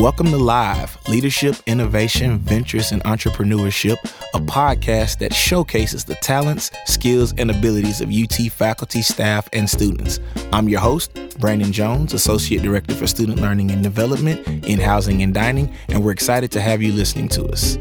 Welcome 0.00 0.28
to 0.28 0.38
Live 0.38 0.96
Leadership, 1.08 1.56
Innovation, 1.66 2.38
Ventures, 2.38 2.90
and 2.90 3.04
Entrepreneurship, 3.04 3.98
a 4.32 4.38
podcast 4.38 5.18
that 5.18 5.34
showcases 5.34 6.06
the 6.06 6.14
talents, 6.14 6.70
skills, 6.86 7.34
and 7.36 7.50
abilities 7.50 8.00
of 8.00 8.10
UT 8.10 8.50
faculty, 8.50 9.02
staff, 9.02 9.46
and 9.52 9.68
students. 9.68 10.18
I'm 10.54 10.70
your 10.70 10.80
host, 10.80 11.12
Brandon 11.38 11.70
Jones, 11.70 12.14
Associate 12.14 12.62
Director 12.62 12.94
for 12.94 13.06
Student 13.06 13.42
Learning 13.42 13.70
and 13.70 13.82
Development 13.82 14.48
in 14.64 14.80
Housing 14.80 15.22
and 15.22 15.34
Dining, 15.34 15.70
and 15.90 16.02
we're 16.02 16.12
excited 16.12 16.50
to 16.52 16.62
have 16.62 16.80
you 16.80 16.94
listening 16.94 17.28
to 17.28 17.44
us. 17.48 17.76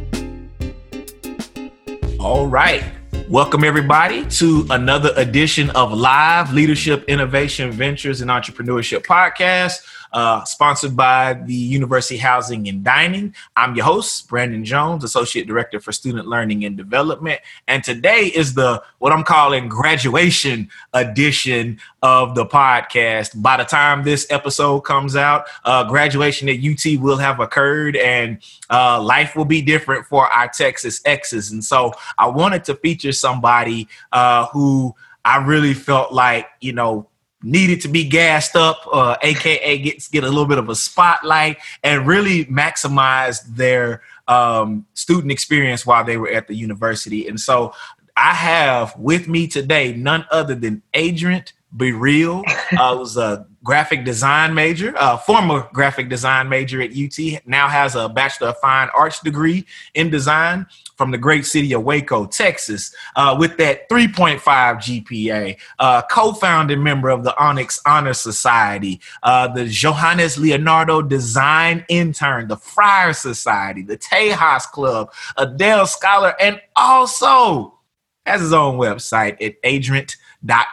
All 2.19 2.47
right. 2.47 2.83
Welcome, 3.29 3.63
everybody, 3.63 4.25
to 4.31 4.67
another 4.71 5.13
edition 5.15 5.69
of 5.69 5.93
Live 5.93 6.51
Leadership, 6.51 7.05
Innovation, 7.07 7.71
Ventures, 7.71 8.19
and 8.19 8.29
Entrepreneurship 8.29 9.05
podcast 9.05 9.85
uh, 10.11 10.43
sponsored 10.43 10.95
by 10.95 11.33
the 11.33 11.53
University 11.53 12.17
Housing 12.17 12.67
and 12.67 12.83
Dining. 12.83 13.33
I'm 13.55 13.75
your 13.75 13.85
host, 13.85 14.27
Brandon 14.29 14.63
Jones, 14.63 15.03
Associate 15.03 15.45
Director 15.45 15.79
for 15.79 15.91
Student 15.91 16.27
Learning 16.27 16.65
and 16.65 16.77
Development. 16.77 17.39
And 17.67 17.83
today 17.83 18.31
is 18.33 18.53
the 18.53 18.81
what 18.99 19.11
I'm 19.11 19.23
calling 19.23 19.67
graduation 19.67 20.69
edition 20.93 21.79
of 22.01 22.35
the 22.35 22.45
podcast. 22.45 23.41
By 23.41 23.57
the 23.57 23.65
time 23.65 24.03
this 24.03 24.25
episode 24.29 24.81
comes 24.81 25.15
out, 25.15 25.45
uh, 25.65 25.83
graduation 25.83 26.49
at 26.49 26.57
UT 26.63 26.99
will 27.01 27.17
have 27.17 27.39
occurred 27.39 27.95
and 27.97 28.39
uh, 28.69 29.01
life 29.01 29.35
will 29.35 29.45
be 29.45 29.61
different 29.61 30.05
for 30.05 30.27
our 30.27 30.47
Texas 30.47 31.01
Exes. 31.05 31.51
And 31.51 31.63
so 31.63 31.93
I 32.17 32.27
wanted 32.27 32.63
to 32.65 32.75
feature 32.75 33.11
somebody 33.11 33.87
uh, 34.11 34.47
who 34.47 34.95
I 35.25 35.45
really 35.45 35.73
felt 35.73 36.13
like, 36.13 36.47
you 36.61 36.73
know, 36.73 37.08
needed 37.43 37.81
to 37.81 37.87
be 37.87 38.03
gassed 38.03 38.55
up, 38.55 38.87
uh, 38.91 39.15
aka 39.21 39.77
get 39.77 40.07
get 40.11 40.23
a 40.23 40.27
little 40.27 40.45
bit 40.45 40.57
of 40.57 40.69
a 40.69 40.75
spotlight, 40.75 41.57
and 41.83 42.07
really 42.07 42.45
maximize 42.45 43.43
their 43.55 44.01
um, 44.27 44.85
student 44.93 45.31
experience 45.31 45.85
while 45.85 46.03
they 46.03 46.17
were 46.17 46.29
at 46.29 46.47
the 46.47 46.55
university. 46.55 47.27
And 47.27 47.39
so, 47.39 47.73
I 48.17 48.33
have 48.33 48.97
with 48.97 49.27
me 49.27 49.47
today 49.47 49.93
none 49.93 50.25
other 50.31 50.55
than 50.55 50.81
Adrian 50.93 51.43
Bereal. 51.75 52.43
I 52.77 52.91
was 52.91 53.15
a 53.15 53.47
graphic 53.69 54.03
design 54.03 54.55
major, 54.55 54.95
uh, 54.97 55.15
former 55.15 55.69
graphic 55.73 56.09
design 56.09 56.49
major 56.49 56.81
at 56.81 56.89
UT, 56.89 57.39
now 57.45 57.67
has 57.67 57.93
a 57.93 58.09
Bachelor 58.09 58.47
of 58.47 58.57
Fine 58.57 58.89
Arts 58.95 59.19
degree 59.19 59.63
in 59.93 60.09
design 60.09 60.65
from 60.97 61.11
the 61.11 61.19
great 61.19 61.45
city 61.45 61.71
of 61.73 61.83
Waco, 61.83 62.25
Texas, 62.25 62.95
uh, 63.15 63.35
with 63.39 63.57
that 63.57 63.87
3.5 63.87 64.41
GPA, 64.41 65.55
uh, 65.77 66.01
co-founding 66.09 66.81
member 66.81 67.09
of 67.09 67.23
the 67.23 67.37
Onyx 67.37 67.79
Honor 67.85 68.15
Society, 68.15 68.99
uh, 69.21 69.47
the 69.47 69.67
Johannes 69.67 70.39
Leonardo 70.39 71.03
Design 71.03 71.85
Intern, 71.89 72.47
the 72.47 72.57
Friar 72.57 73.13
Society, 73.13 73.83
the 73.83 73.99
Tejas 73.99 74.63
Club, 74.63 75.13
a 75.37 75.45
Dell 75.45 75.85
Scholar, 75.85 76.33
and 76.41 76.59
also 76.75 77.77
has 78.25 78.41
his 78.41 78.51
own 78.51 78.79
website 78.79 79.39
at 79.45 79.55
Adrian 79.63 80.07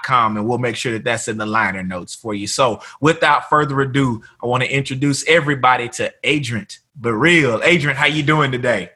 com, 0.03 0.36
and 0.36 0.48
we'll 0.48 0.59
make 0.59 0.77
sure 0.77 0.92
that 0.92 1.05
that's 1.05 1.28
in 1.28 1.39
the 1.39 1.47
liner 1.47 1.83
notes 1.83 2.14
for 2.14 2.34
you. 2.34 2.47
So, 2.47 2.81
without 3.00 3.48
further 3.48 3.81
ado, 3.81 4.23
I 4.42 4.47
want 4.47 4.62
to 4.62 4.70
introduce 4.70 5.27
everybody 5.28 5.89
to 5.91 6.12
Adrian 6.25 6.67
Bereal. 6.95 7.62
Adrian, 7.62 7.97
how 7.97 8.06
you 8.06 8.23
doing 8.23 8.53
today? 8.53 8.91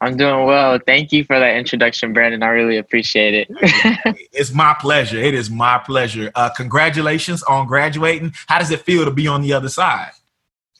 I'm 0.00 0.16
doing 0.16 0.46
well. 0.46 0.80
Thank 0.84 1.12
you 1.12 1.22
for 1.22 1.38
that 1.38 1.56
introduction, 1.56 2.12
Brandon. 2.12 2.42
I 2.42 2.48
really 2.48 2.76
appreciate 2.76 3.34
it. 3.34 4.26
it's 4.32 4.52
my 4.52 4.74
pleasure. 4.80 5.16
It 5.16 5.32
is 5.32 5.48
my 5.48 5.78
pleasure. 5.78 6.32
Uh, 6.34 6.50
congratulations 6.50 7.44
on 7.44 7.68
graduating. 7.68 8.34
How 8.48 8.58
does 8.58 8.72
it 8.72 8.80
feel 8.80 9.04
to 9.04 9.12
be 9.12 9.28
on 9.28 9.42
the 9.42 9.52
other 9.52 9.68
side? 9.68 10.10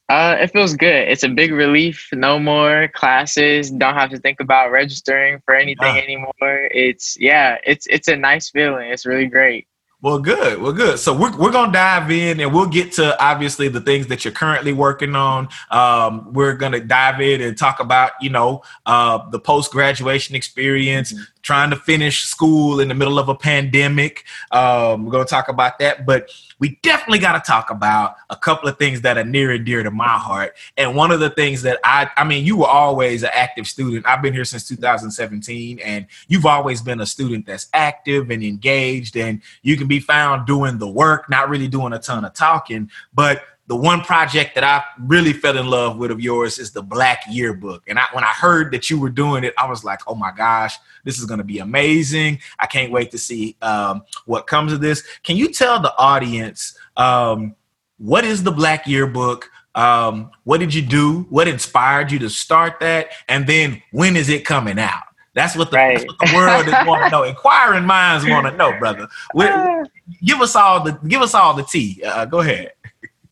Uh, 0.08 0.36
it 0.40 0.48
feels 0.48 0.74
good. 0.74 1.08
It's 1.08 1.22
a 1.22 1.28
big 1.28 1.52
relief. 1.52 2.08
No 2.12 2.38
more 2.38 2.88
classes. 2.88 3.70
Don't 3.70 3.94
have 3.94 4.10
to 4.10 4.18
think 4.18 4.40
about 4.40 4.70
registering 4.70 5.40
for 5.44 5.54
anything 5.54 5.96
yeah. 5.96 6.02
anymore. 6.02 6.32
It's 6.40 7.18
yeah. 7.18 7.58
It's 7.64 7.86
it's 7.86 8.08
a 8.08 8.16
nice 8.16 8.50
feeling. 8.50 8.90
It's 8.90 9.06
really 9.06 9.26
great. 9.26 9.66
Well, 10.02 10.18
good. 10.18 10.60
Well, 10.60 10.72
good. 10.72 10.98
So 10.98 11.16
we're, 11.16 11.34
we're 11.36 11.52
going 11.52 11.68
to 11.68 11.72
dive 11.72 12.10
in 12.10 12.40
and 12.40 12.52
we'll 12.52 12.66
get 12.66 12.90
to 12.94 13.16
obviously 13.24 13.68
the 13.68 13.80
things 13.80 14.08
that 14.08 14.24
you're 14.24 14.34
currently 14.34 14.72
working 14.72 15.14
on. 15.14 15.48
Um, 15.70 16.32
we're 16.32 16.54
going 16.54 16.72
to 16.72 16.80
dive 16.80 17.20
in 17.20 17.40
and 17.40 17.56
talk 17.56 17.78
about, 17.78 18.10
you 18.20 18.28
know, 18.28 18.62
uh, 18.84 19.30
the 19.30 19.38
post 19.38 19.70
graduation 19.70 20.34
experience, 20.34 21.12
mm-hmm. 21.12 21.22
Trying 21.42 21.70
to 21.70 21.76
finish 21.76 22.24
school 22.24 22.80
in 22.80 22.88
the 22.88 22.94
middle 22.94 23.18
of 23.18 23.28
a 23.28 23.34
pandemic. 23.34 24.24
Um, 24.50 25.04
we're 25.04 25.12
going 25.12 25.24
to 25.26 25.30
talk 25.30 25.48
about 25.48 25.78
that. 25.80 26.06
But 26.06 26.30
we 26.58 26.78
definitely 26.82 27.18
got 27.18 27.32
to 27.32 27.40
talk 27.40 27.70
about 27.70 28.14
a 28.30 28.36
couple 28.36 28.68
of 28.68 28.78
things 28.78 29.00
that 29.02 29.18
are 29.18 29.24
near 29.24 29.50
and 29.50 29.64
dear 29.64 29.82
to 29.82 29.90
my 29.90 30.16
heart. 30.16 30.56
And 30.76 30.94
one 30.94 31.10
of 31.10 31.20
the 31.20 31.30
things 31.30 31.62
that 31.62 31.80
I, 31.84 32.08
I 32.16 32.24
mean, 32.24 32.44
you 32.44 32.56
were 32.56 32.68
always 32.68 33.22
an 33.24 33.30
active 33.34 33.66
student. 33.66 34.06
I've 34.06 34.22
been 34.22 34.32
here 34.32 34.44
since 34.44 34.66
2017, 34.68 35.80
and 35.80 36.06
you've 36.28 36.46
always 36.46 36.80
been 36.80 37.00
a 37.00 37.06
student 37.06 37.46
that's 37.46 37.68
active 37.74 38.30
and 38.30 38.42
engaged, 38.42 39.16
and 39.16 39.42
you 39.62 39.76
can 39.76 39.88
be 39.88 40.00
found 40.00 40.46
doing 40.46 40.78
the 40.78 40.88
work, 40.88 41.28
not 41.28 41.48
really 41.48 41.68
doing 41.68 41.92
a 41.92 41.98
ton 41.98 42.24
of 42.24 42.32
talking, 42.32 42.90
but 43.12 43.42
the 43.72 43.76
one 43.76 44.02
project 44.02 44.54
that 44.54 44.64
I 44.64 44.84
really 44.98 45.32
fell 45.32 45.56
in 45.56 45.66
love 45.66 45.96
with 45.96 46.10
of 46.10 46.20
yours 46.20 46.58
is 46.58 46.72
the 46.72 46.82
Black 46.82 47.22
Yearbook. 47.26 47.82
And 47.86 47.98
I, 47.98 48.04
when 48.12 48.22
I 48.22 48.26
heard 48.26 48.70
that 48.72 48.90
you 48.90 49.00
were 49.00 49.08
doing 49.08 49.44
it, 49.44 49.54
I 49.56 49.66
was 49.66 49.82
like, 49.82 50.00
oh 50.06 50.14
my 50.14 50.30
gosh, 50.30 50.76
this 51.04 51.18
is 51.18 51.24
going 51.24 51.38
to 51.38 51.44
be 51.44 51.58
amazing. 51.58 52.38
I 52.58 52.66
can't 52.66 52.92
wait 52.92 53.10
to 53.12 53.18
see 53.18 53.56
um, 53.62 54.02
what 54.26 54.46
comes 54.46 54.74
of 54.74 54.82
this. 54.82 55.02
Can 55.22 55.38
you 55.38 55.50
tell 55.50 55.80
the 55.80 55.96
audience 55.96 56.76
um, 56.98 57.56
what 57.96 58.26
is 58.26 58.42
the 58.42 58.52
Black 58.52 58.86
Yearbook? 58.86 59.50
Um, 59.74 60.32
what 60.44 60.60
did 60.60 60.74
you 60.74 60.82
do? 60.82 61.20
What 61.30 61.48
inspired 61.48 62.12
you 62.12 62.18
to 62.18 62.28
start 62.28 62.78
that? 62.80 63.12
And 63.26 63.46
then 63.46 63.82
when 63.90 64.16
is 64.16 64.28
it 64.28 64.44
coming 64.44 64.78
out? 64.78 65.04
That's 65.32 65.56
what 65.56 65.70
the, 65.70 65.78
right. 65.78 65.96
that's 65.96 66.06
what 66.06 66.18
the 66.18 66.36
world 66.36 66.66
is 66.66 66.74
want 66.86 67.04
to 67.04 67.10
know. 67.10 67.22
Inquiring 67.22 67.86
minds 67.86 68.28
want 68.28 68.46
to 68.48 68.54
know, 68.54 68.78
brother. 68.78 69.08
give 70.22 70.42
us 70.42 70.54
all 70.54 70.84
the 70.84 70.92
give 71.08 71.22
us 71.22 71.32
all 71.32 71.54
the 71.54 71.62
tea. 71.62 72.02
Uh, 72.04 72.26
go 72.26 72.40
ahead. 72.40 72.72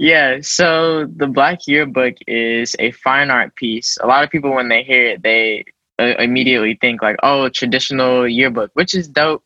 Yeah, 0.01 0.39
so 0.41 1.05
the 1.15 1.27
Black 1.27 1.67
Yearbook 1.67 2.15
is 2.27 2.75
a 2.79 2.91
fine 2.91 3.31
art 3.31 3.55
piece. 3.55 3.99
A 4.01 4.07
lot 4.07 4.25
of 4.25 4.31
people, 4.31 4.55
when 4.55 4.71
they 4.71 4.83
hear 4.83 5.09
it, 5.09 5.23
they 5.23 5.67
uh, 5.99 6.15
immediately 6.19 6.79
think 6.81 7.03
like, 7.03 7.17
"Oh, 7.23 7.51
traditional 7.51 8.27
yearbook," 8.27 8.71
which 8.73 8.95
is 8.95 9.07
dope. 9.07 9.45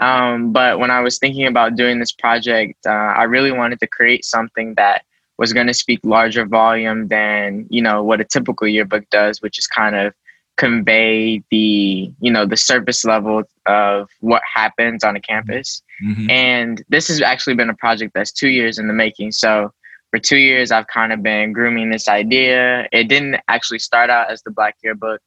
Um, 0.00 0.52
but 0.52 0.80
when 0.80 0.90
I 0.90 0.98
was 1.02 1.20
thinking 1.20 1.46
about 1.46 1.76
doing 1.76 2.00
this 2.00 2.10
project, 2.10 2.84
uh, 2.84 2.90
I 2.90 3.22
really 3.22 3.52
wanted 3.52 3.78
to 3.78 3.86
create 3.86 4.24
something 4.24 4.74
that 4.74 5.04
was 5.38 5.52
going 5.52 5.68
to 5.68 5.74
speak 5.74 6.00
larger 6.02 6.46
volume 6.46 7.06
than 7.06 7.68
you 7.70 7.80
know 7.80 8.02
what 8.02 8.20
a 8.20 8.24
typical 8.24 8.66
yearbook 8.66 9.08
does, 9.10 9.40
which 9.40 9.56
is 9.56 9.68
kind 9.68 9.94
of 9.94 10.12
convey 10.56 11.44
the 11.52 12.12
you 12.20 12.32
know 12.32 12.44
the 12.44 12.56
surface 12.56 13.04
level 13.04 13.44
of 13.66 14.10
what 14.18 14.42
happens 14.52 15.04
on 15.04 15.14
a 15.14 15.20
campus. 15.20 15.80
Mm-hmm. 16.04 16.28
And 16.28 16.84
this 16.88 17.06
has 17.06 17.22
actually 17.22 17.54
been 17.54 17.70
a 17.70 17.76
project 17.76 18.14
that's 18.14 18.32
two 18.32 18.48
years 18.48 18.80
in 18.80 18.88
the 18.88 18.92
making. 18.92 19.30
So 19.30 19.72
for 20.12 20.18
two 20.18 20.36
years, 20.36 20.70
I've 20.70 20.86
kind 20.88 21.10
of 21.10 21.22
been 21.22 21.52
grooming 21.52 21.88
this 21.90 22.06
idea. 22.06 22.86
It 22.92 23.08
didn't 23.08 23.40
actually 23.48 23.78
start 23.78 24.10
out 24.10 24.30
as 24.30 24.42
the 24.42 24.50
Black 24.50 24.76
Yearbook. 24.84 25.22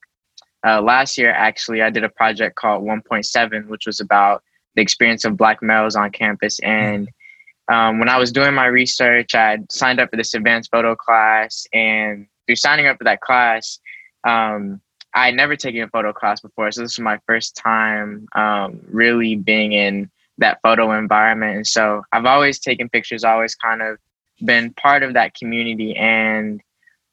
Uh, 0.66 0.79
last 0.79 1.18
year, 1.18 1.31
actually, 1.31 1.81
I 1.81 1.90
did 1.90 2.03
a 2.03 2.09
project 2.09 2.56
called 2.56 2.84
1.7, 2.84 3.68
which 3.68 3.88
was 3.88 4.00
about 4.00 4.44
the 4.75 4.84
experience 4.84 5.25
of 5.25 5.38
Black 5.38 5.63
males 5.63 5.96
on 5.96 6.12
campus. 6.12 6.59
And 6.59 7.09
um, 7.68 7.97
when 7.97 8.09
I 8.09 8.19
was 8.19 8.31
doing 8.31 8.53
my 8.53 8.68
research, 8.68 9.34
I 9.34 9.57
signed 9.72 10.00
up 10.00 10.12
for 10.12 10.18
this 10.18 10.35
advanced 10.35 10.69
photo 10.69 10.96
class. 10.96 11.66
And 11.73 12.28
through 12.46 12.57
signing 12.57 12.85
up 12.85 13.00
for 13.00 13.06
that 13.06 13.22
class, 13.22 13.79
um, 14.23 14.81
I 15.16 15.25
had 15.28 15.35
never 15.35 15.56
taken 15.56 15.81
a 15.81 15.88
photo 15.88 16.13
class 16.13 16.41
before. 16.41 16.72
So 16.72 16.81
this 16.81 16.97
was 16.97 17.03
my 17.03 17.19
first 17.25 17.56
time 17.56 18.28
um, 18.35 18.81
really 18.88 19.35
being 19.35 19.72
in 19.72 20.11
that 20.38 20.59
photo 20.61 20.96
environment. 20.96 21.55
And 21.55 21.67
so 21.67 22.03
I've 22.11 22.26
always 22.26 22.59
taken 22.59 22.88
pictures, 22.88 23.23
always 23.23 23.55
kind 23.55 23.81
of 23.81 23.97
been 24.43 24.73
part 24.73 25.03
of 25.03 25.14
that 25.14 25.34
community 25.34 25.96
and 25.96 26.61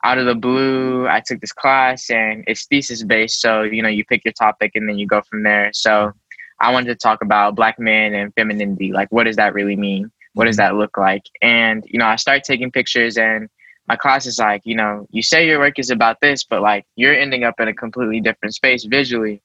out 0.05 0.19
of 0.19 0.27
the 0.27 0.35
blue 0.35 1.07
i 1.07 1.21
took 1.25 1.41
this 1.41 1.53
class 1.53 2.11
and 2.11 2.43
it's 2.47 2.67
thesis 2.67 3.05
based 3.05 3.41
so 3.41 3.63
you 3.63 3.83
know 3.83 3.89
you 3.89 4.05
pick 4.05 4.25
your 4.25 4.33
topic 4.33 4.73
and 4.75 4.89
then 4.89 4.99
you 4.99 5.07
go 5.07 5.23
from 5.23 5.43
there. 5.43 5.71
So 5.73 6.13
i 6.61 6.73
wanted 6.73 6.89
to 6.89 6.97
talk 6.97 7.23
about 7.23 7.55
black 7.55 7.79
men 7.79 8.15
and 8.15 8.35
femininity 8.35 8.93
like 8.93 9.09
what 9.11 9.25
does 9.25 9.37
that 9.37 9.55
really 9.55 9.77
mean? 9.77 10.11
What 10.35 10.47
does 10.47 10.57
mm-hmm. 10.57 10.75
that 10.75 10.81
look 10.81 10.97
like? 10.97 11.23
And 11.41 11.85
you 11.87 11.99
know 11.99 12.07
i 12.07 12.17
started 12.17 12.45
taking 12.45 12.73
pictures 12.73 13.17
and 13.17 13.49
my 13.89 13.97
class 13.97 14.27
is 14.27 14.39
like 14.39 14.63
you 14.65 14.75
know 14.75 15.07
you 15.11 15.23
say 15.23 15.47
your 15.47 15.59
work 15.59 15.79
is 15.79 15.91
about 15.91 16.21
this 16.21 16.45
but 16.45 16.63
like 16.63 16.85
you're 16.97 17.15
ending 17.15 17.45
up 17.45 17.61
in 17.61 17.69
a 17.69 17.75
completely 17.75 18.21
different 18.21 18.55
space 18.55 18.85
visually. 18.85 19.43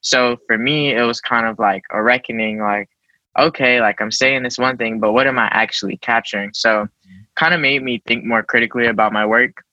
So 0.00 0.38
for 0.48 0.58
me 0.58 0.92
it 0.92 1.02
was 1.02 1.20
kind 1.20 1.46
of 1.46 1.58
like 1.58 1.82
a 1.92 2.02
reckoning 2.02 2.58
like 2.58 2.88
okay 3.38 3.80
like 3.80 4.00
i'm 4.00 4.10
saying 4.10 4.42
this 4.42 4.58
one 4.58 4.76
thing 4.76 5.00
but 5.00 5.12
what 5.12 5.26
am 5.26 5.38
i 5.38 5.48
actually 5.52 5.96
capturing 5.96 6.50
so 6.52 6.88
kind 7.36 7.54
of 7.54 7.60
made 7.60 7.82
me 7.82 8.02
think 8.06 8.24
more 8.24 8.42
critically 8.42 8.86
about 8.86 9.12
my 9.12 9.26
work. 9.26 9.64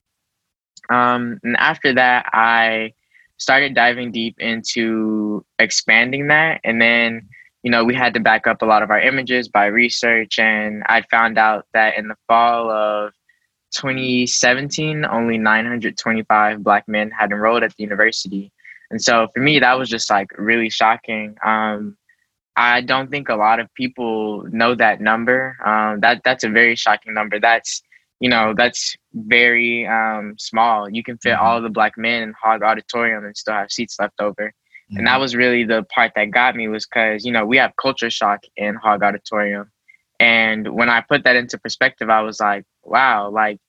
Um, 0.90 1.40
and 1.44 1.56
after 1.58 1.94
that, 1.94 2.26
I 2.34 2.94
started 3.38 3.76
diving 3.76 4.12
deep 4.12 4.40
into 4.40 5.46
expanding 5.60 6.28
that. 6.28 6.62
And 6.64 6.82
then, 6.82 7.28
you 7.64 7.72
know, 7.72 7.84
we 7.84 7.96
had 7.96 8.14
to 8.16 8.20
back 8.20 8.48
up 8.48 8.62
a 8.62 8.66
lot 8.66 8.84
of 8.84 8.90
our 8.90 9.00
images 9.00 9.48
by 9.48 9.66
research. 9.66 10.40
And 10.40 10.84
I 10.88 11.04
found 11.12 11.38
out 11.38 11.68
that 11.74 11.98
in 11.98 12.08
the 12.08 12.16
fall 12.28 12.72
of 12.72 13.14
2017, 13.72 15.06
only 15.06 15.38
925 15.38 16.64
black 16.64 16.88
men 16.88 17.12
had 17.12 17.32
enrolled 17.32 17.64
at 17.64 17.76
the 17.76 17.84
university. 17.84 18.52
And 18.90 19.02
so 19.02 19.28
for 19.34 19.42
me, 19.42 19.60
that 19.60 19.78
was 19.78 19.90
just 19.90 20.10
like 20.10 20.32
really 20.38 20.70
shocking. 20.70 21.36
Um, 21.46 21.98
I 22.56 22.82
don't 22.82 23.10
think 23.10 23.30
a 23.30 23.36
lot 23.36 23.60
of 23.60 23.74
people 23.74 24.44
know 24.52 24.76
that 24.76 25.02
number. 25.02 25.58
Um, 25.66 26.02
that 26.02 26.22
that's 26.24 26.44
a 26.44 26.50
very 26.50 26.76
shocking 26.76 27.14
number. 27.14 27.40
That's 27.40 27.82
you 28.20 28.30
know 28.30 28.54
that's 28.56 28.96
very 29.14 29.88
um, 29.88 30.36
small. 30.38 30.90
You 30.90 31.04
can 31.04 31.18
fit 31.18 31.34
mm-hmm. 31.34 31.46
all 31.46 31.62
the 31.62 31.70
black 31.70 31.98
men 31.98 32.24
in 32.24 32.34
Hogg 32.42 32.64
Auditorium 32.64 33.26
and 33.26 33.36
still 33.36 33.54
have 33.54 33.72
seats 33.72 33.98
left 34.00 34.20
over. 34.20 34.48
Mm-hmm. 34.92 34.98
And 34.98 35.08
that 35.08 35.14
mm-hmm. 35.14 35.22
was 35.22 35.36
really 35.36 35.64
the 35.64 35.84
part 35.84 36.12
that 36.16 36.32
got 36.32 36.56
me 36.56 36.68
was 36.68 36.86
because 36.86 37.26
you 37.26 37.32
know 37.32 37.46
we 37.46 37.58
have 37.58 37.76
culture 37.82 38.10
shock 38.10 38.44
in 38.58 38.76
Hogg 38.76 39.04
Auditorium, 39.04 39.72
and 40.20 40.68
when 40.74 40.90
I 40.90 41.02
put 41.02 41.24
that 41.24 41.36
into 41.36 41.58
perspective, 41.58 42.10
I 42.10 42.22
was 42.22 42.40
like, 42.40 42.66
wow, 42.84 43.30
like 43.30 43.60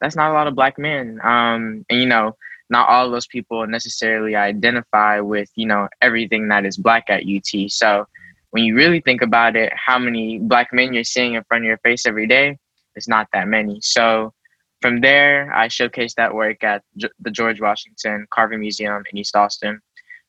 that's 0.00 0.16
not 0.16 0.30
a 0.30 0.34
lot 0.34 0.48
of 0.48 0.54
black 0.54 0.78
men. 0.78 1.20
Um, 1.22 1.84
and 1.88 2.00
you 2.00 2.06
know, 2.06 2.36
not 2.68 2.88
all 2.88 3.06
of 3.06 3.12
those 3.12 3.26
people 3.26 3.66
necessarily 3.66 4.34
identify 4.34 5.20
with 5.20 5.50
you 5.54 5.66
know 5.66 5.88
everything 6.00 6.48
that 6.48 6.64
is 6.64 6.76
black 6.76 7.04
at 7.08 7.24
UT. 7.24 7.70
So 7.70 8.06
when 8.50 8.64
you 8.64 8.74
really 8.74 9.00
think 9.00 9.22
about 9.22 9.56
it, 9.56 9.72
how 9.74 9.98
many 9.98 10.38
black 10.38 10.72
men 10.72 10.92
you're 10.92 11.04
seeing 11.04 11.34
in 11.34 11.44
front 11.44 11.64
of 11.64 11.68
your 11.68 11.78
face 11.78 12.06
every 12.06 12.26
day, 12.26 12.58
it's 12.96 13.08
not 13.08 13.28
that 13.32 13.48
many. 13.48 13.78
So 13.80 14.32
from 14.80 15.00
there, 15.00 15.52
I 15.54 15.68
showcased 15.68 16.14
that 16.14 16.34
work 16.34 16.64
at 16.64 16.82
the 16.96 17.30
George 17.30 17.60
Washington 17.60 18.26
Carver 18.30 18.58
Museum 18.58 19.02
in 19.10 19.18
East 19.18 19.36
Austin. 19.36 19.80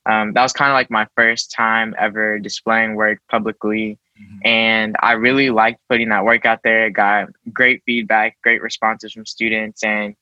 Um, 0.05 0.33
that 0.33 0.41
was 0.41 0.53
kind 0.53 0.71
of 0.71 0.73
like 0.73 0.89
my 0.89 1.07
first 1.15 1.51
time 1.51 1.95
ever 1.97 2.39
displaying 2.39 2.95
work 2.95 3.19
publicly. 3.29 3.99
Mm-hmm. 4.19 4.47
And 4.47 4.95
I 4.99 5.13
really 5.13 5.49
liked 5.49 5.79
putting 5.89 6.09
that 6.09 6.25
work 6.25 6.45
out 6.45 6.59
there. 6.63 6.89
Got 6.89 7.29
great 7.53 7.81
feedback, 7.85 8.37
great 8.43 8.61
responses 8.61 9.13
from 9.13 9.25
students. 9.25 9.83
And 9.83 10.15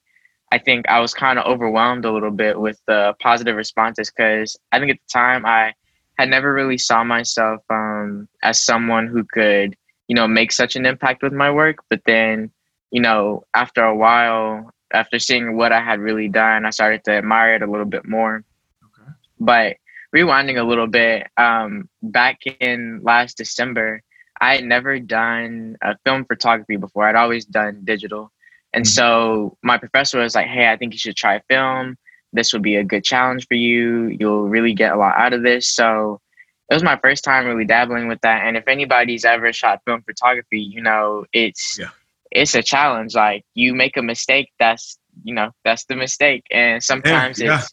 I 0.51 0.57
think 0.57 0.87
I 0.89 0.99
was 0.99 1.13
kind 1.13 1.39
of 1.39 1.45
overwhelmed 1.45 2.05
a 2.05 2.11
little 2.11 2.31
bit 2.31 2.59
with 2.59 2.79
the 2.87 3.15
positive 3.19 3.55
responses 3.55 4.11
because 4.11 4.57
I 4.71 4.79
think 4.79 4.91
at 4.91 4.97
the 4.97 5.11
time 5.11 5.45
I 5.45 5.73
had 6.19 6.29
never 6.29 6.53
really 6.53 6.77
saw 6.77 7.01
myself 7.05 7.61
um, 7.69 8.27
as 8.43 8.61
someone 8.61 9.07
who 9.07 9.23
could, 9.23 9.77
you 10.09 10.15
know, 10.15 10.27
make 10.27 10.51
such 10.51 10.75
an 10.75 10.85
impact 10.85 11.23
with 11.23 11.31
my 11.31 11.49
work. 11.49 11.77
But 11.89 12.01
then, 12.05 12.51
you 12.91 13.01
know, 13.01 13.45
after 13.53 13.81
a 13.81 13.95
while, 13.95 14.69
after 14.91 15.17
seeing 15.17 15.55
what 15.55 15.71
I 15.71 15.81
had 15.81 16.01
really 16.01 16.27
done, 16.27 16.65
I 16.65 16.71
started 16.71 17.05
to 17.05 17.11
admire 17.11 17.55
it 17.55 17.61
a 17.61 17.71
little 17.71 17.85
bit 17.85 18.05
more. 18.05 18.43
Okay. 18.83 19.11
But 19.39 19.77
rewinding 20.13 20.59
a 20.59 20.67
little 20.67 20.87
bit, 20.87 21.27
um, 21.37 21.87
back 22.01 22.39
in 22.59 22.99
last 23.01 23.37
December, 23.37 24.01
I 24.41 24.55
had 24.55 24.65
never 24.65 24.99
done 24.99 25.77
a 25.81 25.95
film 26.03 26.25
photography 26.25 26.75
before. 26.75 27.07
I'd 27.07 27.15
always 27.15 27.45
done 27.45 27.81
digital. 27.85 28.29
And 28.73 28.83
mm-hmm. 28.83 28.89
so 28.89 29.57
my 29.63 29.77
professor 29.77 30.19
was 30.19 30.35
like, 30.35 30.47
hey, 30.47 30.69
I 30.69 30.75
think 30.75 30.91
you 30.91 30.99
should 30.99 31.15
try 31.15 31.41
film 31.47 31.97
this 32.33 32.53
would 32.53 32.61
be 32.61 32.75
a 32.75 32.83
good 32.83 33.03
challenge 33.03 33.47
for 33.47 33.55
you. 33.55 34.07
You'll 34.07 34.47
really 34.47 34.73
get 34.73 34.93
a 34.93 34.97
lot 34.97 35.17
out 35.17 35.33
of 35.33 35.43
this. 35.43 35.67
So 35.67 36.21
it 36.69 36.73
was 36.73 36.83
my 36.83 36.97
first 36.97 37.23
time 37.23 37.45
really 37.45 37.65
dabbling 37.65 38.07
with 38.07 38.21
that. 38.21 38.45
And 38.45 38.55
if 38.55 38.67
anybody's 38.67 39.25
ever 39.25 39.51
shot 39.51 39.81
film 39.85 40.03
photography, 40.03 40.59
you 40.59 40.81
know, 40.81 41.25
it's 41.33 41.77
yeah. 41.79 41.89
it's 42.31 42.53
a 42.53 42.61
challenge. 42.61 43.15
Like 43.15 43.43
you 43.55 43.73
make 43.73 43.97
a 43.97 44.03
mistake, 44.03 44.51
that's 44.59 44.99
you 45.23 45.33
know, 45.33 45.51
that's 45.65 45.85
the 45.85 45.95
mistake. 45.95 46.43
And 46.51 46.83
sometimes 46.83 47.39
yeah, 47.39 47.59
it's 47.59 47.69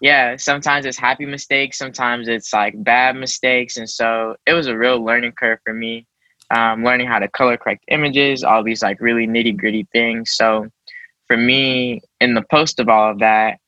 yeah. 0.00 0.30
yeah, 0.30 0.36
sometimes 0.36 0.86
it's 0.86 0.98
happy 0.98 1.26
mistakes, 1.26 1.76
sometimes 1.76 2.28
it's 2.28 2.52
like 2.52 2.82
bad 2.82 3.16
mistakes. 3.16 3.76
And 3.76 3.88
so 3.88 4.36
it 4.46 4.54
was 4.54 4.66
a 4.66 4.76
real 4.76 5.04
learning 5.04 5.32
curve 5.32 5.58
for 5.64 5.74
me. 5.74 6.06
Um, 6.50 6.84
learning 6.84 7.06
how 7.06 7.18
to 7.18 7.28
color 7.28 7.56
correct 7.56 7.82
images, 7.88 8.44
all 8.44 8.62
these 8.62 8.82
like 8.82 9.00
really 9.00 9.26
nitty 9.26 9.56
gritty 9.56 9.86
things. 9.90 10.32
So 10.32 10.68
for 11.26 11.38
me, 11.38 12.02
in 12.20 12.34
the 12.34 12.44
post 12.50 12.78
of 12.78 12.90
all 12.90 13.10
of 13.10 13.20
that, 13.20 13.58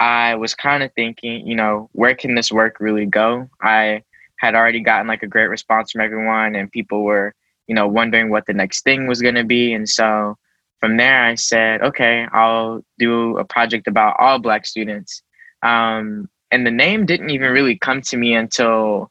I 0.00 0.34
was 0.34 0.54
kind 0.54 0.82
of 0.82 0.92
thinking, 0.94 1.46
you 1.46 1.54
know, 1.54 1.90
where 1.92 2.14
can 2.14 2.34
this 2.34 2.50
work 2.50 2.80
really 2.80 3.04
go? 3.04 3.50
I 3.60 4.02
had 4.38 4.54
already 4.54 4.80
gotten 4.80 5.06
like 5.06 5.22
a 5.22 5.26
great 5.28 5.48
response 5.48 5.92
from 5.92 6.00
everyone, 6.00 6.56
and 6.56 6.72
people 6.72 7.04
were, 7.04 7.34
you 7.66 7.74
know, 7.74 7.86
wondering 7.86 8.30
what 8.30 8.46
the 8.46 8.54
next 8.54 8.82
thing 8.82 9.06
was 9.06 9.20
going 9.20 9.34
to 9.34 9.44
be. 9.44 9.74
And 9.74 9.86
so 9.86 10.38
from 10.80 10.96
there, 10.96 11.22
I 11.26 11.34
said, 11.34 11.82
okay, 11.82 12.26
I'll 12.32 12.82
do 12.98 13.36
a 13.36 13.44
project 13.44 13.86
about 13.86 14.16
all 14.18 14.38
Black 14.38 14.66
students. 14.66 15.22
Um, 15.62 16.30
and 16.50 16.66
the 16.66 16.70
name 16.70 17.04
didn't 17.04 17.30
even 17.30 17.52
really 17.52 17.76
come 17.76 18.00
to 18.00 18.16
me 18.16 18.34
until 18.34 19.10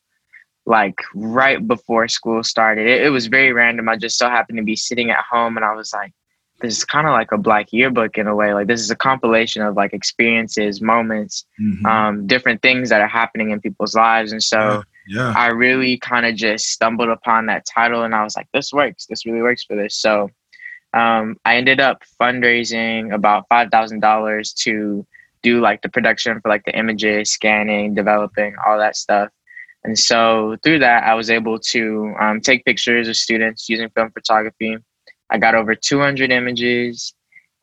like 0.65 0.99
right 1.13 1.65
before 1.67 2.07
school 2.07 2.43
started. 2.43 2.87
It, 2.87 3.03
it 3.03 3.09
was 3.09 3.27
very 3.27 3.53
random. 3.53 3.87
I 3.87 3.95
just 3.95 4.17
so 4.17 4.27
happened 4.27 4.57
to 4.57 4.63
be 4.63 4.75
sitting 4.75 5.11
at 5.11 5.23
home, 5.29 5.55
and 5.55 5.65
I 5.65 5.75
was 5.75 5.93
like, 5.93 6.13
this 6.61 6.77
is 6.77 6.85
kind 6.85 7.07
of 7.07 7.13
like 7.13 7.31
a 7.31 7.37
black 7.37 7.71
yearbook 7.71 8.17
in 8.17 8.27
a 8.27 8.35
way 8.35 8.53
like 8.53 8.67
this 8.67 8.81
is 8.81 8.91
a 8.91 8.95
compilation 8.95 9.61
of 9.61 9.75
like 9.75 9.93
experiences 9.93 10.81
moments 10.81 11.45
mm-hmm. 11.61 11.85
um, 11.85 12.27
different 12.27 12.61
things 12.61 12.89
that 12.89 13.01
are 13.01 13.07
happening 13.07 13.51
in 13.51 13.61
people's 13.61 13.95
lives 13.95 14.31
and 14.31 14.43
so 14.43 14.83
yeah, 15.07 15.31
yeah. 15.31 15.33
i 15.37 15.47
really 15.47 15.97
kind 15.97 16.25
of 16.25 16.35
just 16.35 16.67
stumbled 16.67 17.09
upon 17.09 17.45
that 17.45 17.65
title 17.65 18.03
and 18.03 18.13
i 18.13 18.23
was 18.23 18.35
like 18.35 18.47
this 18.53 18.71
works 18.73 19.05
this 19.07 19.25
really 19.25 19.41
works 19.41 19.63
for 19.63 19.75
this 19.75 19.95
so 19.95 20.29
um, 20.93 21.37
i 21.45 21.55
ended 21.55 21.79
up 21.79 22.03
fundraising 22.19 23.13
about 23.13 23.47
$5000 23.49 24.55
to 24.63 25.05
do 25.41 25.61
like 25.61 25.81
the 25.81 25.89
production 25.89 26.39
for 26.41 26.49
like 26.49 26.65
the 26.65 26.77
images 26.77 27.31
scanning 27.31 27.93
developing 27.93 28.55
all 28.65 28.77
that 28.77 28.95
stuff 28.95 29.29
and 29.83 29.97
so 29.97 30.57
through 30.63 30.79
that 30.79 31.03
i 31.03 31.13
was 31.13 31.29
able 31.29 31.59
to 31.59 32.13
um, 32.19 32.41
take 32.41 32.65
pictures 32.65 33.07
of 33.07 33.15
students 33.15 33.69
using 33.69 33.89
film 33.91 34.11
photography 34.11 34.77
I 35.29 35.37
got 35.37 35.55
over 35.55 35.75
200 35.75 36.31
images. 36.31 37.13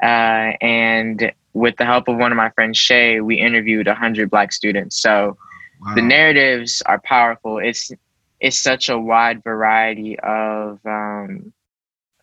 Uh, 0.02 0.52
and 0.60 1.32
with 1.52 1.76
the 1.76 1.84
help 1.84 2.08
of 2.08 2.16
one 2.16 2.32
of 2.32 2.36
my 2.36 2.50
friends, 2.50 2.78
Shay, 2.78 3.20
we 3.20 3.36
interviewed 3.36 3.86
100 3.86 4.30
Black 4.30 4.52
students. 4.52 5.00
So 5.00 5.36
wow. 5.80 5.94
the 5.94 6.02
narratives 6.02 6.82
are 6.86 7.00
powerful. 7.00 7.58
It's 7.58 7.90
it's 8.38 8.58
such 8.58 8.90
a 8.90 8.98
wide 8.98 9.42
variety 9.42 10.18
of 10.20 10.78
um, 10.84 11.52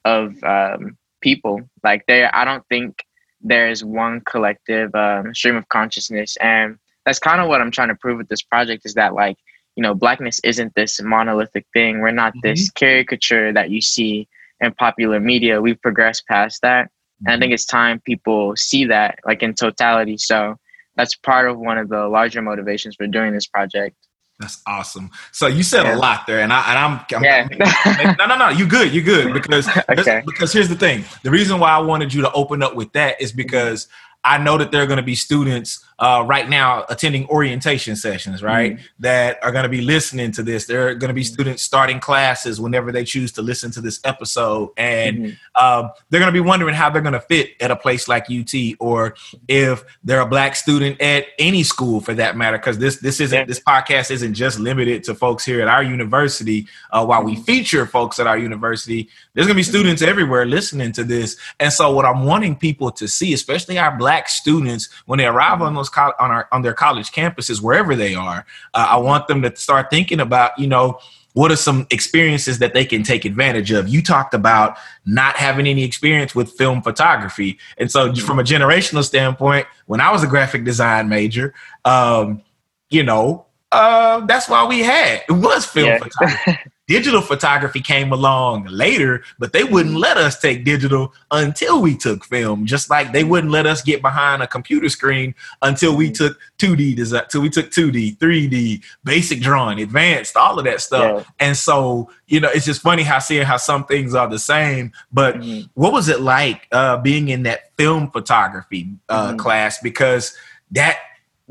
of 0.06 0.42
um, 0.44 0.98
people. 1.22 1.62
Like 1.84 2.06
there, 2.08 2.34
I 2.36 2.46
don't 2.46 2.64
think 2.70 3.04
there's 3.42 3.84
one 3.84 4.22
collective 4.22 4.94
um, 4.94 5.34
stream 5.34 5.56
of 5.56 5.68
consciousness, 5.70 6.38
and 6.38 6.78
that's 7.04 7.18
kind 7.20 7.42
of 7.42 7.48
what 7.48 7.62
I'm 7.62 7.72
trying 7.72 7.88
to 7.88 7.96
prove 7.96 8.20
with 8.20 8.28
this 8.28 8.44
project. 8.44 8.86
Is 8.86 8.94
that 8.94 9.16
like 9.16 9.38
you 9.76 9.82
know, 9.82 9.96
blackness 9.96 10.40
isn't 10.44 10.76
this 10.76 11.02
monolithic 11.02 11.66
thing. 11.74 12.00
We're 12.00 12.12
not 12.12 12.34
mm-hmm. 12.34 12.48
this 12.48 12.70
caricature 12.70 13.52
that 13.54 13.72
you 13.72 13.82
see 13.82 14.28
and 14.64 14.76
popular 14.76 15.20
media, 15.20 15.62
we've 15.62 15.82
progressed 15.82 16.26
past 16.28 16.62
that. 16.62 16.90
And 17.20 17.28
I 17.28 17.32
mm-hmm. 17.32 17.42
think 17.42 17.54
it's 17.54 17.66
time 17.66 18.02
people 18.06 18.56
see 18.56 18.86
that 18.86 19.20
like 19.26 19.44
in 19.44 19.54
totality. 19.54 20.18
So 20.18 20.56
that's 20.96 21.16
part 21.16 21.50
of 21.50 21.58
one 21.58 21.78
of 21.78 21.90
the 21.90 22.08
larger 22.08 22.42
motivations 22.42 22.96
for 22.96 23.08
doing 23.08 23.34
this 23.34 23.48
project. 23.48 23.96
That's 24.40 24.62
awesome. 24.68 25.12
So 25.32 25.48
you 25.48 25.64
said 25.64 25.84
yeah. 25.84 25.96
a 25.96 25.98
lot 25.98 26.26
there, 26.26 26.40
and 26.40 26.52
I 26.52 26.70
and 26.70 26.80
I'm, 26.80 27.06
I'm 27.16 27.24
yeah. 27.24 28.16
no 28.20 28.26
no 28.26 28.36
no 28.36 28.50
you 28.50 28.68
good 28.68 28.92
you 28.92 29.02
good 29.02 29.32
because 29.32 29.70
okay. 29.90 30.24
because 30.26 30.52
here's 30.52 30.70
the 30.70 30.76
thing. 30.76 31.06
The 31.22 31.30
reason 31.30 31.60
why 31.60 31.70
I 31.70 31.80
wanted 31.80 32.14
you 32.14 32.22
to 32.24 32.32
open 32.32 32.64
up 32.64 32.76
with 32.76 32.92
that 32.94 33.22
is 33.22 33.32
because 33.32 33.88
I 34.24 34.40
know 34.40 34.58
that 34.58 34.72
there 34.72 34.82
are 34.82 34.88
going 34.88 34.98
to 34.98 35.04
be 35.04 35.16
students 35.16 35.86
uh, 36.04 36.22
right 36.22 36.50
now 36.50 36.84
attending 36.90 37.26
orientation 37.30 37.96
sessions, 37.96 38.44
right, 38.44 38.74
mm-hmm. 38.74 38.84
that 39.00 39.42
are 39.42 39.54
going 39.54 39.64
to 39.64 39.70
be 39.70 39.80
listening 39.80 40.34
to 40.34 40.44
this. 40.44 40.66
There 40.66 40.90
are 40.90 40.96
going 40.96 41.08
to 41.08 41.14
be 41.14 41.22
mm-hmm. 41.22 41.34
students 41.34 41.64
starting 41.64 42.02
classes 42.02 42.60
whenever 42.60 42.92
they 42.92 43.06
choose 43.06 43.32
to 43.34 43.42
listen 43.42 43.72
to 43.72 43.80
this 43.80 44.02
episode, 44.04 44.72
and 44.76 45.18
mm-hmm. 45.18 45.66
um, 45.66 45.92
they're 46.10 46.20
going 46.20 46.32
to 46.32 46.34
be 46.34 46.46
wondering 46.46 46.76
how 46.76 46.90
they're 46.90 47.02
going 47.02 47.14
to 47.14 47.22
fit 47.22 47.52
at 47.62 47.72
a 47.72 47.78
place 47.78 48.10
like 48.10 48.26
UT, 48.30 48.54
or 48.82 49.16
if 49.48 49.86
they're 50.04 50.20
a 50.20 50.28
black 50.28 50.58
student 50.58 51.00
at 51.00 51.28
any 51.40 51.64
school 51.64 52.02
for 52.02 52.14
that 52.16 52.36
matter. 52.36 52.58
Because 52.58 52.80
this 52.80 52.98
this 52.98 53.22
isn't 53.22 53.40
yeah. 53.40 53.46
this 53.46 53.62
podcast 53.62 54.12
isn't 54.12 54.34
just 54.34 54.60
limited 54.60 55.06
to 55.06 55.16
folks 55.16 55.46
here 55.46 55.62
at 55.62 55.70
our 55.70 55.84
university. 55.84 56.68
Uh, 56.92 57.06
while 57.06 57.24
we 57.24 57.36
mm-hmm. 57.36 57.44
feature 57.44 57.86
folks 57.86 58.20
at 58.20 58.28
our 58.28 58.38
university, 58.38 59.08
there's 59.34 59.48
going 59.48 59.56
to 59.56 59.58
be 59.58 59.62
mm-hmm. 59.62 59.70
students 59.70 60.02
everywhere 60.02 60.46
listening 60.46 60.92
to 60.92 61.06
this, 61.06 61.38
and 61.62 61.72
so 61.72 61.94
what 61.94 62.04
I'm 62.04 62.26
wanting 62.26 62.58
people 62.58 62.92
to 62.92 63.08
see, 63.08 63.32
especially 63.32 63.80
our 63.80 63.96
black 63.96 64.28
students, 64.28 64.90
when 65.06 65.18
they 65.18 65.26
arrive 65.26 65.62
on 65.62 65.74
those 65.74 65.93
on 65.98 66.32
our 66.32 66.48
on 66.52 66.62
their 66.62 66.74
college 66.74 67.12
campuses, 67.12 67.62
wherever 67.62 67.96
they 67.96 68.16
are. 68.16 68.46
Uh, 68.74 68.88
I 68.90 68.98
want 68.98 69.28
them 69.28 69.42
to 69.42 69.56
start 69.56 69.90
thinking 69.90 70.20
about, 70.20 70.58
you 70.58 70.68
know, 70.68 71.00
what 71.34 71.52
are 71.52 71.56
some 71.56 71.88
experiences 71.90 72.60
that 72.60 72.74
they 72.74 72.86
can 72.86 73.04
take 73.04 73.26
advantage 73.26 73.72
of? 73.72 73.88
You 73.88 74.02
talked 74.02 74.34
about 74.34 74.78
not 75.06 75.36
having 75.36 75.68
any 75.68 75.84
experience 75.84 76.36
with 76.36 76.52
film 76.52 76.82
photography, 76.82 77.58
and 77.78 77.92
so 77.92 78.10
mm-hmm. 78.10 78.26
from 78.26 78.40
a 78.40 78.44
generational 78.44 79.04
standpoint, 79.04 79.68
when 79.88 80.00
I 80.00 80.12
was 80.12 80.24
a 80.24 80.28
graphic 80.28 80.64
design 80.64 81.10
major, 81.10 81.54
um, 81.86 82.42
you 82.90 83.04
know, 83.04 83.46
uh, 83.72 84.26
that's 84.26 84.48
why 84.48 84.66
we 84.66 84.80
had 84.80 85.24
it 85.28 85.32
was 85.32 85.66
film 85.66 85.88
yeah. 85.88 86.00
photography. 86.00 86.70
digital 86.88 87.22
photography 87.22 87.80
came 87.80 88.12
along 88.12 88.66
later, 88.66 89.24
but 89.40 89.54
they 89.54 89.64
wouldn't 89.64 89.96
let 89.96 90.18
us 90.18 90.40
take 90.40 90.66
digital 90.66 91.14
until 91.32 91.82
we 91.82 91.96
took 91.96 92.26
film. 92.26 92.66
Just 92.66 92.90
like 92.90 93.14
they 93.14 93.24
wouldn't 93.24 93.52
let 93.52 93.66
us 93.66 93.82
get 93.82 94.02
behind 94.02 94.44
a 94.44 94.48
computer 94.48 94.90
screen 94.90 95.34
until 95.62 95.96
we 95.96 96.12
took 96.12 96.38
2D 96.60 96.96
design, 96.96 97.24
till 97.30 97.42
we 97.42 97.50
took 97.50 97.72
2D, 97.72 98.18
3D, 98.18 98.84
basic 99.04 99.40
drawing, 99.42 99.80
advanced, 99.80 100.36
all 100.36 100.60
of 100.60 100.66
that 100.66 100.82
stuff. 100.82 101.22
Yeah. 101.22 101.48
And 101.48 101.58
so, 101.58 102.10
you 102.28 102.40
know, 102.40 102.50
it's 102.54 102.66
just 102.66 102.82
funny 102.82 103.04
how 103.04 103.20
seeing 103.20 103.46
how 103.46 103.58
some 103.58 103.86
things 103.86 104.14
are 104.14 104.28
the 104.28 104.40
same. 104.40 104.92
But 105.12 105.36
mm-hmm. 105.36 105.68
what 105.76 105.94
was 105.94 106.10
it 106.10 106.20
like 106.20 106.68
uh, 106.72 106.98
being 106.98 107.30
in 107.30 107.44
that 107.44 107.76
film 107.78 108.12
photography 108.12 108.90
uh, 109.08 109.30
mm-hmm. 109.30 109.38
class? 109.38 109.80
Because 109.82 110.36
that 110.72 110.98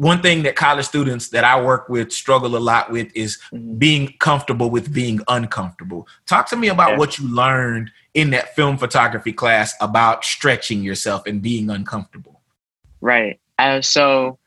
one 0.02 0.21
thing 0.21 0.42
that 0.42 0.56
college 0.56 0.85
students 0.85 1.28
that 1.28 1.44
I 1.44 1.62
work 1.62 1.88
with 1.88 2.11
struggle 2.11 2.56
a 2.56 2.59
lot 2.59 2.90
with 2.90 3.14
is 3.14 3.38
mm-hmm. 3.52 3.78
being 3.78 4.14
comfortable 4.18 4.68
with 4.68 4.92
being 4.92 5.21
uncomfortable. 5.28 6.09
Talk 6.26 6.49
to 6.49 6.56
me 6.56 6.66
about 6.66 6.90
yeah. 6.90 6.99
what 6.99 7.21
you 7.21 7.32
learned 7.32 7.92
in 8.12 8.30
that 8.30 8.56
film 8.56 8.78
photography 8.78 9.32
class 9.32 9.73
about 9.80 10.25
stretching 10.25 10.82
yourself 10.82 11.25
and 11.25 11.40
being 11.40 11.71
uncomfortable. 11.71 12.40
Right. 13.00 13.38
Uh, 13.61 13.80
so, 13.80 14.40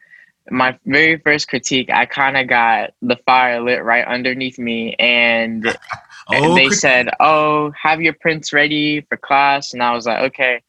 my 0.51 0.77
very 0.85 1.19
first 1.19 1.47
critique, 1.47 1.89
I 1.89 2.05
kind 2.05 2.35
of 2.35 2.47
got 2.47 2.93
the 3.01 3.15
fire 3.25 3.62
lit 3.62 3.81
right 3.81 4.05
underneath 4.05 4.59
me, 4.59 4.95
and 5.00 5.65
oh, 6.33 6.53
they 6.53 6.69
said, 6.69 7.07
"Oh, 7.21 7.71
have 7.81 8.01
your 8.01 8.13
prints 8.13 8.51
ready 8.51 9.01
for 9.07 9.15
class," 9.15 9.71
and 9.71 9.81
I 9.81 9.93
was 9.93 10.05
like, 10.05 10.21
"Okay." 10.33 10.62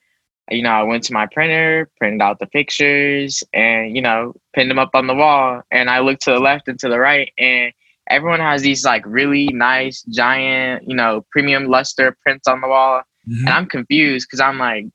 You 0.50 0.62
know, 0.62 0.71
I 0.71 0.83
went 0.83 1.05
to 1.05 1.12
my 1.12 1.26
printer, 1.26 1.91
printed 1.99 2.23
out 2.23 2.38
the 2.38 2.47
pictures, 2.47 3.43
and 3.53 3.95
you 3.95 4.03
know, 4.03 4.35
pinned 4.55 4.71
them 4.71 4.79
up 4.79 4.91
on 4.95 5.07
the 5.07 5.15
wall. 5.15 5.62
And 5.71 5.91
I 5.91 6.00
looked 6.00 6.23
to 6.23 6.33
the 6.33 6.41
left 6.41 6.69
and 6.69 6.79
to 6.81 6.88
the 6.88 6.99
right, 6.99 7.33
and 7.38 7.73
everyone 8.09 8.41
has 8.41 8.62
these 8.62 8.85
like 8.85 9.05
really 9.07 9.49
nice, 9.49 10.03
giant, 10.03 10.88
you 10.88 10.95
know, 10.95 11.25
premium 11.31 11.67
luster 11.67 12.17
prints 12.23 12.47
on 12.47 12.61
the 12.61 12.69
wall. 12.69 13.03
Mm-hmm. 13.29 13.47
And 13.47 13.49
I'm 13.49 13.67
confused 13.67 14.29
because 14.29 14.41
I'm 14.41 14.59
like, 14.59 14.87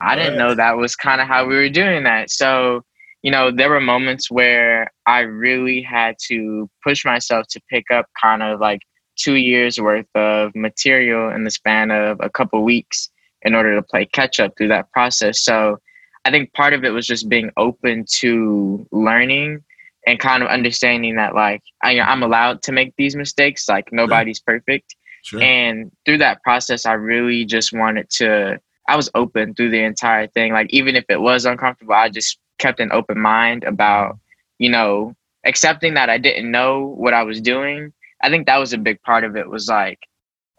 I 0.00 0.14
didn't 0.16 0.38
know 0.38 0.54
that 0.54 0.76
was 0.76 0.96
kind 0.96 1.20
of 1.20 1.26
how 1.26 1.46
we 1.46 1.54
were 1.54 1.68
doing 1.68 2.04
that. 2.04 2.30
So, 2.30 2.82
you 3.22 3.30
know, 3.30 3.50
there 3.50 3.70
were 3.70 3.80
moments 3.80 4.30
where 4.30 4.90
I 5.06 5.20
really 5.20 5.82
had 5.82 6.16
to 6.28 6.68
push 6.82 7.04
myself 7.04 7.46
to 7.50 7.60
pick 7.70 7.90
up 7.90 8.06
kind 8.20 8.42
of 8.42 8.60
like 8.60 8.80
two 9.16 9.36
years 9.36 9.80
worth 9.80 10.06
of 10.14 10.54
material 10.54 11.30
in 11.30 11.44
the 11.44 11.50
span 11.50 11.90
of 11.90 12.18
a 12.20 12.30
couple 12.30 12.62
weeks 12.62 13.10
in 13.46 13.54
order 13.54 13.74
to 13.76 13.82
play 13.82 14.04
catch 14.04 14.40
up 14.40 14.52
through 14.58 14.68
that 14.68 14.90
process. 14.90 15.42
So 15.42 15.78
I 16.24 16.30
think 16.30 16.52
part 16.52 16.74
of 16.74 16.84
it 16.84 16.90
was 16.90 17.06
just 17.06 17.28
being 17.28 17.50
open 17.56 18.04
to 18.18 18.86
learning 18.90 19.62
and 20.06 20.18
kind 20.18 20.42
of 20.42 20.48
understanding 20.48 21.14
that 21.16 21.34
like 21.34 21.62
I, 21.82 21.92
am 21.92 22.22
allowed 22.22 22.62
to 22.64 22.72
make 22.72 22.94
these 22.98 23.14
mistakes. 23.14 23.68
Like 23.68 23.92
nobody's 23.92 24.42
sure. 24.44 24.58
perfect. 24.58 24.96
Sure. 25.22 25.40
And 25.40 25.90
through 26.04 26.18
that 26.18 26.42
process, 26.42 26.84
I 26.84 26.92
really 26.94 27.44
just 27.44 27.72
wanted 27.72 28.10
to. 28.18 28.60
I 28.88 28.96
was 28.96 29.10
open 29.14 29.54
through 29.54 29.70
the 29.70 29.82
entire 29.82 30.26
thing. 30.28 30.52
Like 30.52 30.68
even 30.70 30.94
if 30.94 31.04
it 31.08 31.20
was 31.20 31.44
uncomfortable, 31.44 31.94
I 31.94 32.08
just 32.08 32.38
kept 32.58 32.80
an 32.80 32.90
open 32.92 33.20
mind 33.20 33.64
about 33.64 34.18
you 34.58 34.70
know 34.70 35.14
accepting 35.44 35.94
that 35.94 36.10
I 36.10 36.18
didn't 36.18 36.50
know 36.50 36.94
what 36.96 37.14
I 37.14 37.22
was 37.22 37.40
doing. 37.40 37.92
I 38.22 38.30
think 38.30 38.46
that 38.46 38.58
was 38.58 38.72
a 38.72 38.78
big 38.78 39.00
part 39.02 39.24
of 39.24 39.36
it. 39.36 39.48
Was 39.48 39.68
like 39.68 40.00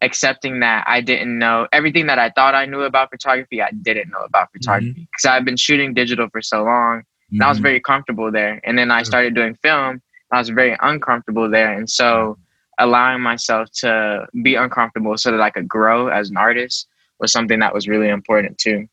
accepting 0.02 0.60
that 0.60 0.84
I 0.88 1.02
didn't 1.02 1.38
know 1.38 1.68
everything 1.72 2.08
that 2.08 2.20
I 2.20 2.30
thought 2.30 2.56
I 2.56 2.66
knew 2.66 2.82
about 2.82 3.10
photography, 3.10 3.62
I 3.62 3.72
didn't 3.72 4.10
know 4.10 4.24
about 4.24 4.52
photography 4.52 4.94
because 4.94 5.24
mm-hmm. 5.24 5.36
I've 5.36 5.46
been 5.46 5.58
shooting 5.58 5.94
digital 5.94 6.30
for 6.30 6.42
so 6.42 6.64
long 6.64 7.04
and 7.32 7.44
I 7.44 7.50
was 7.50 7.58
mm-hmm. 7.58 7.64
very 7.64 7.80
comfortable 7.80 8.32
there. 8.32 8.62
And 8.64 8.78
then 8.78 8.92
I 8.92 9.04
started 9.04 9.36
doing 9.36 9.56
film, 9.56 10.02
I 10.32 10.40
was 10.40 10.50
very 10.50 10.78
uncomfortable 10.82 11.50
there. 11.50 11.74
And 11.74 11.90
so 11.90 12.38
allowing 12.80 13.22
myself 13.22 13.70
to 13.72 14.28
be 14.44 14.56
uncomfortable 14.56 15.18
so 15.18 15.32
that 15.32 15.42
I 15.42 15.50
could 15.50 15.68
grow 15.68 16.08
as 16.08 16.30
an 16.30 16.38
artist 16.38 16.88
was 17.20 17.32
something 17.32 17.60
that 17.60 17.74
was 17.74 17.88
really 17.88 18.10
important 18.10 18.58
too. 18.58 18.88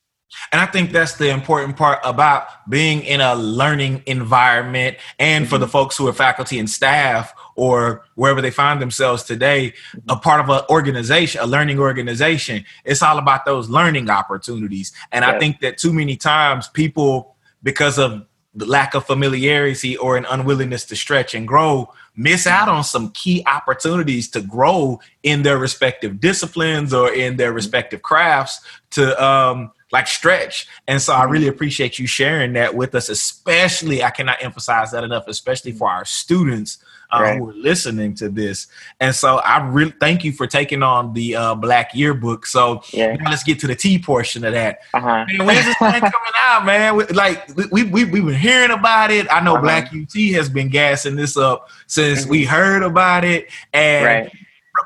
And 0.52 0.60
I 0.60 0.66
think 0.66 0.90
that's 0.90 1.16
the 1.16 1.30
important 1.30 1.76
part 1.76 2.00
about 2.02 2.48
being 2.68 3.02
in 3.02 3.20
a 3.20 3.34
learning 3.34 4.02
environment 4.06 4.96
and 5.18 5.44
mm-hmm. 5.44 5.50
for 5.50 5.58
the 5.58 5.68
folks 5.68 5.96
who 5.96 6.08
are 6.08 6.12
faculty 6.12 6.58
and 6.58 6.68
staff 6.68 7.34
or 7.56 8.04
wherever 8.14 8.40
they 8.40 8.50
find 8.50 8.80
themselves 8.80 9.22
today, 9.22 9.74
a 10.08 10.16
part 10.16 10.40
of 10.40 10.48
an 10.48 10.62
organization, 10.70 11.40
a 11.40 11.46
learning 11.46 11.78
organization. 11.78 12.64
It's 12.84 13.02
all 13.02 13.18
about 13.18 13.44
those 13.44 13.68
learning 13.68 14.10
opportunities. 14.10 14.92
And 15.12 15.24
I 15.24 15.38
think 15.38 15.60
that 15.60 15.78
too 15.78 15.92
many 15.92 16.16
times 16.16 16.68
people, 16.68 17.36
because 17.62 17.98
of 17.98 18.26
the 18.54 18.66
lack 18.66 18.94
of 18.94 19.04
familiarity 19.04 19.96
or 19.96 20.16
an 20.16 20.26
unwillingness 20.26 20.84
to 20.86 20.96
stretch 20.96 21.34
and 21.34 21.46
grow, 21.46 21.92
miss 22.16 22.46
out 22.46 22.68
on 22.68 22.84
some 22.84 23.10
key 23.10 23.42
opportunities 23.46 24.28
to 24.30 24.40
grow 24.40 25.00
in 25.22 25.42
their 25.42 25.58
respective 25.58 26.20
disciplines 26.20 26.94
or 26.94 27.12
in 27.12 27.36
their 27.36 27.48
mm-hmm. 27.48 27.56
respective 27.56 28.02
crafts 28.02 28.60
to 28.90 29.22
um, 29.22 29.72
like 29.90 30.06
stretch. 30.06 30.68
And 30.86 31.02
so 31.02 31.12
I 31.12 31.22
mm-hmm. 31.22 31.32
really 31.32 31.48
appreciate 31.48 31.98
you 31.98 32.06
sharing 32.06 32.52
that 32.52 32.74
with 32.76 32.94
us, 32.94 33.08
especially, 33.08 34.04
I 34.04 34.10
cannot 34.10 34.42
emphasize 34.42 34.92
that 34.92 35.02
enough, 35.02 35.24
especially 35.26 35.72
for 35.72 35.90
our 35.90 36.04
students 36.04 36.78
uh, 37.14 37.22
right. 37.22 37.38
who 37.38 37.50
are 37.50 37.54
listening 37.54 38.14
to 38.14 38.28
this. 38.28 38.66
And 39.00 39.14
so 39.14 39.38
I 39.38 39.66
really 39.68 39.94
thank 40.00 40.24
you 40.24 40.32
for 40.32 40.46
taking 40.46 40.82
on 40.82 41.12
the 41.12 41.36
uh, 41.36 41.54
Black 41.54 41.94
Yearbook. 41.94 42.46
So 42.46 42.82
yeah. 42.92 43.14
now 43.14 43.30
let's 43.30 43.44
get 43.44 43.58
to 43.60 43.66
the 43.66 43.74
T 43.74 43.98
portion 43.98 44.44
of 44.44 44.52
that. 44.52 44.80
Uh-huh. 44.92 45.24
Man, 45.28 45.46
when's 45.46 45.64
this 45.64 45.76
thing 45.76 45.90
coming 46.00 46.32
out, 46.36 46.64
man? 46.64 46.98
Like 47.14 47.48
we 47.70 47.84
we 47.84 48.04
we've 48.04 48.24
been 48.24 48.34
hearing 48.34 48.70
about 48.70 49.10
it. 49.10 49.26
I 49.30 49.40
know 49.40 49.54
uh-huh. 49.54 49.62
Black 49.62 49.92
UT 49.92 50.14
has 50.34 50.48
been 50.48 50.68
gassing 50.68 51.16
this 51.16 51.36
up 51.36 51.68
since 51.86 52.22
mm-hmm. 52.22 52.30
we 52.30 52.44
heard 52.44 52.82
about 52.82 53.24
it. 53.24 53.48
And 53.72 54.04
right. 54.04 54.32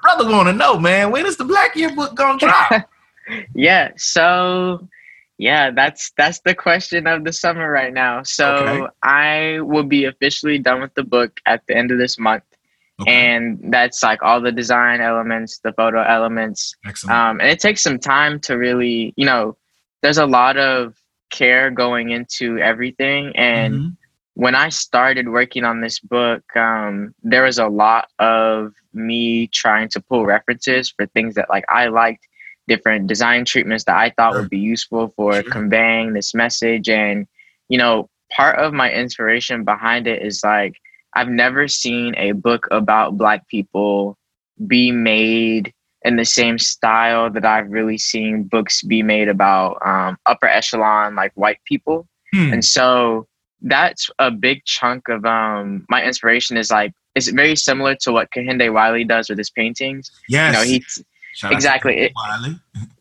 brother 0.02 0.30
want 0.30 0.48
to 0.48 0.52
know, 0.52 0.78
man, 0.78 1.10
when 1.10 1.26
is 1.26 1.36
the 1.36 1.44
Black 1.44 1.74
Yearbook 1.76 2.14
gonna 2.14 2.38
drop? 2.38 2.90
yeah, 3.54 3.92
so 3.96 4.86
yeah, 5.38 5.70
that's 5.70 6.10
that's 6.16 6.40
the 6.40 6.54
question 6.54 7.06
of 7.06 7.24
the 7.24 7.32
summer 7.32 7.70
right 7.70 7.92
now. 7.92 8.24
So 8.24 8.56
okay. 8.56 8.86
I 9.02 9.60
will 9.60 9.84
be 9.84 10.04
officially 10.04 10.58
done 10.58 10.80
with 10.80 10.94
the 10.94 11.04
book 11.04 11.40
at 11.46 11.62
the 11.68 11.76
end 11.76 11.92
of 11.92 11.98
this 11.98 12.18
month. 12.18 12.42
Okay. 13.00 13.12
And 13.12 13.72
that's 13.72 14.02
like 14.02 14.22
all 14.22 14.40
the 14.40 14.50
design 14.50 15.00
elements, 15.00 15.60
the 15.60 15.72
photo 15.72 16.02
elements. 16.02 16.74
Excellent. 16.84 17.16
Um, 17.16 17.40
and 17.40 17.48
it 17.48 17.60
takes 17.60 17.82
some 17.82 18.00
time 18.00 18.40
to 18.40 18.58
really, 18.58 19.14
you 19.16 19.24
know, 19.24 19.56
there's 20.02 20.18
a 20.18 20.26
lot 20.26 20.56
of 20.56 20.96
care 21.30 21.70
going 21.70 22.10
into 22.10 22.58
everything. 22.58 23.36
And 23.36 23.74
mm-hmm. 23.74 23.88
when 24.34 24.56
I 24.56 24.70
started 24.70 25.28
working 25.28 25.62
on 25.62 25.80
this 25.80 26.00
book, 26.00 26.42
um, 26.56 27.14
there 27.22 27.44
was 27.44 27.58
a 27.58 27.68
lot 27.68 28.08
of 28.18 28.74
me 28.92 29.46
trying 29.46 29.88
to 29.90 30.00
pull 30.00 30.26
references 30.26 30.90
for 30.90 31.06
things 31.06 31.36
that 31.36 31.48
like 31.48 31.64
I 31.68 31.86
liked 31.86 32.26
different 32.68 33.08
design 33.08 33.44
treatments 33.44 33.84
that 33.84 33.96
I 33.96 34.10
thought 34.10 34.34
would 34.34 34.50
be 34.50 34.58
useful 34.58 35.12
for 35.16 35.42
conveying 35.42 36.12
this 36.12 36.34
message. 36.34 36.88
And, 36.88 37.26
you 37.68 37.78
know, 37.78 38.08
part 38.30 38.58
of 38.60 38.72
my 38.72 38.92
inspiration 38.92 39.64
behind 39.64 40.06
it 40.06 40.22
is 40.22 40.44
like, 40.44 40.74
I've 41.14 41.28
never 41.28 41.66
seen 41.66 42.14
a 42.16 42.32
book 42.32 42.68
about 42.70 43.16
Black 43.16 43.48
people 43.48 44.16
be 44.66 44.92
made 44.92 45.72
in 46.02 46.16
the 46.16 46.24
same 46.24 46.58
style 46.58 47.30
that 47.30 47.44
I've 47.44 47.70
really 47.70 47.98
seen 47.98 48.44
books 48.44 48.82
be 48.82 49.02
made 49.02 49.28
about 49.28 49.78
um, 49.84 50.16
upper 50.26 50.46
echelon, 50.46 51.16
like 51.16 51.32
white 51.34 51.58
people. 51.64 52.06
Hmm. 52.32 52.52
And 52.52 52.64
so 52.64 53.26
that's 53.62 54.08
a 54.18 54.30
big 54.30 54.64
chunk 54.64 55.08
of 55.08 55.24
um, 55.24 55.86
my 55.88 56.04
inspiration 56.04 56.56
is 56.56 56.70
like, 56.70 56.92
it's 57.14 57.28
very 57.28 57.56
similar 57.56 57.96
to 58.02 58.12
what 58.12 58.30
Kehinde 58.30 58.72
Wiley 58.72 59.02
does 59.02 59.28
with 59.28 59.38
his 59.38 59.50
paintings. 59.50 60.10
Yes. 60.28 60.54
You 60.54 60.58
know, 60.58 60.64
he 60.64 60.84
Shout 61.38 61.52
exactly. 61.52 61.96
It, 61.96 62.12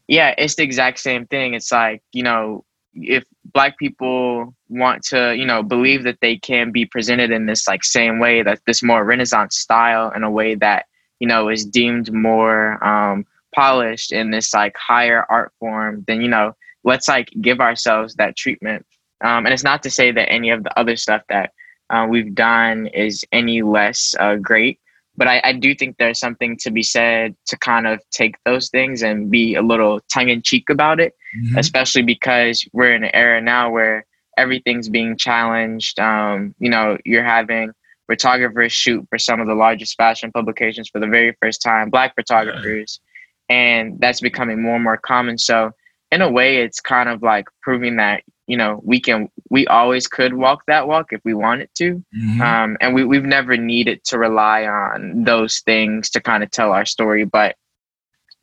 yeah, 0.07 0.35
it's 0.37 0.53
the 0.53 0.61
exact 0.61 0.99
same 0.99 1.25
thing. 1.25 1.55
It's 1.55 1.71
like, 1.71 2.03
you 2.13 2.21
know, 2.21 2.63
if 2.93 3.23
black 3.45 3.79
people 3.79 4.53
want 4.69 5.03
to, 5.05 5.35
you 5.35 5.43
know, 5.43 5.63
believe 5.63 6.03
that 6.03 6.19
they 6.21 6.37
can 6.37 6.71
be 6.71 6.85
presented 6.85 7.31
in 7.31 7.47
this 7.47 7.67
like 7.67 7.83
same 7.83 8.19
way, 8.19 8.43
that 8.43 8.59
this 8.67 8.83
more 8.83 9.03
renaissance 9.03 9.57
style 9.57 10.11
in 10.15 10.21
a 10.21 10.29
way 10.29 10.53
that, 10.53 10.85
you 11.19 11.27
know, 11.27 11.49
is 11.49 11.65
deemed 11.65 12.13
more 12.13 12.83
um, 12.85 13.25
polished 13.55 14.11
in 14.11 14.29
this 14.29 14.53
like 14.53 14.77
higher 14.77 15.25
art 15.31 15.51
form, 15.59 16.03
then, 16.07 16.21
you 16.21 16.27
know, 16.27 16.55
let's 16.83 17.07
like 17.07 17.31
give 17.41 17.59
ourselves 17.59 18.13
that 18.17 18.35
treatment. 18.35 18.85
Um, 19.23 19.47
and 19.47 19.53
it's 19.53 19.63
not 19.63 19.81
to 19.81 19.89
say 19.89 20.11
that 20.11 20.31
any 20.31 20.51
of 20.51 20.63
the 20.63 20.79
other 20.79 20.95
stuff 20.95 21.23
that 21.29 21.53
uh, 21.89 22.05
we've 22.07 22.35
done 22.35 22.85
is 22.93 23.25
any 23.31 23.63
less 23.63 24.13
uh, 24.19 24.35
great 24.35 24.79
but 25.17 25.27
I, 25.27 25.41
I 25.43 25.53
do 25.53 25.73
think 25.73 25.97
there's 25.97 26.19
something 26.19 26.57
to 26.57 26.71
be 26.71 26.83
said 26.83 27.35
to 27.47 27.57
kind 27.57 27.87
of 27.87 27.99
take 28.11 28.35
those 28.45 28.69
things 28.69 29.01
and 29.01 29.31
be 29.31 29.55
a 29.55 29.63
little 29.63 29.99
tongue 30.13 30.29
in 30.29 30.43
cheek 30.43 30.69
about 30.69 30.99
it, 30.99 31.13
mm-hmm. 31.35 31.57
especially 31.57 32.03
because 32.03 32.65
we're 32.71 32.93
in 32.93 33.03
an 33.03 33.11
era 33.13 33.41
now 33.41 33.71
where 33.71 34.05
everything's 34.37 34.89
being 34.89 35.17
challenged. 35.17 35.99
Um, 35.99 36.53
you 36.59 36.69
know, 36.69 36.97
you're 37.03 37.23
having 37.23 37.71
photographers 38.07 38.71
shoot 38.71 39.05
for 39.09 39.17
some 39.17 39.41
of 39.41 39.47
the 39.47 39.55
largest 39.55 39.97
fashion 39.97 40.31
publications 40.31 40.87
for 40.87 40.99
the 40.99 41.07
very 41.07 41.35
first 41.41 41.61
time, 41.63 41.89
black 41.89 42.15
photographers, 42.15 43.01
and 43.49 43.99
that's 43.99 44.21
becoming 44.21 44.61
more 44.61 44.75
and 44.75 44.83
more 44.83 44.97
common. 44.97 45.39
So, 45.39 45.71
in 46.11 46.21
a 46.21 46.31
way, 46.31 46.57
it's 46.57 46.79
kind 46.79 47.09
of 47.09 47.23
like 47.23 47.47
proving 47.63 47.97
that 47.97 48.21
you 48.47 48.57
know 48.57 48.79
we 48.83 48.99
can 48.99 49.29
we 49.49 49.67
always 49.67 50.07
could 50.07 50.33
walk 50.33 50.63
that 50.67 50.87
walk 50.87 51.07
if 51.11 51.21
we 51.25 51.33
wanted 51.33 51.69
to 51.75 52.03
Mhm. 52.15 52.41
um, 52.41 52.77
and 52.81 52.95
we, 52.95 53.03
we've 53.03 53.25
never 53.25 53.57
needed 53.57 54.03
to 54.05 54.17
rely 54.17 54.65
on 54.65 55.23
those 55.23 55.59
things 55.59 56.09
to 56.11 56.21
kind 56.21 56.43
of 56.43 56.49
tell 56.51 56.71
our 56.71 56.85
story 56.85 57.25
but 57.25 57.55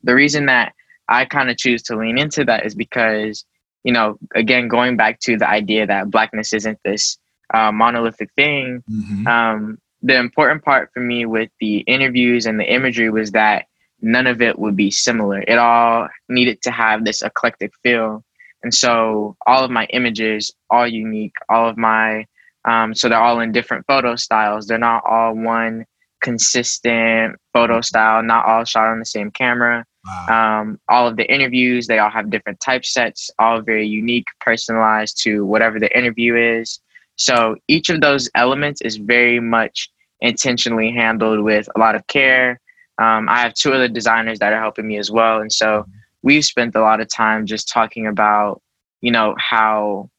the 0.03 0.13
reason 0.15 0.45
that 0.45 0.73
i 1.09 1.25
kind 1.25 1.49
of 1.49 1.57
choose 1.57 1.81
to 1.83 1.95
lean 1.97 2.17
into 2.17 2.43
that 2.45 2.65
is 2.65 2.75
because 2.75 3.45
you 3.83 3.91
know 3.93 4.17
again 4.35 4.67
going 4.67 4.95
back 4.97 5.19
to 5.21 5.37
the 5.37 5.49
idea 5.49 5.85
that 5.87 6.09
blackness 6.11 6.53
isn't 6.53 6.79
this 6.85 7.17
uh, 7.53 7.71
monolithic 7.71 8.29
thing 8.35 8.83
Mhm. 8.89 9.27
um, 9.27 9.77
the 10.01 10.15
important 10.17 10.63
part 10.63 10.91
for 10.93 10.99
me 10.99 11.25
with 11.25 11.49
the 11.59 11.77
interviews 11.79 12.45
and 12.45 12.59
the 12.59 12.71
imagery 12.71 13.09
was 13.09 13.31
that 13.31 13.65
none 14.01 14.27
of 14.27 14.39
it 14.41 14.59
would 14.59 14.75
be 14.75 14.91
similar. 14.91 15.39
It 15.47 15.57
all 15.57 16.07
needed 16.29 16.61
to 16.63 16.69
have 16.69 17.05
this 17.05 17.23
eclectic 17.23 17.71
feel. 17.81 18.23
And 18.65 18.73
so 18.73 19.37
all 19.45 19.63
of 19.63 19.69
my 19.69 19.85
images, 19.91 20.51
all 20.71 20.87
unique, 20.87 21.35
all 21.49 21.69
of 21.69 21.77
my, 21.77 22.25
um, 22.67 22.95
so 22.95 23.07
they're 23.07 23.21
all 23.21 23.39
in 23.39 23.51
different 23.51 23.85
photo 23.85 24.15
styles. 24.15 24.65
They're 24.65 24.79
not 24.79 25.03
all 25.07 25.35
one 25.35 25.85
consistent 26.19 27.35
photo 27.53 27.81
style, 27.81 28.23
not 28.23 28.47
all 28.47 28.65
shot 28.65 28.87
on 28.87 28.97
the 28.97 29.05
same 29.05 29.29
camera. 29.29 29.85
Wow. 30.03 30.61
Um, 30.61 30.79
all 30.89 31.07
of 31.07 31.15
the 31.15 31.31
interviews, 31.31 31.85
they 31.85 31.99
all 31.99 32.09
have 32.09 32.31
different 32.31 32.59
typesets, 32.59 33.29
all 33.37 33.61
very 33.61 33.87
unique, 33.87 34.25
personalized 34.41 35.21
to 35.21 35.45
whatever 35.45 35.79
the 35.79 35.95
interview 35.95 36.35
is. 36.35 36.79
So 37.17 37.57
each 37.67 37.89
of 37.89 38.01
those 38.01 38.31
elements 38.33 38.81
is 38.81 38.95
very 38.95 39.39
much 39.39 39.91
intentionally 40.21 40.91
handled 40.91 41.43
with 41.43 41.69
a 41.75 41.79
lot 41.79 41.93
of 41.93 42.07
care. 42.07 42.59
Um, 42.99 43.29
I 43.29 43.41
have 43.41 43.53
two 43.53 43.73
other 43.73 43.89
designers 43.89 44.39
that 44.39 44.53
are 44.53 44.59
helping 44.59 44.87
me 44.87 44.97
as 44.97 45.11
well. 45.11 45.39
And 45.39 45.53
so 45.53 45.85
we've 46.25 46.43
spent 46.43 46.75
a 46.75 46.81
lot 46.81 46.99
of 46.99 47.07
time 47.07 47.45
just 47.45 47.69
talking 47.69 48.07
about, 48.07 48.61
you 48.99 49.11
know, 49.11 49.35
how 49.37 50.09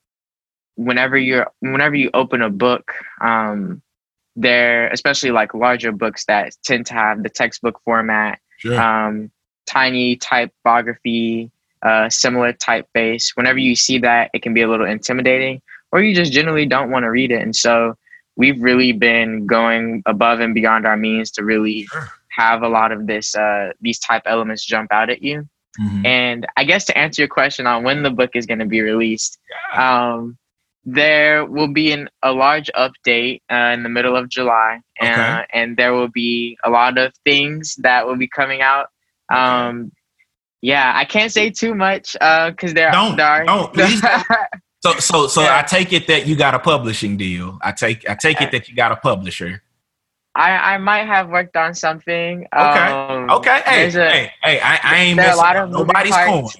whenever 0.77 1.19
you're 1.19 1.49
whenever 1.61 1.95
you 1.97 2.09
open 2.15 2.41
a 2.41 2.49
book, 2.49 2.95
um, 3.21 3.83
there, 4.37 4.89
especially 4.89 5.31
like 5.33 5.53
larger 5.53 5.93
books 5.93 6.25
that 6.27 6.55
tend 6.65 6.87
to 6.87 6.95
have 6.95 7.23
the 7.23 7.29
textbook 7.29 7.81
format, 7.85 8.39
Sure. 8.59 8.81
um, 8.81 9.31
tiny 9.67 10.17
typography, 10.17 11.51
uh, 11.83 12.09
similar 12.09 12.53
typeface. 12.53 13.33
Whenever 13.35 13.59
you 13.59 13.75
see 13.75 13.99
that, 13.99 14.31
it 14.33 14.43
can 14.43 14.55
be 14.55 14.63
a 14.63 14.69
little 14.69 14.87
intimidating, 14.87 15.61
or 15.93 16.01
you 16.03 16.15
just 16.15 16.33
generally 16.33 16.67
don't 16.67 16.91
want 16.91 17.03
to 17.05 17.11
read 17.11 17.33
it. 17.33 17.43
And 17.43 17.55
so 17.57 17.97
we've 18.37 18.61
really 18.63 18.93
been 18.93 19.47
going 19.47 20.03
above 20.07 20.41
and 20.41 20.55
beyond 20.55 20.87
our 20.87 20.97
means 20.97 21.31
to 21.33 21.45
really 21.45 21.85
Sure. 21.87 22.09
have 22.29 22.63
a 22.63 22.69
lot 22.69 22.93
of 22.93 23.07
this 23.07 23.35
uh, 23.35 23.73
these 23.81 23.99
type 23.99 24.23
elements 24.27 24.65
jump 24.65 24.93
out 24.93 25.11
at 25.11 25.23
you. 25.23 25.49
Mhm. 25.80 26.06
And 26.06 26.47
I 26.56 26.64
guess 26.64 26.85
to 26.87 26.97
answer 26.99 27.23
your 27.23 27.28
question 27.28 27.66
on 27.66 27.83
when 27.85 28.02
the 28.02 28.11
book 28.11 28.30
is 28.35 28.47
going 28.47 28.59
to 28.61 28.66
be 28.66 28.80
released, 28.80 29.38
um, 29.75 30.37
there 30.85 31.45
will 31.45 31.73
be 31.73 31.90
an, 31.92 32.09
a 32.23 32.33
large 32.33 32.71
update 32.76 33.40
uh, 33.50 33.73
in 33.75 33.83
the 33.83 33.88
middle 33.88 34.16
of 34.16 34.28
July, 34.28 34.80
uh, 35.02 35.42
and 35.52 35.76
there 35.76 35.92
will 35.92 36.09
be 36.09 36.56
a 36.64 36.71
lot 36.71 36.97
of 36.97 37.12
things 37.25 37.75
that 37.80 38.06
will 38.06 38.16
be 38.16 38.28
coming 38.28 38.61
out. 38.62 38.87
Okay. 39.33 39.40
Um, 39.40 39.92
yeah, 40.62 40.92
I 40.95 41.04
can't 41.04 41.33
say 41.33 41.50
too 41.50 41.75
much 41.75 42.12
because 42.14 42.73
there, 42.75 42.90
Don't, 42.92 43.16
there 43.16 43.26
are. 43.26 43.45
don't, 43.45 43.73
please 43.75 44.00
So 44.85 44.92
so 44.99 45.26
so 45.26 45.42
Yeah. 45.42 45.59
I 45.59 45.62
take 45.62 45.92
it 45.92 46.06
that 46.06 46.26
you 46.26 46.37
got 46.37 46.54
a 46.54 46.59
publishing 46.61 47.16
deal. 47.16 47.59
I 47.62 47.73
take 47.73 48.09
I 48.09 48.14
take 48.14 48.40
Uh, 48.40 48.45
it 48.45 48.50
that 48.52 48.68
you 48.68 48.75
got 48.76 48.92
a 48.92 48.97
publisher. 48.97 49.62
I, 50.37 50.75
I 50.75 50.78
might 50.78 51.07
have 51.07 51.31
worked 51.31 51.57
on 51.57 51.75
something. 51.75 52.47
Okay. 52.55 52.78
Um, 52.93 53.31
Okay. 53.31 53.62
Hey, 53.64 53.87
a- 53.88 53.90
hey, 53.90 54.33
hey, 54.43 54.61
I, 54.61 54.78
I 54.83 54.97
ain't 54.99 55.16
messing 55.16 55.43
up 55.45 55.71
nobody's 55.71 56.14
coins. 56.14 56.57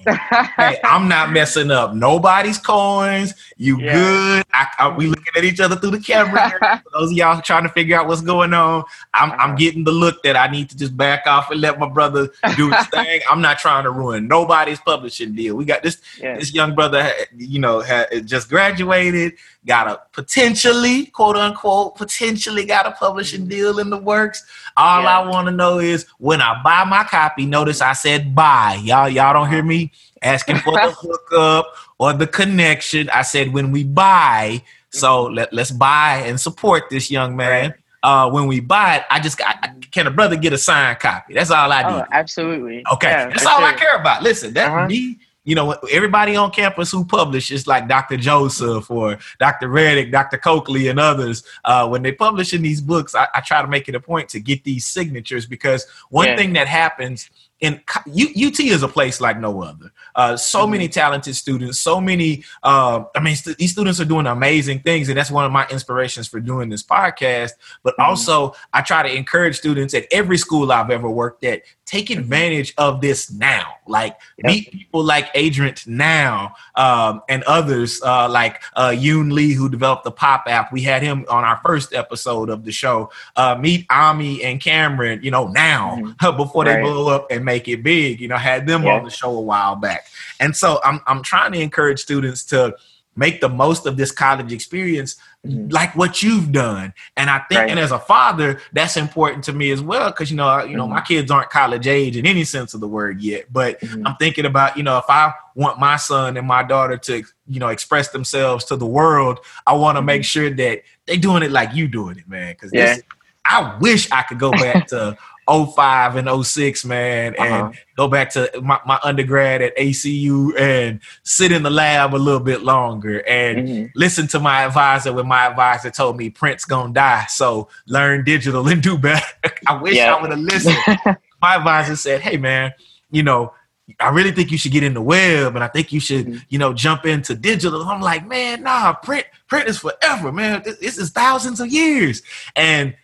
hey, 0.57 0.79
I'm 0.83 1.07
not 1.07 1.31
messing 1.31 1.69
up 1.69 1.93
nobody's 1.93 2.57
coins. 2.57 3.35
You 3.57 3.79
Yeah. 3.79 3.93
good? 3.93 4.45
I, 4.51 4.67
I, 4.79 4.97
we 4.97 5.05
looking 5.07 5.33
at 5.35 5.43
each 5.43 5.59
other 5.59 5.75
through 5.75 5.91
the 5.91 5.99
camera. 5.99 6.49
For 6.83 6.99
those 6.99 7.11
of 7.11 7.17
y'all 7.17 7.39
trying 7.41 7.63
to 7.63 7.69
figure 7.69 7.95
out 7.99 8.07
what's 8.07 8.21
going 8.21 8.53
on, 8.53 8.83
I'm, 9.13 9.31
I'm 9.33 9.39
Uh-huh. 9.39 9.55
getting 9.55 9.83
the 9.83 9.91
look 9.91 10.23
that 10.23 10.35
I 10.35 10.47
need 10.47 10.69
to 10.71 10.77
just 10.77 10.97
back 10.97 11.27
off 11.27 11.51
and 11.51 11.61
let 11.61 11.77
my 11.79 11.87
brother 11.87 12.29
do 12.55 12.71
his 12.71 12.87
thing. 12.93 13.21
I'm 13.29 13.41
not 13.41 13.59
trying 13.59 13.83
to 13.83 13.91
ruin 13.91 14.27
nobody's 14.27 14.79
publishing 14.79 15.35
deal. 15.35 15.55
We 15.55 15.65
got 15.65 15.83
this 15.83 16.01
yeah. 16.19 16.35
this 16.37 16.51
young 16.53 16.73
brother, 16.73 17.11
you 17.37 17.59
know, 17.59 17.81
had 17.81 18.25
just 18.25 18.49
graduated, 18.49 19.33
got 19.67 19.87
a 19.87 19.99
potentially, 20.13 21.07
quote 21.07 21.35
unquote, 21.35 21.95
potentially 21.97 22.65
got 22.65 22.85
a 22.87 22.91
publishing 22.91 23.47
deal 23.47 23.79
in 23.79 23.89
the 23.89 23.97
works. 23.97 24.43
All 24.75 25.03
Yeah. 25.03 25.19
I 25.19 25.27
want 25.27 25.47
to 25.47 25.51
know 25.51 25.79
is 25.79 26.05
when 26.17 26.41
I 26.41 26.61
buy 26.63 26.83
my 26.85 27.03
copy, 27.03 27.45
notice 27.45 27.81
I 27.81 27.93
said 27.93 28.33
buy. 28.33 28.79
Y'all, 28.83 29.09
y'all 29.09 29.33
don't 29.33 29.49
hear 29.49 29.63
me 29.63 29.91
asking 30.23 30.57
for 30.57 30.73
the 30.73 30.91
hookup 30.97 31.75
or 31.99 32.13
the 32.13 32.27
connection. 32.27 33.09
I 33.11 33.21
said 33.23 33.53
when 33.53 33.71
we 33.71 33.83
buy. 33.83 34.63
So 34.89 35.23
let, 35.25 35.51
let's 35.53 35.71
buy 35.71 36.23
and 36.25 36.39
support 36.39 36.85
this 36.89 37.11
young 37.11 37.35
man. 37.35 37.73
Uh, 38.03 38.29
when 38.29 38.47
we 38.47 38.59
buy 38.61 38.97
it, 38.97 39.03
I 39.09 39.19
just 39.19 39.37
got, 39.37 39.57
can 39.91 40.07
a 40.07 40.11
brother 40.11 40.37
get 40.37 40.53
a 40.53 40.57
signed 40.57 40.99
copy? 40.99 41.33
That's 41.33 41.51
all 41.51 41.71
I 41.71 41.81
need. 41.83 41.99
Oh, 42.01 42.05
absolutely. 42.11 42.83
Okay, 42.93 43.09
Yeah, 43.09 43.27
that's 43.27 43.45
all 43.45 43.63
I 43.63 43.73
care 43.73 43.95
about. 43.95 44.23
Listen, 44.23 44.53
that 44.53 44.69
Uh-huh. 44.71 44.87
me, 44.87 45.17
you 45.47 45.55
know, 45.55 45.71
everybody 45.93 46.35
on 46.35 46.51
campus 46.51 46.91
who 46.91 47.05
publishes 47.05 47.67
like 47.67 47.87
Dr. 47.87 48.17
Joseph 48.17 48.91
or 48.91 49.17
Dr. 49.39 49.69
Reddick, 49.69 50.11
Dr. 50.11 50.37
Coakley, 50.37 50.89
and 50.89 50.99
others, 50.99 51.43
uh, 51.63 51.87
when 51.87 52.03
they 52.03 52.11
publish 52.11 52.53
in 52.53 52.61
these 52.61 52.81
books, 52.81 53.15
I, 53.15 53.29
I 53.33 53.39
try 53.39 53.61
to 53.61 53.67
make 53.69 53.87
it 53.87 53.95
a 53.95 53.99
point 54.01 54.27
to 54.29 54.41
get 54.41 54.65
these 54.65 54.85
signatures 54.85 55.45
because 55.45 55.87
one 56.09 56.27
Yeah. 56.27 56.35
thing 56.35 56.51
that 56.53 56.67
happens 56.67 57.29
in 57.61 57.79
U- 58.07 58.47
UT 58.49 58.59
is 58.59 58.83
a 58.83 58.89
place 58.89 59.21
like 59.21 59.39
no 59.39 59.63
other. 59.63 59.89
Uh, 60.17 60.35
so 60.35 60.65
Mhm. 60.67 60.71
many 60.71 60.87
talented 60.89 61.35
students, 61.35 61.79
so 61.79 62.01
many. 62.01 62.43
Uh, 62.63 63.03
I 63.15 63.19
mean, 63.21 63.35
st- 63.35 63.57
these 63.57 63.71
students 63.71 64.01
are 64.01 64.05
doing 64.05 64.25
amazing 64.27 64.79
things, 64.79 65.07
and 65.07 65.17
that's 65.17 65.31
one 65.31 65.45
of 65.45 65.51
my 65.53 65.65
inspirations 65.69 66.27
for 66.27 66.39
doing 66.41 66.69
this 66.69 66.83
podcast. 66.83 67.51
But 67.83 67.95
Mhm. 67.97 68.03
also, 68.05 68.55
I 68.73 68.81
try 68.81 69.03
to 69.03 69.15
encourage 69.15 69.57
students 69.57 69.93
at 69.93 70.07
every 70.11 70.37
school 70.37 70.71
I've 70.71 70.89
ever 70.89 71.09
worked 71.09 71.45
at 71.45 71.61
take 71.85 72.09
advantage 72.09 72.73
of 72.77 72.99
this 72.99 73.31
now. 73.31 73.63
Like 73.87 74.17
Yep. 74.43 74.45
meet 74.51 74.71
people 74.73 75.01
like 75.05 75.29
Adrian 75.35 75.73
now, 75.85 76.53
um, 76.75 77.21
and 77.29 77.43
others 77.43 78.01
uh, 78.03 78.27
like 78.27 78.61
uh, 78.75 78.89
Yoon 78.89 79.31
Lee, 79.31 79.53
who 79.53 79.69
developed 79.69 80.03
the 80.03 80.11
Pop 80.11 80.43
app. 80.47 80.73
We 80.73 80.81
had 80.81 81.01
him 81.01 81.23
on 81.29 81.45
our 81.45 81.61
first 81.65 81.93
episode 81.93 82.49
of 82.49 82.65
the 82.65 82.71
show. 82.73 83.09
Uh, 83.37 83.55
meet 83.57 83.85
Ami 83.89 84.43
and 84.43 84.59
Cameron, 84.59 85.21
you 85.23 85.31
know, 85.31 85.47
now 85.47 85.97
before 86.35 86.65
they 86.65 86.73
Right. 86.75 86.83
blow 86.83 87.07
up 87.07 87.27
and 87.31 87.45
make 87.45 87.67
it 87.69 87.83
big. 87.83 88.19
You 88.19 88.27
know, 88.27 88.35
had 88.37 88.67
them 88.67 88.85
on 88.85 89.05
the 89.05 89.09
show 89.09 89.29
a 89.29 89.41
while 89.41 89.75
back. 89.77 90.06
And 90.39 90.55
so 90.55 90.79
I'm 90.83 91.01
I'm 91.07 91.21
trying 91.23 91.51
to 91.53 91.59
encourage 91.59 91.99
students 91.99 92.43
to 92.45 92.75
make 93.15 93.41
the 93.41 93.49
most 93.49 93.87
of 93.87 93.97
this 93.97 94.11
college 94.11 94.51
experience 94.53 95.15
Mhm. 95.45 95.71
like 95.73 95.95
what 95.95 96.21
you've 96.21 96.51
done. 96.51 96.93
And 97.15 97.29
I 97.31 97.39
think 97.49 97.61
Right. 97.61 97.69
and 97.71 97.79
as 97.79 97.91
a 97.91 97.97
father, 97.97 98.59
that's 98.73 98.95
important 98.97 99.43
to 99.45 99.53
me 99.53 99.71
as 99.71 99.81
well 99.81 100.11
cuz 100.11 100.29
you 100.29 100.37
know, 100.37 100.47
I- 100.47 100.65
you 100.65 100.77
know, 100.77 100.85
Mhm. 100.85 100.91
my 100.91 101.01
kids 101.01 101.31
aren't 101.31 101.49
college 101.49 101.87
age 101.87 102.15
in 102.17 102.27
any 102.27 102.43
sense 102.43 102.73
of 102.75 102.79
the 102.81 102.87
word 102.87 103.19
yet, 103.21 103.51
but 103.51 103.79
Mhm. 103.81 104.03
I'm 104.05 104.15
thinking 104.17 104.45
about, 104.45 104.77
you 104.77 104.83
know, 104.83 104.97
if 104.99 105.05
I 105.09 105.33
want 105.55 105.79
my 105.79 105.95
son 105.95 106.37
and 106.37 106.45
my 106.47 106.61
daughter 106.63 106.97
to, 106.97 107.23
you 107.47 107.59
know, 107.59 107.69
express 107.69 108.09
themselves 108.09 108.65
to 108.65 108.75
the 108.75 108.85
world, 108.85 109.39
I 109.65 109.73
want 109.73 109.97
to 109.97 110.01
make 110.03 110.23
sure 110.23 110.51
that 110.51 110.81
they're 111.07 111.17
doing 111.17 111.41
it 111.41 111.51
like 111.51 111.73
you 111.73 111.87
doing 111.87 112.17
it, 112.17 112.27
man. 112.29 112.53
Cuz 112.55 112.69
Mm-hmm. 112.71 112.77
Yeah. 112.77 112.93
this 112.95 113.03
I 113.49 113.77
wish 113.79 114.11
I 114.11 114.23
could 114.23 114.39
go 114.39 114.51
back 114.51 114.87
to 114.93 115.17
05 115.49 116.17
and 116.17 116.45
06, 116.45 116.83
man, 116.85 117.33
and 117.39 117.53
Uh-huh. 117.53 117.71
go 117.95 118.07
back 118.09 118.29
to 118.31 118.51
my, 118.61 118.79
my 118.85 118.99
undergrad 119.03 119.61
at 119.61 119.75
ACU 119.77 120.53
and 120.59 120.99
sit 121.23 121.51
in 121.53 121.63
the 121.63 121.69
lab 121.69 122.13
a 122.13 122.17
little 122.17 122.41
bit 122.41 122.63
longer 122.63 123.19
and 123.27 123.57
Mhm. 123.67 123.91
listen 123.95 124.27
to 124.27 124.39
my 124.41 124.63
advisor 124.65 125.13
when 125.13 125.25
my 125.27 125.45
advisor 125.45 125.89
told 125.89 126.17
me 126.17 126.29
print's 126.29 126.65
gonna 126.65 126.91
die. 126.93 127.25
So 127.29 127.69
learn 127.87 128.25
digital 128.25 128.67
and 128.67 128.83
do 128.83 128.97
better. 128.97 129.25
I 129.67 129.75
wish 129.81 129.95
Yeah. 129.95 130.13
I 130.15 130.21
would 130.21 130.31
have 130.31 130.39
listened. 130.39 130.75
my 131.41 131.55
advisor 131.55 131.95
said, 131.95 132.19
Hey 132.21 132.35
man, 132.35 132.73
you 133.09 133.23
know, 133.23 133.53
I 134.01 134.09
really 134.09 134.31
think 134.31 134.51
you 134.51 134.57
should 134.57 134.73
get 134.73 134.83
in 134.83 134.93
the 134.93 135.01
web 135.01 135.55
and 135.55 135.63
I 135.63 135.69
think 135.69 135.93
you 135.93 136.01
should, 136.01 136.25
Mhm. 136.27 136.41
you 136.49 136.59
know, 136.59 136.73
jump 136.73 137.05
into 137.05 137.35
digital. 137.35 137.83
I'm 137.83 138.01
like, 138.01 138.27
man, 138.27 138.63
nah, 138.63 138.91
print, 138.91 139.25
print 139.47 139.69
is 139.69 139.79
forever, 139.79 140.33
man. 140.33 140.61
This, 140.65 140.77
this 140.79 140.97
is 140.97 141.11
thousands 141.11 141.61
of 141.61 141.67
years. 141.69 142.21
And 142.53 142.95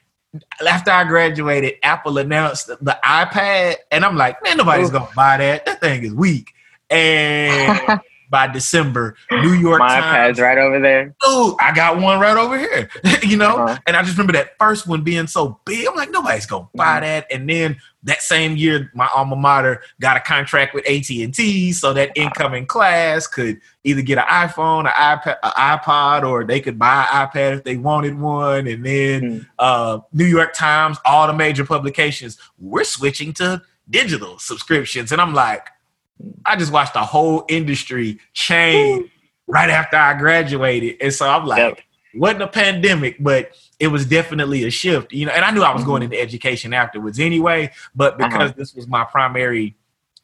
after 0.67 0.91
I 0.91 1.03
graduated, 1.03 1.75
Apple 1.83 2.17
announced 2.17 2.67
the, 2.67 2.99
iPad, 3.03 3.75
and 3.91 4.03
I'm 4.03 4.15
like, 4.15 4.41
man, 4.43 4.57
nobody's 4.57 4.89
Ooh. 4.89 4.93
gonna 4.93 5.11
buy 5.15 5.37
that. 5.37 5.65
That 5.65 5.79
thing 5.79 6.03
is 6.03 6.13
weak. 6.13 6.53
And 6.89 7.99
by 8.33 8.47
December, 8.47 9.15
New 9.29 9.53
York 9.53 9.77
My 9.77 9.99
Times 9.99 10.37
iPad's 10.37 10.41
right 10.41 10.57
over 10.57 10.79
there. 10.79 11.13
oh, 11.21 11.55
I 11.61 11.71
got 11.71 11.99
one 12.01 12.19
right 12.19 12.35
over 12.35 12.57
here, 12.57 12.89
you 13.21 13.37
know? 13.37 13.57
Uh-huh. 13.57 13.77
And 13.85 13.95
I 13.95 14.01
just 14.01 14.17
remember 14.17 14.33
that 14.33 14.57
first 14.59 14.87
one 14.87 15.03
being 15.03 15.27
so 15.27 15.59
big. 15.65 15.87
I'm 15.87 15.95
like, 15.95 16.09
nobody's 16.09 16.47
gonna 16.47 16.67
buy 16.73 16.97
Mhm. 16.97 17.01
that. 17.01 17.27
And 17.31 17.47
then 17.47 17.77
that 18.05 18.23
same 18.23 18.57
year, 18.57 18.91
my 18.95 19.07
alma 19.15 19.35
mater 19.35 19.83
got 20.01 20.17
a 20.17 20.19
contract 20.19 20.73
with 20.73 20.83
AT&T 20.89 21.73
so 21.73 21.93
that 21.93 22.09
incoming 22.15 22.65
class 22.65 23.27
could 23.27 23.61
either 23.83 24.01
get 24.01 24.17
an 24.17 24.25
iPhone, 24.25 24.85
an 24.87 24.93
iPad, 25.19 25.35
an 25.43 25.51
iPod, 25.51 26.27
or 26.27 26.43
they 26.43 26.59
could 26.59 26.79
buy 26.79 27.05
an 27.13 27.27
iPad 27.27 27.57
if 27.57 27.63
they 27.63 27.77
wanted 27.77 28.19
one. 28.19 28.65
And 28.65 28.83
then 28.83 29.21
Mhm. 29.21 29.45
uh, 29.59 29.99
New 30.11 30.25
York 30.25 30.55
Times, 30.55 30.97
all 31.05 31.27
the 31.27 31.33
major 31.33 31.65
publications, 31.65 32.39
we're 32.59 32.83
switching 32.83 33.31
to 33.33 33.61
digital 33.89 34.39
subscriptions. 34.39 35.11
And 35.11 35.21
I'm 35.21 35.33
like, 35.35 35.67
I 36.45 36.55
just 36.55 36.71
watched 36.71 36.93
the 36.93 37.01
whole 37.01 37.45
industry 37.49 38.19
change 38.33 39.09
right 39.47 39.69
after 39.69 39.97
I 39.97 40.17
graduated. 40.17 40.97
And 41.01 41.13
so 41.13 41.27
I'm 41.27 41.45
like, 41.45 41.59
yep. 41.59 41.79
wasn't 42.13 42.43
a 42.43 42.47
pandemic, 42.47 43.17
but 43.19 43.51
it 43.79 43.87
was 43.87 44.05
definitely 44.05 44.63
a 44.63 44.69
shift, 44.69 45.11
you 45.11 45.25
know. 45.25 45.31
And 45.31 45.43
I 45.43 45.51
knew 45.51 45.61
I 45.61 45.71
was 45.71 45.81
mm-hmm. 45.81 45.91
going 45.91 46.03
into 46.03 46.19
education 46.19 46.73
afterwards 46.73 47.19
anyway, 47.19 47.71
but 47.95 48.13
uh-huh. 48.13 48.27
because 48.29 48.49
uh-huh. 48.51 48.53
this 48.57 48.73
was 48.73 48.87
my 48.87 49.03
primary 49.03 49.75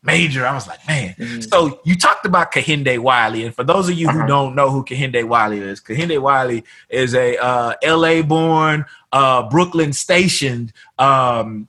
major, 0.01 0.45
I 0.45 0.53
was 0.53 0.67
like, 0.67 0.85
man. 0.87 1.15
Mm-hmm. 1.17 1.41
So 1.41 1.81
you 1.83 1.97
talked 1.97 2.25
about 2.25 2.51
Kehinde 2.51 2.99
Wiley, 2.99 3.45
and 3.45 3.53
for 3.53 3.63
those 3.63 3.89
of 3.89 3.95
you 3.95 4.07
uh-huh. 4.07 4.21
who 4.21 4.27
don't 4.27 4.55
know 4.55 4.69
who 4.69 4.83
Kehinde 4.85 5.25
Wiley 5.25 5.59
is, 5.59 5.81
Kehinde 5.81 6.21
Wiley 6.21 6.63
is 6.89 7.13
a 7.15 7.37
uh, 7.37 7.73
L.A.-born, 7.83 8.85
uh, 9.11 9.49
Brooklyn-stationed 9.49 10.71
um, 10.97 11.67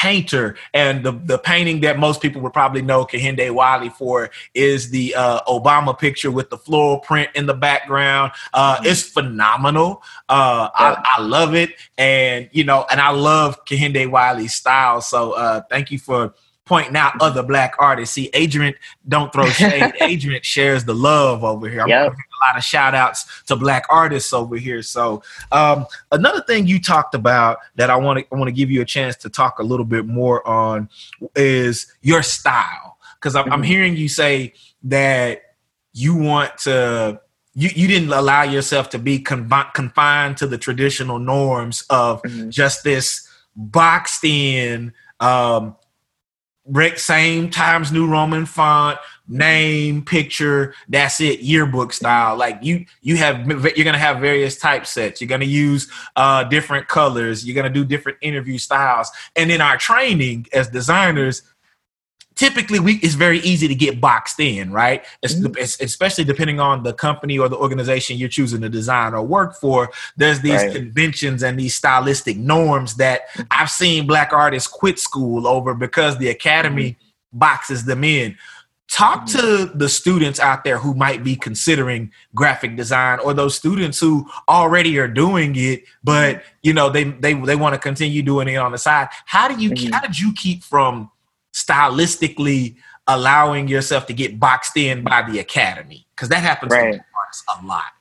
painter 0.00 0.56
and 0.72 1.04
the, 1.04 1.12
the 1.12 1.36
painting 1.36 1.82
that 1.82 1.98
most 1.98 2.22
people 2.22 2.40
would 2.40 2.54
probably 2.54 2.80
know 2.80 3.04
Kehinde 3.04 3.50
Wiley 3.50 3.90
for 3.90 4.30
is 4.54 4.88
the 4.88 5.14
uh, 5.14 5.40
Obama 5.46 5.96
picture 5.96 6.30
with 6.30 6.48
the 6.48 6.56
floral 6.56 7.00
print 7.00 7.28
in 7.34 7.44
the 7.44 7.52
background. 7.52 8.32
Uh, 8.54 8.76
mm-hmm. 8.76 8.86
It's 8.86 9.02
phenomenal. 9.02 10.02
Uh, 10.26 10.70
I, 10.74 11.16
I, 11.18 11.20
love 11.20 11.54
it. 11.54 11.74
And, 11.98 12.48
you 12.50 12.64
know, 12.64 12.86
and 12.90 12.98
I 12.98 13.10
love 13.10 13.62
Kehinde 13.66 14.10
Wiley's 14.10 14.54
style. 14.54 15.02
So 15.02 15.32
uh, 15.32 15.60
thank 15.68 15.90
you 15.90 15.98
for 15.98 16.32
pointing 16.70 16.94
out 16.94 17.20
other 17.20 17.42
black 17.42 17.74
artists. 17.80 18.14
See, 18.14 18.30
Adrian 18.32 18.74
don't 19.08 19.32
throw 19.32 19.46
shade. 19.46 19.92
Adrian 20.00 20.40
shares 20.44 20.84
the 20.84 20.94
love 20.94 21.42
over 21.42 21.68
here. 21.68 21.80
I'm 21.80 21.88
yep. 21.88 22.12
a 22.12 22.46
lot 22.46 22.56
of 22.56 22.62
shout 22.62 22.94
outs 22.94 23.42
to 23.46 23.56
black 23.56 23.84
artists 23.90 24.32
over 24.32 24.54
here. 24.54 24.80
So 24.80 25.20
um, 25.50 25.84
another 26.12 26.40
thing 26.42 26.68
you 26.68 26.80
talked 26.80 27.16
about 27.16 27.58
that 27.74 27.90
I 27.90 27.96
want 27.96 28.20
to 28.20 28.26
I 28.32 28.38
want 28.38 28.46
to 28.46 28.52
give 28.52 28.70
you 28.70 28.82
a 28.82 28.84
chance 28.84 29.16
to 29.16 29.28
talk 29.28 29.58
a 29.58 29.64
little 29.64 29.84
bit 29.84 30.06
more 30.06 30.46
on 30.46 30.88
is 31.34 31.92
your 32.02 32.22
style. 32.22 32.98
Because 33.16 33.34
I'm, 33.34 33.46
mm-hmm. 33.46 33.52
I'm 33.54 33.62
hearing 33.64 33.96
you 33.96 34.08
say 34.08 34.54
that 34.84 35.42
you 35.92 36.14
want 36.14 36.56
to 36.58 37.20
you, 37.54 37.70
you 37.74 37.88
didn't 37.88 38.12
allow 38.12 38.44
yourself 38.44 38.90
to 38.90 38.98
be 39.00 39.18
confined 39.18 40.36
to 40.36 40.46
the 40.46 40.56
traditional 40.56 41.18
norms 41.18 41.82
of 41.90 42.22
mm-hmm. 42.22 42.50
just 42.50 42.84
this 42.84 43.28
boxed 43.56 44.22
in 44.22 44.92
um, 45.18 45.74
same 46.96 47.50
Times 47.50 47.92
New 47.92 48.06
Roman 48.06 48.46
font, 48.46 48.98
name, 49.28 50.04
picture. 50.04 50.74
That's 50.88 51.20
it, 51.20 51.40
yearbook 51.40 51.92
style. 51.92 52.36
Like 52.36 52.58
you, 52.62 52.84
you 53.00 53.16
have 53.16 53.46
you're 53.46 53.84
gonna 53.84 53.98
have 53.98 54.20
various 54.20 54.58
typesets. 54.58 55.20
You're 55.20 55.28
gonna 55.28 55.44
use 55.44 55.90
uh, 56.16 56.44
different 56.44 56.88
colors. 56.88 57.46
You're 57.46 57.54
gonna 57.54 57.72
do 57.72 57.84
different 57.84 58.18
interview 58.20 58.58
styles. 58.58 59.10
And 59.36 59.50
in 59.50 59.60
our 59.60 59.76
training 59.76 60.46
as 60.52 60.68
designers, 60.68 61.42
typically 62.40 62.80
we 62.80 62.94
it's 63.02 63.12
very 63.12 63.38
easy 63.40 63.68
to 63.68 63.74
get 63.74 64.00
boxed 64.00 64.40
in 64.40 64.72
right 64.72 65.04
mm-hmm. 65.22 65.52
especially 65.84 66.24
depending 66.24 66.58
on 66.58 66.82
the 66.82 66.94
company 66.94 67.38
or 67.38 67.50
the 67.50 67.56
organization 67.56 68.16
you're 68.16 68.30
choosing 68.30 68.62
to 68.62 68.68
design 68.70 69.12
or 69.12 69.22
work 69.22 69.54
for 69.56 69.90
there's 70.16 70.40
these 70.40 70.62
right. 70.62 70.74
conventions 70.74 71.42
and 71.42 71.60
these 71.60 71.74
stylistic 71.74 72.38
norms 72.38 72.94
that 72.94 73.28
mm-hmm. 73.28 73.42
i've 73.50 73.68
seen 73.68 74.06
black 74.06 74.32
artists 74.32 74.66
quit 74.66 74.98
school 74.98 75.46
over 75.46 75.74
because 75.74 76.16
the 76.16 76.30
academy 76.30 76.92
mm-hmm. 76.92 77.38
boxes 77.38 77.84
them 77.84 78.02
in 78.04 78.34
talk 78.88 79.26
mm-hmm. 79.26 79.66
to 79.66 79.78
the 79.78 79.88
students 79.90 80.40
out 80.40 80.64
there 80.64 80.78
who 80.78 80.94
might 80.94 81.22
be 81.22 81.36
considering 81.36 82.10
graphic 82.34 82.74
design 82.74 83.18
or 83.18 83.34
those 83.34 83.54
students 83.54 84.00
who 84.00 84.26
already 84.48 84.98
are 84.98 85.08
doing 85.08 85.52
it 85.56 85.84
but 86.02 86.36
mm-hmm. 86.36 86.48
you 86.62 86.72
know 86.72 86.88
they 86.88 87.04
they, 87.04 87.34
they 87.34 87.54
want 87.54 87.74
to 87.74 87.78
continue 87.78 88.22
doing 88.22 88.48
it 88.48 88.56
on 88.56 88.72
the 88.72 88.78
side 88.78 89.08
how 89.26 89.46
do 89.46 89.62
you 89.62 89.72
mm-hmm. 89.72 89.92
how 89.92 90.00
did 90.00 90.18
you 90.18 90.32
keep 90.32 90.64
from 90.64 91.10
stylistically 91.52 92.76
allowing 93.06 93.68
yourself 93.68 94.06
to 94.06 94.12
get 94.12 94.38
boxed 94.38 94.76
in 94.76 95.02
by 95.02 95.22
the 95.22 95.38
academy 95.38 96.06
because 96.14 96.28
that 96.28 96.42
happens 96.42 96.70
right. 96.70 96.92
to 96.92 97.04
artists 97.16 97.44
a 97.60 97.66
lot 97.66 97.92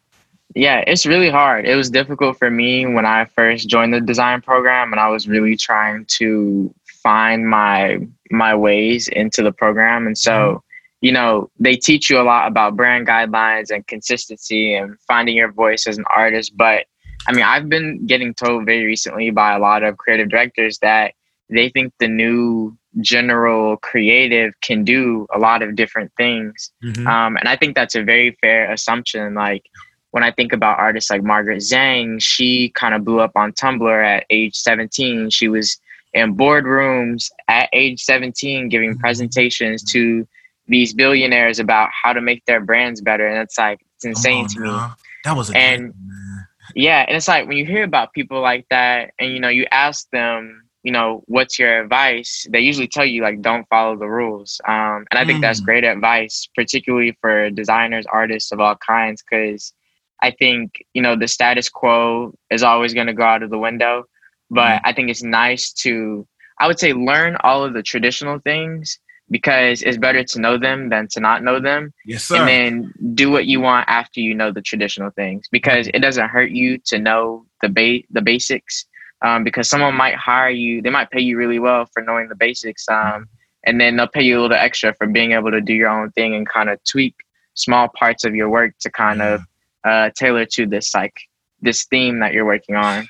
yeah 0.56 0.84
it's 0.88 1.06
really 1.06 1.30
hard 1.30 1.66
it 1.66 1.76
was 1.76 1.90
difficult 1.90 2.38
for 2.38 2.50
me 2.50 2.86
when 2.86 3.06
i 3.06 3.26
first 3.26 3.68
joined 3.68 3.94
the 3.94 4.02
design 4.02 4.42
program 4.42 4.92
and 4.92 5.00
i 5.00 5.08
was 5.08 5.28
really 5.28 5.56
trying 5.56 6.06
to 6.06 6.74
find 6.86 7.48
my 7.48 8.00
my 8.32 8.54
ways 8.54 9.08
into 9.08 9.42
the 9.42 9.52
program 9.52 10.06
and 10.06 10.18
so 10.18 10.32
mm-hmm. 10.32 10.58
you 11.02 11.12
know 11.12 11.50
they 11.60 11.76
teach 11.76 12.10
you 12.10 12.20
a 12.20 12.24
lot 12.24 12.48
about 12.48 12.76
brand 12.76 13.08
guidelines 13.08 13.72
and 13.72 13.88
consistency 13.88 14.76
and 14.76 14.98
finding 15.08 15.36
your 15.36 15.52
voice 15.52 15.88
as 15.88 15.98
an 15.98 16.06
artist 16.16 16.52
but 16.56 16.86
i 17.28 17.32
mean 17.32 17.44
i've 17.44 17.70
been 17.70 18.06
getting 18.06 18.34
told 18.34 18.66
very 18.66 18.86
recently 18.86 19.30
by 19.30 19.54
a 19.54 19.60
lot 19.60 19.84
of 19.84 19.98
creative 19.98 20.30
directors 20.30 20.80
that 20.80 21.14
they 21.50 21.70
think 21.70 21.94
the 22.00 22.08
new 22.08 22.76
general 23.02 23.78
creative 23.78 24.54
can 24.62 24.84
do 24.84 25.28
a 25.34 25.40
lot 25.40 25.62
of 25.62 25.76
different 25.76 26.12
things. 26.18 26.72
Mm-hmm. 26.84 27.08
Um, 27.08 27.38
and 27.38 27.48
I 27.48 27.56
think 27.56 27.76
that's 27.76 27.96
a 27.96 28.04
very 28.04 28.38
fair 28.42 28.72
assumption. 28.72 29.36
Like 29.36 29.64
when 30.12 30.24
I 30.24 30.32
think 30.32 30.54
about 30.54 30.80
artists 30.80 31.10
like 31.10 31.24
Margaret 31.24 31.60
Zhang, 31.60 32.22
she 32.22 32.70
kind 32.70 32.94
of 32.94 33.06
blew 33.06 33.20
up 33.20 33.32
on 33.36 33.54
Tumblr 33.54 34.06
at 34.06 34.26
age 34.30 34.56
17. 34.56 35.30
She 35.30 35.48
was 35.48 35.78
in 36.14 36.36
boardrooms 36.36 37.30
at 37.48 37.70
age 37.74 38.02
17 38.02 38.70
giving 38.70 38.92
mm-hmm. 38.92 39.00
presentations 39.00 39.84
to 39.92 40.28
these 40.68 40.94
billionaires 40.94 41.60
about 41.60 41.90
how 41.92 42.14
to 42.14 42.22
make 42.22 42.46
their 42.46 42.60
brands 42.60 43.02
better. 43.02 43.28
And 43.28 43.40
it's 43.40 43.58
like, 43.58 43.80
it's 43.96 44.06
insane 44.06 44.46
on, 44.46 44.50
to 44.50 44.60
me. 44.60 44.80
That 45.26 45.36
was 45.36 45.50
a 45.52 45.58
and, 45.58 45.94
yeah, 46.76 47.06
and 47.08 47.18
it's 47.18 47.28
like 47.28 47.48
when 47.48 47.58
you 47.58 47.66
hear 47.66 47.84
about 47.84 48.14
people 48.14 48.42
like 48.42 48.66
that 48.70 49.12
and 49.20 49.32
you 49.32 49.40
know, 49.40 49.50
you 49.50 49.66
ask 49.72 50.10
them, 50.12 50.64
you 50.84 50.92
know, 50.92 51.24
what's 51.28 51.60
your 51.60 51.82
advice? 51.82 52.48
They 52.50 52.62
usually 52.62 52.88
tell 52.88 53.06
you 53.06 53.22
like, 53.22 53.42
don't 53.42 53.68
follow 53.68 53.98
the 53.98 54.08
rules. 54.08 54.62
Um, 54.68 55.06
and 55.12 55.20
I 55.20 55.26
think 55.26 55.40
mm. 55.40 55.42
that's 55.42 55.60
great 55.60 55.84
advice, 55.84 56.48
particularly 56.56 57.18
for 57.20 57.50
designers, 57.50 58.06
artists 58.12 58.52
of 58.52 58.60
all 58.60 58.76
kinds, 58.76 59.22
because 59.22 59.74
I 60.22 60.32
think 60.32 60.84
you 60.94 61.02
know 61.02 61.16
the 61.16 61.28
status 61.28 61.70
quo 61.70 62.34
is 62.50 62.64
always 62.64 62.94
going 62.94 63.08
to 63.08 63.14
go 63.14 63.24
out 63.24 63.44
of 63.44 63.50
the 63.50 63.58
window. 63.58 64.06
But 64.50 64.78
mm. 64.78 64.82
I 64.86 64.94
think 64.94 65.10
it's 65.10 65.24
nice 65.24 65.72
to, 65.84 66.28
I 66.60 66.68
would 66.68 66.80
say, 66.80 66.94
learn 66.94 67.38
all 67.44 67.64
of 67.64 67.74
the 67.74 67.84
traditional 67.84 68.40
things 68.40 69.00
because 69.30 69.84
it's 69.84 69.98
better 69.98 70.24
to 70.24 70.40
know 70.40 70.58
them 70.58 70.90
than 70.90 71.08
to 71.10 71.20
not 71.20 71.44
know 71.44 71.60
them. 71.60 71.94
Yes, 72.06 72.26
sir. 72.26 72.38
And 72.38 72.48
then 72.48 72.94
do 73.14 73.30
what 73.30 73.46
you 73.46 73.60
want 73.60 73.88
after 73.88 74.22
you 74.22 74.34
know 74.34 74.52
the 74.52 74.62
traditional 74.62 75.12
things 75.12 75.48
because 75.52 75.88
it 75.94 76.00
doesn't 76.00 76.30
hurt 76.30 76.52
you 76.52 76.80
to 76.86 76.98
know 77.00 77.46
the 77.62 77.70
ba- 77.70 78.08
the 78.10 78.22
basics 78.22 78.86
um, 79.22 79.44
because 79.44 79.70
someone 79.70 79.96
might 79.96 80.16
hire 80.16 80.50
you, 80.50 80.82
they 80.82 80.90
might 80.90 81.12
pay 81.12 81.22
you 81.22 81.38
really 81.38 81.60
well 81.60 81.86
for 81.94 82.02
knowing 82.02 82.30
the 82.30 82.36
basics, 82.36 82.88
um, 82.90 83.28
and 83.66 83.80
then 83.80 83.98
they'll 83.98 84.08
pay 84.08 84.24
you 84.24 84.40
a 84.40 84.42
little 84.42 84.56
extra 84.58 84.94
for 84.94 85.08
being 85.08 85.34
able 85.34 85.52
to 85.52 85.62
do 85.62 85.74
your 85.74 85.90
own 85.90 86.12
thing 86.12 86.34
and 86.36 86.48
kind 86.48 86.70
of 86.70 86.80
tweak 86.84 87.16
small 87.56 87.90
parts 87.90 88.24
of 88.24 88.36
your 88.36 88.50
work 88.50 88.74
to 88.80 88.90
kind 88.90 89.22
of 89.22 89.42
uh, 89.84 90.10
tailor 90.16 90.46
to 90.46 90.66
this 90.66 90.94
like 90.94 91.14
this 91.62 91.86
theme 91.86 92.20
that 92.20 92.34
you're 92.34 92.46
working 92.46 92.76
on. 92.76 93.08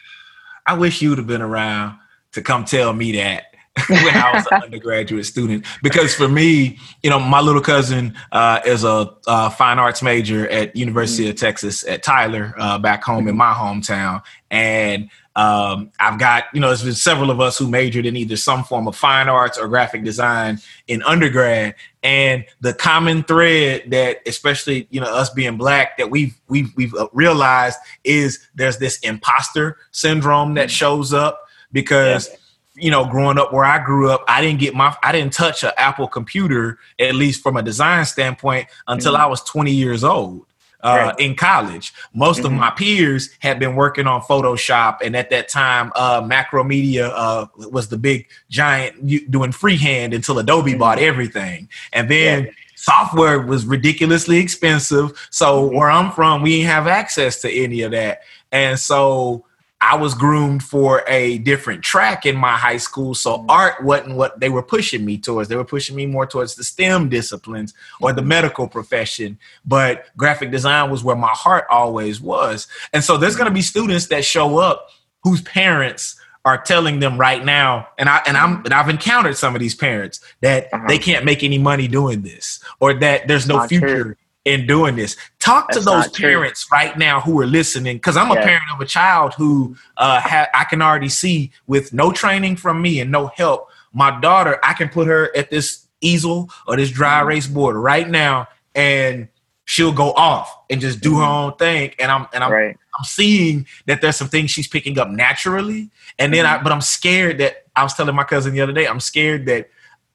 I 0.66 0.74
wish 0.74 1.02
you 1.02 1.10
would 1.10 1.18
have 1.18 1.28
been 1.28 1.42
around 1.42 1.98
to 2.34 2.42
come 2.42 2.66
tell 2.66 2.94
me 2.94 3.12
that 3.14 3.46
when 3.90 4.16
I 4.16 4.34
was 4.34 4.46
an 4.52 4.62
undergraduate 4.64 5.26
student. 5.26 5.66
Because 5.82 6.14
for 6.14 6.28
me, 6.28 6.78
you 7.04 7.10
know, 7.10 7.20
my 7.20 7.42
little 7.42 7.62
cousin 7.62 8.16
uh, 8.32 8.62
is 8.66 8.84
a 8.84 9.10
uh, 9.28 9.50
fine 9.50 9.80
arts 9.80 10.02
major 10.02 10.48
at 10.50 10.76
University 10.76 11.24
mm-hmm. 11.24 11.32
of 11.32 11.38
Texas 11.38 11.88
at 11.88 12.04
Tyler, 12.04 12.54
uh, 12.58 12.78
back 12.80 13.04
home 13.04 13.28
in 13.28 13.38
my 13.38 13.54
hometown, 13.54 14.22
and 14.52 15.10
um, 15.36 15.92
I've 16.00 16.20
got, 16.20 16.46
you 16.54 16.60
know, 16.60 16.68
there's 16.68 16.84
been 16.84 16.94
several 16.94 17.32
of 17.32 17.40
us 17.40 17.58
who 17.58 17.68
majored 17.68 18.06
in 18.06 18.16
either 18.16 18.36
some 18.36 18.64
form 18.64 18.88
of 18.88 18.96
fine 18.96 19.30
arts 19.30 19.58
or 19.58 19.68
graphic 19.68 20.04
design 20.04 20.60
in 20.88 21.04
undergrad. 21.04 21.76
And 22.04 22.46
the 22.62 22.74
common 22.74 23.24
thread 23.24 23.84
that, 23.92 24.18
especially, 24.26 24.88
you 24.90 25.00
know, 25.00 25.08
us 25.08 25.30
being 25.30 25.58
black, 25.58 25.98
that 25.98 26.10
we've 26.10 26.40
we've 26.48 26.76
we've 26.76 26.94
uh, 26.96 27.08
realized 27.14 27.78
is 28.04 28.48
there's 28.56 28.78
this 28.78 29.00
imposter 29.00 29.78
syndrome 29.92 30.56
that 30.56 30.72
shows 30.72 31.14
up 31.14 31.48
because. 31.72 32.30
you 32.76 32.92
know, 32.92 33.04
growing 33.04 33.38
up 33.38 33.52
where 33.52 33.66
I 33.66 33.84
grew 33.84 34.10
up, 34.10 34.24
I 34.30 34.40
didn't 34.42 34.62
get 34.62 34.74
my, 34.74 34.96
I 35.04 35.12
didn't 35.12 35.34
touch 35.34 35.66
an 35.66 35.72
Apple 35.76 36.08
computer, 36.08 36.80
at 36.98 37.14
least 37.14 37.44
from 37.44 37.58
a 37.58 37.62
design 37.62 38.06
standpoint, 38.06 38.70
until 38.88 39.16
mm-hmm. 39.16 39.24
I 39.24 39.26
was 39.26 39.42
20 39.42 39.72
years 39.72 40.02
old 40.02 40.46
uh, 40.82 41.08
right. 41.08 41.20
in 41.20 41.36
college. 41.36 41.94
Most 42.14 42.38
mm-hmm. 42.38 42.48
of 42.48 42.54
my 42.54 42.72
peers 42.72 43.30
had 43.40 43.60
been 43.60 43.76
working 43.76 44.08
on 44.08 44.22
Photoshop, 44.22 45.00
and 45.04 45.16
at 45.16 45.30
that 45.30 45.50
time, 45.50 45.92
uh, 45.96 46.22
Macromedia 46.22 47.12
uh, 47.14 47.48
was 47.70 47.90
the 47.90 47.98
big 47.98 48.28
giant 48.50 49.32
doing 49.32 49.52
freehand 49.52 50.14
until 50.14 50.40
Adobe 50.40 50.72
mm-hmm. 50.72 50.80
bought 50.80 51.00
everything, 51.00 51.70
and 51.94 52.10
then. 52.10 52.46
Yeah. 52.46 52.52
Software 52.82 53.42
was 53.42 53.66
ridiculously 53.66 54.38
expensive. 54.38 55.28
So 55.32 55.66
mm-hmm. 55.66 55.76
where 55.76 55.90
I'm 55.90 56.14
from, 56.14 56.42
we 56.42 56.60
didn't 56.60 56.70
have 56.70 56.88
access 56.88 57.42
to 57.42 57.52
any 57.52 57.82
of 57.82 57.92
that. 57.92 58.22
And 58.54 58.80
so 58.80 59.44
I 59.82 59.96
was 59.96 60.14
groomed 60.14 60.62
for 60.62 61.04
a 61.08 61.38
different 61.40 61.84
track 61.84 62.26
in 62.26 62.36
my 62.36 62.58
high 62.58 62.78
school. 62.78 63.16
So 63.16 63.38
mm-hmm. 63.38 63.50
art 63.50 63.84
wasn't 63.84 64.16
what 64.16 64.40
they 64.40 64.50
were 64.50 64.64
pushing 64.64 65.06
me 65.06 65.18
towards. 65.18 65.48
They 65.48 65.56
were 65.56 65.64
pushing 65.64 65.96
me 65.96 66.06
more 66.06 66.26
towards 66.26 66.56
the 66.56 66.64
STEM 66.64 67.10
disciplines 67.10 67.74
or 68.02 68.12
the 68.12 68.22
mm-hmm. 68.22 68.28
medical 68.28 68.68
profession. 68.68 69.40
But 69.66 70.06
graphic 70.18 70.52
design 70.52 70.92
was 70.92 71.04
where 71.04 71.16
my 71.16 71.32
heart 71.32 71.66
always 71.70 72.20
was. 72.20 72.68
And 72.92 73.04
so 73.04 73.18
there's 73.18 73.36
going 73.36 73.48
to 73.48 73.54
be 73.54 73.62
students 73.62 74.08
that 74.08 74.26
show 74.26 74.58
up 74.58 74.90
whose 75.24 75.42
parents 75.42 76.20
are 76.46 76.58
telling 76.58 77.00
them 77.00 77.18
right 77.18 77.44
now, 77.44 77.88
and 77.98 78.08
I 78.08 78.22
and 78.26 78.38
I'm 78.38 78.64
and 78.64 78.74
I've 78.74 78.90
encountered 78.90 79.36
some 79.36 79.56
of 79.56 79.60
these 79.60 79.76
parents 79.76 80.22
that 80.42 80.74
uh-huh. 80.74 80.86
they 80.88 80.98
can't 80.98 81.26
make 81.26 81.44
any 81.44 81.58
money 81.58 81.88
doing 81.88 82.22
this, 82.22 82.64
or 82.80 82.94
that 82.96 83.28
there's 83.28 83.48
no 83.48 83.58
Not 83.58 83.70
future 83.70 84.04
true. 84.04 84.16
In 84.46 84.66
doing 84.66 84.96
this. 84.96 85.18
Talk 85.40 85.68
That's 85.68 85.80
to 85.80 85.86
those 85.86 86.10
parents 86.10 86.66
true. 86.66 86.78
right 86.78 86.98
now 86.98 87.20
who 87.22 87.40
are 87.42 87.46
listening, 87.46 87.98
because 87.98 88.18
I'm 88.18 88.32
yeah. 88.32 88.40
a 88.40 88.44
parent 88.44 88.64
of 88.74 88.80
a 88.82 88.86
child 88.86 89.34
who 89.34 89.76
uh, 89.98 90.22
ha- 90.22 90.48
I 90.54 90.64
can 90.64 90.82
already 90.82 91.10
see 91.10 91.52
with 91.68 91.94
no 91.94 92.12
training 92.12 92.56
from 92.56 92.82
me 92.82 93.00
and 93.00 93.12
no 93.12 93.28
help. 93.28 93.70
My 93.94 94.20
daughter, 94.20 94.60
I 94.64 94.74
can 94.74 94.90
put 94.90 95.08
her 95.08 95.36
at 95.36 95.50
this 95.50 95.88
easel 96.02 96.50
or 96.68 96.78
this 96.78 96.92
dry 96.92 97.20
mm-hmm. 97.20 97.28
erase 97.28 97.48
board 97.48 97.76
right 97.76 98.10
now, 98.10 98.48
and 98.76 99.28
she'll 99.66 99.92
go 99.92 100.14
off 100.14 100.56
and 100.70 100.82
just 100.82 101.02
do 101.02 101.16
her 101.16 101.22
mm-hmm. 101.22 101.32
own 101.32 101.56
thing. 101.58 101.94
And 102.00 102.12
I'm 102.12 102.28
and 102.34 102.44
I'm 102.44 102.52
right. 102.52 102.78
I'm 102.98 103.06
seeing 103.06 103.68
that 103.86 104.02
there's 104.02 104.16
some 104.16 104.30
things 104.30 104.52
she's 104.52 104.68
picking 104.68 104.98
up 105.00 105.10
naturally. 105.10 105.90
And 106.18 106.34
then 106.34 106.46
mm-hmm. 106.46 106.60
I 106.60 106.64
but 106.64 106.72
I'm 106.72 106.82
scared 106.82 107.38
that 107.40 107.68
I 107.76 107.84
was 107.84 107.94
telling 107.94 108.16
my 108.16 108.24
cousin 108.24 108.54
the 108.54 108.62
other 108.62 108.74
day, 108.74 108.88
I'm 108.88 109.00
scared 109.00 109.46
that 109.48 109.70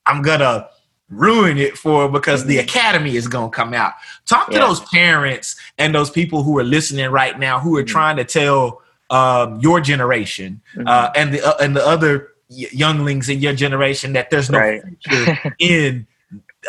I'm 0.06 0.22
gonna 0.22 0.68
ruin 1.14 1.59
it 1.59 1.77
for 1.77 2.09
because 2.09 2.40
mm-hmm. 2.40 2.50
the 2.50 2.59
academy 2.59 3.16
is 3.16 3.29
going 3.29 3.50
to 3.50 3.55
come 3.55 3.74
out. 3.74 3.92
Talk 4.27 4.48
to 4.48 4.55
yeah. 4.55 4.66
those 4.66 4.81
parents 4.81 5.57
and 5.79 5.94
those 5.94 6.11
people 6.11 6.42
who 6.42 6.59
are 6.59 6.64
listening 6.64 7.11
right 7.11 7.38
now 7.38 7.61
who 7.61 7.77
are 7.77 7.83
mm-hmm. 7.83 7.92
trying 7.92 8.16
to 8.16 8.24
tell 8.24 8.83
um, 9.11 9.61
your 9.61 9.81
generation 9.81 10.61
mm-hmm. 10.74 10.87
uh, 10.87 11.11
and 11.14 11.35
the 11.35 11.46
uh, 11.46 11.57
and 11.61 11.77
the 11.77 11.87
other 11.87 12.29
younglings 12.48 13.29
in 13.29 13.40
your 13.40 13.55
generation 13.55 14.12
that 14.14 14.31
there's 14.31 14.50
no 14.50 14.59
right. 14.59 14.83
future 15.03 15.55
in 15.59 16.07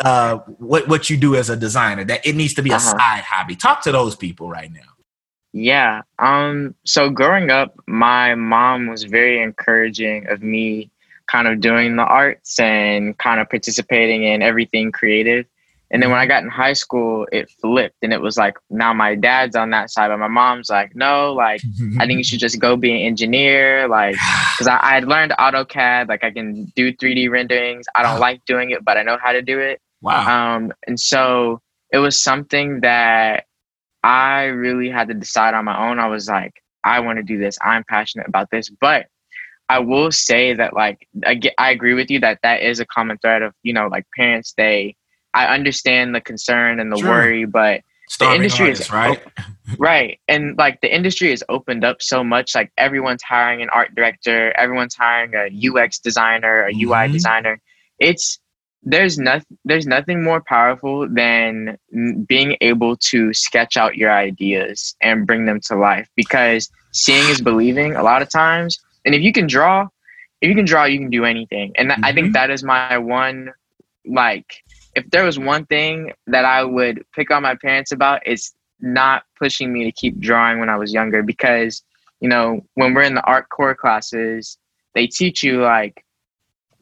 uh, 0.04 0.38
what 0.58 0.88
what 0.88 1.10
you 1.10 1.16
do 1.16 1.34
as 1.34 1.50
a 1.50 1.56
designer. 1.56 2.04
That 2.04 2.26
it 2.26 2.36
needs 2.36 2.54
to 2.54 2.62
be 2.62 2.70
uh-huh. 2.70 2.78
a 2.78 2.98
side 2.98 3.24
hobby. 3.24 3.56
Talk 3.56 3.82
to 3.82 3.92
those 3.92 4.16
people 4.16 4.48
right 4.48 4.72
now. 4.72 4.80
Yeah. 5.52 6.02
Um. 6.18 6.74
So 6.84 7.10
growing 7.10 7.50
up, 7.50 7.74
my 7.86 8.34
mom 8.34 8.88
was 8.88 9.04
very 9.04 9.42
encouraging 9.42 10.28
of 10.28 10.42
me 10.42 10.90
kind 11.26 11.48
of 11.48 11.60
doing 11.60 11.96
the 11.96 12.04
arts 12.04 12.58
and 12.58 13.16
kind 13.18 13.40
of 13.40 13.48
participating 13.48 14.24
in 14.24 14.42
everything 14.42 14.92
creative. 14.92 15.46
And 15.90 16.02
then 16.02 16.10
when 16.10 16.18
I 16.18 16.26
got 16.26 16.42
in 16.42 16.48
high 16.48 16.72
school, 16.72 17.28
it 17.30 17.48
flipped 17.60 17.98
and 18.02 18.12
it 18.12 18.20
was 18.20 18.36
like 18.36 18.56
now 18.70 18.92
my 18.92 19.14
dad's 19.14 19.54
on 19.54 19.70
that 19.70 19.90
side, 19.90 20.08
but 20.08 20.18
my 20.18 20.26
mom's 20.26 20.68
like, 20.68 20.96
no, 20.96 21.32
like 21.32 21.60
I 22.00 22.06
think 22.06 22.18
you 22.18 22.24
should 22.24 22.40
just 22.40 22.58
go 22.58 22.76
be 22.76 22.90
an 22.90 23.06
engineer, 23.06 23.86
like 23.86 24.16
because 24.54 24.66
I, 24.66 24.80
I 24.82 24.94
had 24.94 25.06
learned 25.06 25.32
AutoCAD, 25.38 26.08
like 26.08 26.24
I 26.24 26.32
can 26.32 26.64
do 26.74 26.92
3D 26.92 27.30
renderings. 27.30 27.86
I 27.94 28.02
don't 28.02 28.18
like 28.18 28.44
doing 28.46 28.70
it, 28.70 28.84
but 28.84 28.96
I 28.96 29.02
know 29.02 29.16
how 29.22 29.32
to 29.32 29.42
do 29.42 29.60
it. 29.60 29.80
Wow. 30.02 30.56
Um, 30.56 30.72
and 30.88 30.98
so 30.98 31.60
it 31.92 31.98
was 31.98 32.20
something 32.20 32.80
that 32.80 33.44
I 34.02 34.44
really 34.44 34.90
had 34.90 35.08
to 35.08 35.14
decide 35.14 35.54
on 35.54 35.64
my 35.64 35.88
own. 35.88 36.00
I 36.00 36.08
was 36.08 36.28
like, 36.28 36.62
I 36.82 37.00
want 37.00 37.18
to 37.18 37.22
do 37.22 37.38
this. 37.38 37.58
I'm 37.62 37.84
passionate 37.84 38.28
about 38.28 38.50
this, 38.50 38.70
but 38.70 39.06
I 39.68 39.80
will 39.80 40.12
say 40.12 40.54
that 40.54 40.74
like 40.74 41.08
I, 41.24 41.34
get, 41.34 41.54
I 41.58 41.70
agree 41.70 41.94
with 41.94 42.10
you 42.10 42.20
that 42.20 42.40
that 42.42 42.62
is 42.62 42.80
a 42.80 42.86
common 42.86 43.18
thread 43.18 43.42
of 43.42 43.54
you 43.62 43.72
know 43.72 43.88
like 43.88 44.06
parents 44.16 44.54
they 44.56 44.96
I 45.34 45.54
understand 45.54 46.14
the 46.14 46.20
concern 46.20 46.80
and 46.80 46.90
the 46.90 46.98
sure. 46.98 47.08
worry 47.08 47.44
but 47.44 47.82
Starving 48.08 48.38
the 48.38 48.44
industry 48.44 48.66
artists, 48.66 48.86
is 48.86 48.92
right 48.92 49.22
right 49.78 50.20
and 50.28 50.56
like 50.56 50.80
the 50.80 50.94
industry 50.94 51.30
has 51.30 51.42
opened 51.48 51.84
up 51.84 52.00
so 52.00 52.22
much 52.22 52.54
like 52.54 52.70
everyone's 52.78 53.22
hiring 53.22 53.62
an 53.62 53.68
art 53.70 53.94
director 53.94 54.52
everyone's 54.56 54.94
hiring 54.94 55.34
a 55.34 55.46
UX 55.68 55.98
designer 55.98 56.66
a 56.66 56.72
mm-hmm. 56.72 56.90
UI 56.90 57.10
designer 57.10 57.60
it's 57.98 58.38
there's 58.86 59.18
nothing 59.18 59.58
there's 59.64 59.86
nothing 59.86 60.22
more 60.22 60.40
powerful 60.40 61.08
than 61.08 61.76
being 62.28 62.56
able 62.60 62.96
to 62.96 63.34
sketch 63.34 63.76
out 63.76 63.96
your 63.96 64.12
ideas 64.12 64.94
and 65.02 65.26
bring 65.26 65.44
them 65.44 65.60
to 65.60 65.74
life 65.74 66.08
because 66.14 66.70
seeing 66.92 67.28
is 67.28 67.40
believing 67.40 67.96
a 67.96 68.02
lot 68.04 68.22
of 68.22 68.30
times 68.30 68.78
and 69.06 69.14
if 69.14 69.22
you 69.22 69.32
can 69.32 69.46
draw, 69.46 69.88
if 70.42 70.48
you 70.48 70.54
can 70.54 70.66
draw, 70.66 70.84
you 70.84 70.98
can 70.98 71.10
do 71.10 71.24
anything. 71.24 71.72
And 71.76 71.90
mm-hmm. 71.90 72.04
I 72.04 72.12
think 72.12 72.26
mm-hmm. 72.26 72.32
that 72.32 72.50
is 72.50 72.62
my 72.62 72.98
one, 72.98 73.52
like, 74.04 74.62
if 74.94 75.08
there 75.10 75.24
was 75.24 75.38
one 75.38 75.64
thing 75.66 76.12
that 76.26 76.44
I 76.44 76.64
would 76.64 77.04
pick 77.14 77.30
on 77.30 77.42
my 77.42 77.54
parents 77.54 77.92
about, 77.92 78.20
it's 78.26 78.54
not 78.80 79.22
pushing 79.38 79.72
me 79.72 79.84
to 79.84 79.92
keep 79.92 80.18
drawing 80.18 80.58
when 80.58 80.68
I 80.68 80.76
was 80.76 80.92
younger 80.92 81.22
because, 81.22 81.82
you 82.20 82.28
know, 82.28 82.66
when 82.74 82.92
we're 82.92 83.02
in 83.02 83.14
the 83.14 83.24
art 83.24 83.48
core 83.48 83.74
classes, 83.74 84.58
they 84.94 85.06
teach 85.06 85.42
you, 85.42 85.62
like, 85.62 86.04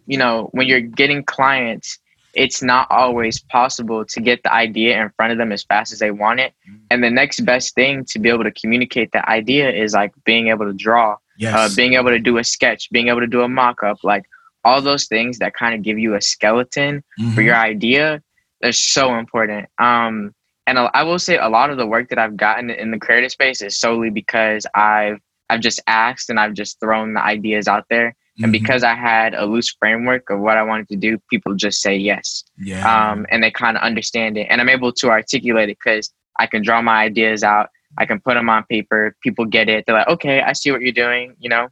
you 0.06 0.18
know, 0.18 0.48
when 0.52 0.66
you're 0.66 0.80
getting 0.80 1.24
clients, 1.24 1.98
it's 2.34 2.62
not 2.62 2.88
always 2.90 3.40
possible 3.40 4.04
to 4.04 4.20
get 4.20 4.42
the 4.42 4.52
idea 4.52 5.00
in 5.00 5.10
front 5.10 5.30
of 5.32 5.38
them 5.38 5.52
as 5.52 5.62
fast 5.62 5.92
as 5.92 6.00
they 6.00 6.10
want 6.10 6.40
it. 6.40 6.52
Mm-hmm. 6.68 6.78
And 6.90 7.04
the 7.04 7.10
next 7.10 7.40
best 7.44 7.74
thing 7.74 8.04
to 8.06 8.18
be 8.18 8.28
able 8.28 8.44
to 8.44 8.50
communicate 8.50 9.12
that 9.12 9.28
idea 9.28 9.70
is 9.70 9.94
like 9.94 10.12
being 10.24 10.48
able 10.48 10.66
to 10.66 10.72
draw 10.72 11.16
yes. 11.38 11.54
uh, 11.54 11.74
being 11.76 11.94
able 11.94 12.10
to 12.10 12.18
do 12.18 12.38
a 12.38 12.44
sketch, 12.44 12.90
being 12.90 13.08
able 13.08 13.20
to 13.20 13.26
do 13.26 13.42
a 13.42 13.48
mock 13.48 13.82
up, 13.82 14.02
like 14.02 14.24
all 14.64 14.80
those 14.80 15.06
things 15.06 15.38
that 15.38 15.54
kind 15.54 15.74
of 15.74 15.82
give 15.82 15.98
you 15.98 16.14
a 16.14 16.20
skeleton 16.20 17.02
mm-hmm. 17.20 17.32
for 17.32 17.42
your 17.42 17.56
idea, 17.56 18.22
they're 18.60 18.72
so 18.72 19.16
important. 19.16 19.68
Um, 19.78 20.34
and 20.66 20.78
I 20.78 21.02
will 21.02 21.18
say 21.18 21.36
a 21.36 21.48
lot 21.48 21.68
of 21.68 21.76
the 21.76 21.86
work 21.86 22.08
that 22.08 22.18
I've 22.18 22.36
gotten 22.36 22.70
in 22.70 22.90
the 22.90 22.98
creative 22.98 23.30
space 23.30 23.60
is 23.60 23.78
solely 23.78 24.08
because 24.08 24.66
I've 24.74 25.18
I've 25.50 25.60
just 25.60 25.80
asked 25.86 26.30
and 26.30 26.40
I've 26.40 26.54
just 26.54 26.80
thrown 26.80 27.12
the 27.12 27.22
ideas 27.22 27.68
out 27.68 27.84
there. 27.90 28.16
And 28.38 28.46
mm-hmm. 28.46 28.52
because 28.52 28.82
I 28.82 28.94
had 28.94 29.34
a 29.34 29.44
loose 29.44 29.70
framework 29.78 30.30
of 30.30 30.40
what 30.40 30.56
I 30.56 30.62
wanted 30.62 30.88
to 30.88 30.96
do, 30.96 31.18
people 31.30 31.54
just 31.54 31.82
say 31.82 31.96
yes. 31.96 32.44
Yeah. 32.58 33.10
Um, 33.10 33.26
and 33.30 33.42
they 33.42 33.50
kind 33.50 33.76
of 33.76 33.82
understand 33.82 34.38
it. 34.38 34.46
And 34.50 34.60
I'm 34.60 34.70
able 34.70 34.92
to 34.92 35.10
articulate 35.10 35.68
it 35.68 35.78
because 35.78 36.10
I 36.40 36.46
can 36.46 36.62
draw 36.62 36.80
my 36.82 37.02
ideas 37.02 37.44
out 37.44 37.68
I 37.98 38.06
can 38.06 38.20
put 38.20 38.34
them 38.34 38.48
on 38.48 38.64
paper. 38.64 39.16
People 39.22 39.44
get 39.44 39.68
it. 39.68 39.84
They're 39.86 39.96
like, 39.96 40.08
okay, 40.08 40.40
I 40.40 40.52
see 40.52 40.70
what 40.70 40.80
you're 40.80 40.92
doing, 40.92 41.34
you 41.38 41.48
know? 41.48 41.68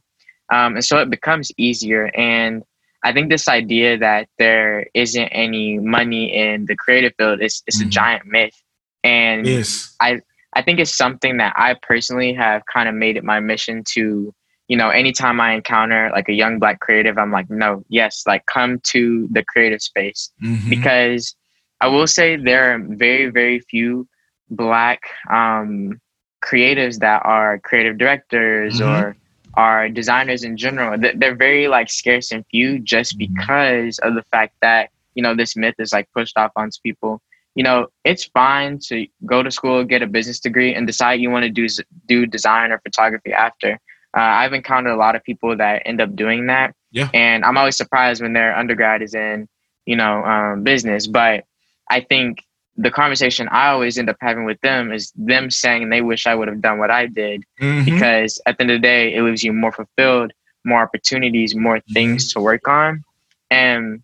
Um, 0.51 0.75
and 0.75 0.85
so 0.85 0.99
it 0.99 1.09
becomes 1.09 1.51
easier. 1.57 2.11
And 2.15 2.63
I 3.03 3.11
think 3.11 3.29
this 3.29 3.47
idea 3.47 3.97
that 3.97 4.29
there 4.37 4.87
isn't 4.93 5.27
any 5.27 5.79
money 5.79 6.33
in 6.33 6.65
the 6.65 6.75
creative 6.75 7.13
field 7.17 7.41
is, 7.41 7.61
is 7.67 7.79
mm-hmm. 7.79 7.87
a 7.87 7.91
giant 7.91 8.25
myth. 8.25 8.63
And 9.03 9.45
yes. 9.45 9.95
I, 9.99 10.21
I 10.55 10.61
think 10.61 10.79
it's 10.79 10.95
something 10.95 11.37
that 11.37 11.53
I 11.57 11.75
personally 11.81 12.33
have 12.33 12.63
kind 12.71 12.87
of 12.87 12.95
made 12.95 13.17
it 13.17 13.23
my 13.23 13.39
mission 13.39 13.83
to, 13.93 14.33
you 14.69 14.77
know, 14.77 14.89
anytime 14.89 15.41
I 15.41 15.53
encounter 15.53 16.09
like 16.13 16.29
a 16.29 16.33
young 16.33 16.59
black 16.59 16.79
creative, 16.79 17.17
I'm 17.17 17.31
like, 17.31 17.49
no, 17.49 17.83
yes, 17.89 18.23
like 18.25 18.45
come 18.45 18.79
to 18.83 19.27
the 19.31 19.43
creative 19.43 19.81
space. 19.81 20.31
Mm-hmm. 20.41 20.69
Because 20.69 21.35
I 21.81 21.87
will 21.87 22.07
say 22.07 22.37
there 22.37 22.73
are 22.73 22.79
very, 22.79 23.29
very 23.29 23.59
few 23.59 24.07
black 24.49 25.01
um, 25.29 25.99
creatives 26.43 26.99
that 26.99 27.21
are 27.25 27.59
creative 27.59 27.97
directors 27.97 28.79
mm-hmm. 28.79 28.89
or 28.89 29.15
are 29.55 29.87
designers 29.87 30.43
in 30.43 30.57
general 30.57 30.97
they're 31.15 31.35
very 31.35 31.67
like 31.67 31.89
scarce 31.89 32.31
and 32.31 32.43
few 32.47 32.79
just 32.79 33.17
mm-hmm. 33.17 33.33
because 33.35 33.99
of 33.99 34.15
the 34.15 34.23
fact 34.31 34.55
that 34.61 34.89
you 35.15 35.23
know 35.23 35.35
this 35.35 35.55
myth 35.55 35.75
is 35.79 35.93
like 35.93 36.11
pushed 36.11 36.37
off 36.37 36.51
onto 36.55 36.79
people. 36.81 37.21
You 37.55 37.63
know 37.63 37.87
it's 38.03 38.25
fine 38.25 38.79
to 38.87 39.07
go 39.25 39.43
to 39.43 39.51
school 39.51 39.83
get 39.83 40.01
a 40.01 40.07
business 40.07 40.39
degree 40.39 40.73
and 40.73 40.87
decide 40.87 41.19
you 41.19 41.29
want 41.29 41.43
to 41.43 41.49
do 41.49 41.67
do 42.07 42.25
design 42.25 42.71
or 42.71 42.79
photography 42.79 43.31
after. 43.31 43.79
Uh, 44.15 44.21
i've 44.21 44.53
encountered 44.53 44.91
a 44.91 44.95
lot 44.95 45.15
of 45.15 45.23
people 45.23 45.57
that 45.57 45.81
end 45.85 46.01
up 46.01 46.15
doing 46.15 46.47
that. 46.47 46.75
Yeah. 46.91 47.09
And 47.13 47.43
i'm 47.45 47.57
always 47.57 47.77
surprised 47.77 48.21
when 48.21 48.33
their 48.33 48.55
undergrad 48.55 49.01
is 49.01 49.13
in 49.13 49.47
you 49.85 49.95
know 49.95 50.23
um, 50.23 50.63
business. 50.63 51.07
But 51.07 51.45
i 51.89 51.99
think 51.99 52.43
the 52.75 52.91
conversation 52.91 53.47
I 53.49 53.69
always 53.69 53.97
end 53.97 54.09
up 54.09 54.17
having 54.19 54.45
with 54.45 54.59
them 54.61 54.91
is 54.91 55.11
them 55.15 55.51
saying 55.51 55.89
they 55.89 56.01
wish 56.01 56.25
I 56.25 56.35
would 56.35 56.47
have 56.47 56.61
done 56.61 56.79
what 56.79 56.89
I 56.89 57.05
did 57.05 57.43
mm-hmm. 57.61 57.85
because 57.85 58.41
at 58.45 58.57
the 58.57 58.63
end 58.63 58.71
of 58.71 58.75
the 58.77 58.87
day, 58.87 59.13
it 59.13 59.21
leaves 59.21 59.43
you 59.43 59.53
more 59.53 59.71
fulfilled, 59.71 60.33
more 60.65 60.81
opportunities, 60.81 61.55
more 61.55 61.81
things 61.93 62.29
mm-hmm. 62.29 62.39
to 62.39 62.43
work 62.43 62.67
on. 62.67 63.03
And 63.51 64.03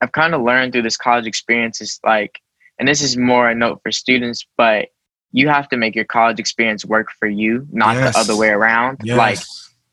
I've 0.00 0.12
kind 0.12 0.34
of 0.34 0.42
learned 0.42 0.72
through 0.72 0.82
this 0.82 0.96
college 0.96 1.26
experience 1.26 1.80
is 1.80 1.98
like, 2.04 2.40
and 2.78 2.88
this 2.88 3.02
is 3.02 3.16
more 3.16 3.50
a 3.50 3.54
note 3.54 3.80
for 3.82 3.90
students, 3.90 4.46
but 4.56 4.88
you 5.32 5.48
have 5.48 5.68
to 5.70 5.76
make 5.76 5.94
your 5.94 6.04
college 6.04 6.38
experience 6.38 6.84
work 6.84 7.08
for 7.18 7.28
you, 7.28 7.66
not 7.72 7.96
yes. 7.96 8.14
the 8.14 8.20
other 8.20 8.36
way 8.36 8.48
around. 8.48 9.00
Yes. 9.02 9.18
Like 9.18 9.38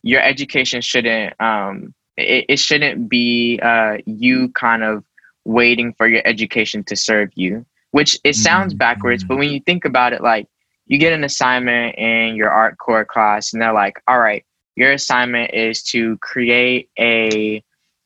your 0.03 0.21
education 0.21 0.81
shouldn't, 0.81 1.39
um, 1.41 1.93
it, 2.15 2.45
it 2.47 2.59
shouldn't 2.59 3.09
be 3.09 3.59
uh, 3.61 3.97
you 4.05 4.49
kind 4.49 4.83
of 4.83 5.03
waiting 5.45 5.93
for 5.93 6.07
your 6.07 6.21
education 6.25 6.83
to 6.83 6.95
serve 6.95 7.29
you 7.35 7.65
which 7.91 8.19
it 8.23 8.35
sounds 8.35 8.73
mm-hmm. 8.73 8.79
backwards, 8.79 9.23
but 9.23 9.37
when 9.37 9.49
you 9.49 9.59
think 9.61 9.85
about 9.85 10.13
it, 10.13 10.21
like 10.21 10.47
you 10.85 10.97
get 10.97 11.13
an 11.13 11.23
assignment 11.23 11.95
in 11.97 12.35
your 12.35 12.49
art 12.49 12.77
core 12.77 13.05
class, 13.05 13.53
and 13.53 13.61
they're 13.61 13.73
like, 13.73 14.01
all 14.07 14.19
right, 14.19 14.45
your 14.75 14.91
assignment 14.91 15.53
is 15.53 15.83
to 15.83 16.17
create 16.17 16.89
a 16.99 17.63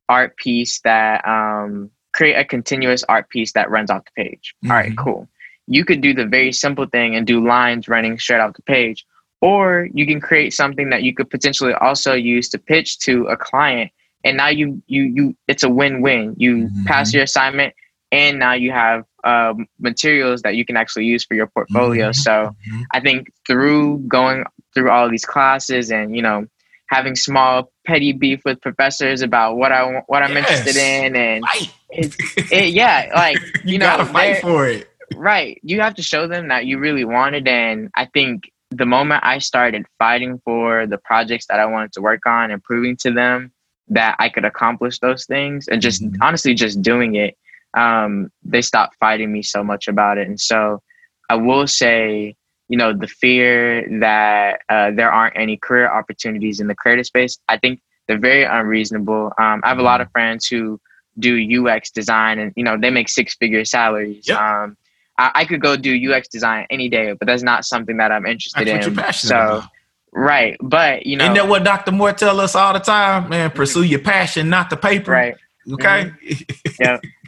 art 0.10 0.36
piece 0.38 0.82
that 0.82 1.28
um, 1.28 1.90
create 2.14 2.36
a 2.36 2.46
continuous 2.46 3.04
art 3.08 3.30
piece 3.30 3.54
that 3.54 3.70
runs 3.70 3.90
off 3.90 4.04
the 4.06 4.24
page. 4.24 4.54
Mm-hmm. 4.64 4.72
All 4.72 4.78
right, 4.78 4.92
mm-hmm. 4.92 5.04
cool. 5.04 5.28
You 5.68 5.86
could 5.86 6.02
do 6.02 6.14
the 6.14 6.26
very 6.26 6.52
simple 6.52 6.86
thing 6.86 7.16
and 7.16 7.26
do 7.26 7.46
lines 7.46 7.88
running 7.88 8.20
straight 8.20 8.40
off 8.40 8.56
the 8.56 8.62
page, 8.64 9.06
or 9.42 9.88
you 9.94 10.06
can 10.06 10.20
create 10.20 10.54
something 10.54 10.90
that 10.90 11.04
you 11.04 11.14
could 11.14 11.30
potentially 11.30 11.74
also 11.74 12.14
use 12.14 12.50
to 12.50 12.60
pitch 12.60 13.00
to 13.00 13.26
a 13.26 13.38
client. 13.38 13.92
And 14.24 14.38
now 14.38 14.50
you 14.50 14.82
you 14.88 15.04
you 15.04 15.36
it's 15.48 15.64
a 15.64 15.70
win-win. 15.70 16.36
You 16.38 16.56
mm-hmm. 16.56 16.84
pass 16.84 17.14
your 17.14 17.24
assignment 17.24 17.74
and 18.12 18.40
now 18.40 18.54
you 18.54 18.72
have 18.72 19.06
uh, 19.24 19.54
materials 19.80 20.42
that 20.44 20.56
you 20.56 20.66
can 20.66 20.78
actually 20.78 21.06
use 21.06 21.26
for 21.26 21.36
your 21.36 21.48
portfolio. 21.48 22.10
Mm-hmm. 22.10 22.22
So 22.22 22.32
mm-hmm. 22.32 22.82
I 22.92 23.00
think 23.00 23.32
through 23.48 24.00
going 24.08 24.46
through 24.74 24.90
all 24.90 25.10
these 25.10 25.26
classes 25.26 25.92
and 25.92 26.16
you 26.16 26.22
know 26.22 26.48
having 26.88 27.16
small 27.16 27.72
petty 27.88 28.12
beef 28.12 28.42
with 28.44 28.62
professors 28.62 29.22
about 29.22 29.58
what 29.58 29.72
I 29.72 30.04
what 30.08 30.24
I'm 30.24 30.34
yes. 30.34 30.50
interested 30.50 30.76
in 30.76 31.16
and 31.16 31.44
it, 31.90 32.16
it, 32.52 32.74
yeah, 32.74 33.12
like 33.14 33.38
you, 33.64 33.74
you 33.74 33.78
know, 33.78 33.86
gotta 33.86 34.06
fight 34.06 34.42
for 34.42 34.68
it. 34.68 34.90
right. 35.16 35.60
You 35.64 35.82
have 35.82 35.96
to 35.96 36.02
show 36.02 36.28
them 36.28 36.50
that 36.50 36.66
you 36.66 36.80
really 36.80 37.06
want 37.06 37.36
it. 37.36 37.48
And 37.48 37.90
I 37.96 38.06
think 38.06 38.52
the 38.72 38.86
moment 38.86 39.24
I 39.24 39.40
started 39.40 39.86
fighting 40.00 40.42
for 40.44 40.88
the 40.88 40.98
projects 40.98 41.48
that 41.48 41.60
I 41.60 41.66
wanted 41.66 41.94
to 41.94 42.02
work 42.02 42.26
on 42.26 42.52
and 42.52 42.64
proving 42.64 42.98
to 42.98 43.12
them 43.12 43.52
that 43.90 44.16
I 44.20 44.30
could 44.30 44.46
accomplish 44.46 45.00
those 45.00 45.26
things 45.26 45.68
and 45.68 45.82
just 45.82 46.02
mm-hmm. 46.02 46.22
honestly 46.22 46.54
just 46.54 46.82
doing 46.82 47.16
it, 47.16 47.38
um, 47.74 48.32
they 48.44 48.62
stopped 48.62 48.96
fighting 49.00 49.32
me 49.32 49.42
so 49.42 49.64
much 49.64 49.88
about 49.88 50.18
it. 50.18 50.28
And 50.28 50.40
so 50.40 50.82
I 51.30 51.36
will 51.36 51.68
say, 51.68 52.36
you 52.68 52.78
know, 52.78 52.94
the 52.94 53.08
fear 53.08 53.88
that 54.00 54.62
uh, 54.70 54.92
there 54.92 55.12
aren't 55.12 55.38
any 55.38 55.58
career 55.58 55.92
opportunities 55.92 56.60
in 56.60 56.68
the 56.68 56.76
creative 56.76 57.06
space, 57.06 57.38
I 57.48 57.58
think 57.58 57.82
they're 58.08 58.20
very 58.20 58.44
unreasonable. 58.44 59.34
Um, 59.38 59.62
I 59.64 59.70
have 59.70 59.80
a 59.80 59.84
lot 59.84 60.02
of 60.02 60.12
friends 60.12 60.48
who 60.48 60.80
do 61.20 61.68
UX 61.68 61.92
design 61.92 62.40
and, 62.40 62.54
you 62.56 62.64
know, 62.64 62.78
they 62.80 62.90
make 62.90 63.10
six 63.10 63.36
figure 63.36 63.66
salaries. 63.66 64.28
Yep. 64.28 64.40
Um, 64.40 64.78
I, 65.18 65.32
I, 65.36 65.46
could 65.46 65.62
go 65.62 65.76
do 65.76 66.12
UX 66.12 66.28
design 66.30 66.66
any 66.70 66.90
day, 66.90 67.14
but 67.14 67.26
that's 67.26 67.44
not 67.44 67.66
something 67.66 67.98
that 67.98 68.12
I'm 68.12 68.26
interested 68.26 68.68
that's 68.68 68.86
in. 68.88 68.94
What 68.94 68.98
you're 68.98 69.06
passionate 69.06 69.30
so, 69.30 69.36
about. 69.58 69.70
Right. 70.14 70.58
But, 70.62 71.06
you 71.06 71.18
know. 71.18 71.26
Isn't 71.26 71.36
that 71.36 71.48
what 71.48 71.64
Dr. 71.64 71.92
Moore 71.92 72.14
tell 72.14 72.40
us 72.40 72.56
all 72.56 72.74
the 72.74 72.80
time? 72.80 73.30
Man, 73.30 73.50
mm-hmm. 73.50 73.58
pursue 73.58 73.84
your 73.84 74.00
passion, 74.00 74.50
not 74.50 74.70
the 74.70 74.78
paper. 74.78 75.12
Right. 75.12 75.36
Okay. 75.72 76.12
Mm-hmm. 76.26 76.72
yeah. 76.80 77.00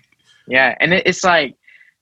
Yeah. 0.47 0.75
And 0.79 0.93
it's 0.93 1.23
like, 1.23 1.55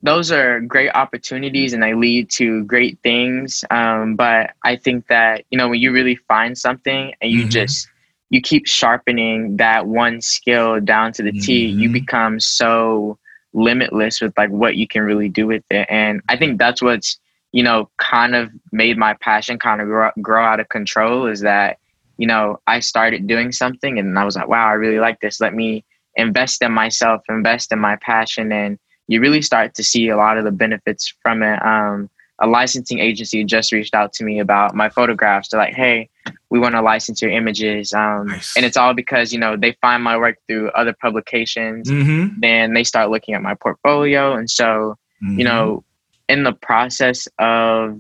those 0.04 0.32
are 0.32 0.62
great 0.62 0.89
opportunities 0.89 1.73
and 1.73 1.84
they 1.84 1.93
lead 1.93 2.30
to 2.32 2.63
great 2.65 2.97
things. 3.04 3.63
Um, 3.69 4.15
but 4.15 4.51
I 4.63 4.75
think 4.75 5.08
that, 5.08 5.45
you 5.51 5.58
know, 5.58 5.69
when 5.69 5.80
you 5.80 5.91
really 5.91 6.15
find 6.15 6.58
something 6.58 7.13
and 7.21 7.32
you 7.32 7.41
mm-hmm. 7.41 7.49
just, 7.49 7.88
you 8.32 8.41
keep 8.41 8.65
sharpening 8.65 9.58
that 9.58 9.86
one 9.86 10.21
skill 10.21 10.80
down 10.80 11.12
to 11.13 11.23
the 11.23 11.32
mm-hmm. 11.32 11.41
T, 11.41 11.65
you 11.65 11.88
mm-hmm. 11.88 11.93
become 11.93 12.39
so 12.39 13.19
limitless 13.54 14.21
with 14.21 14.34
like 14.38 14.49
what 14.49 14.75
you 14.75 14.88
can 14.88 15.04
really 15.04 15.30
do 15.30 15.45
with 15.45 15.63
it. 15.69 15.86
And 15.89 16.21
I 16.30 16.38
think 16.38 16.58
that's 16.58 16.82
what's, 16.82 17.19
you 17.51 17.62
know, 17.62 17.89
kind 17.97 18.34
of 18.34 18.49
made 18.71 18.97
my 18.97 19.13
passion 19.15 19.60
kind 19.60 19.82
of 19.82 19.88
grow, 19.88 20.10
grow 20.21 20.43
out 20.43 20.62
of 20.62 20.69
control 20.69 21.27
is 21.27 21.41
that, 21.41 21.77
you 22.17 22.25
know, 22.25 22.60
I 22.65 22.80
started 22.80 23.27
doing 23.27 23.51
something 23.51 23.99
and 23.99 24.17
I 24.17 24.23
was 24.23 24.36
like, 24.36 24.47
wow, 24.47 24.67
I 24.67 24.73
really 24.73 24.99
like 24.99 25.19
this. 25.19 25.41
Let 25.41 25.54
me 25.54 25.84
invest 26.15 26.62
in 26.62 26.71
myself, 26.71 27.21
invest 27.30 27.71
in 27.71 27.80
my 27.80 27.95
passion. 27.97 28.52
And 28.52 28.80
you 29.08 29.21
really 29.21 29.41
start 29.41 29.76
to 29.76 29.84
see 29.84 30.10
a 30.10 30.17
lot 30.17 30.38
of 30.38 30.43
the 30.43 30.52
benefits 30.52 31.13
from 31.21 31.43
it. 31.43 31.63
Um, 31.65 32.10
a 32.39 32.47
licensing 32.47 33.00
agency 33.00 33.43
just 33.43 33.71
reached 33.71 33.93
out 33.93 34.13
to 34.13 34.24
me 34.24 34.39
about 34.39 34.74
my 34.74 34.89
photographs. 34.89 35.50
They're 35.50 35.60
like, 35.60 35.76
hey, 35.76 36.10
we 36.50 36.60
want 36.60 36.74
to 36.74 36.82
license 36.82 37.21
your 37.21 37.30
images. 37.30 37.93
Um, 37.93 38.28
nice. 38.28 38.58
And 38.58 38.65
it's 38.65 38.78
all 38.78 38.95
because, 38.95 39.32
you 39.32 39.39
know, 39.39 39.56
they 39.56 39.78
find 39.80 40.04
my 40.04 40.17
work 40.17 40.38
through 40.47 40.71
other 40.71 40.93
publications. 40.93 41.89
Mm-hmm. 41.89 42.39
Then 42.39 42.74
they 42.74 42.84
start 42.84 43.12
looking 43.12 43.36
at 43.36 43.43
my 43.43 43.54
portfolio. 43.54 44.34
And 44.34 44.50
so, 44.50 44.97
mm-hmm. 45.24 45.38
you 45.38 45.45
know, 45.45 45.84
in 46.28 46.43
the 46.43 46.54
process 46.54 47.28
of, 47.38 48.00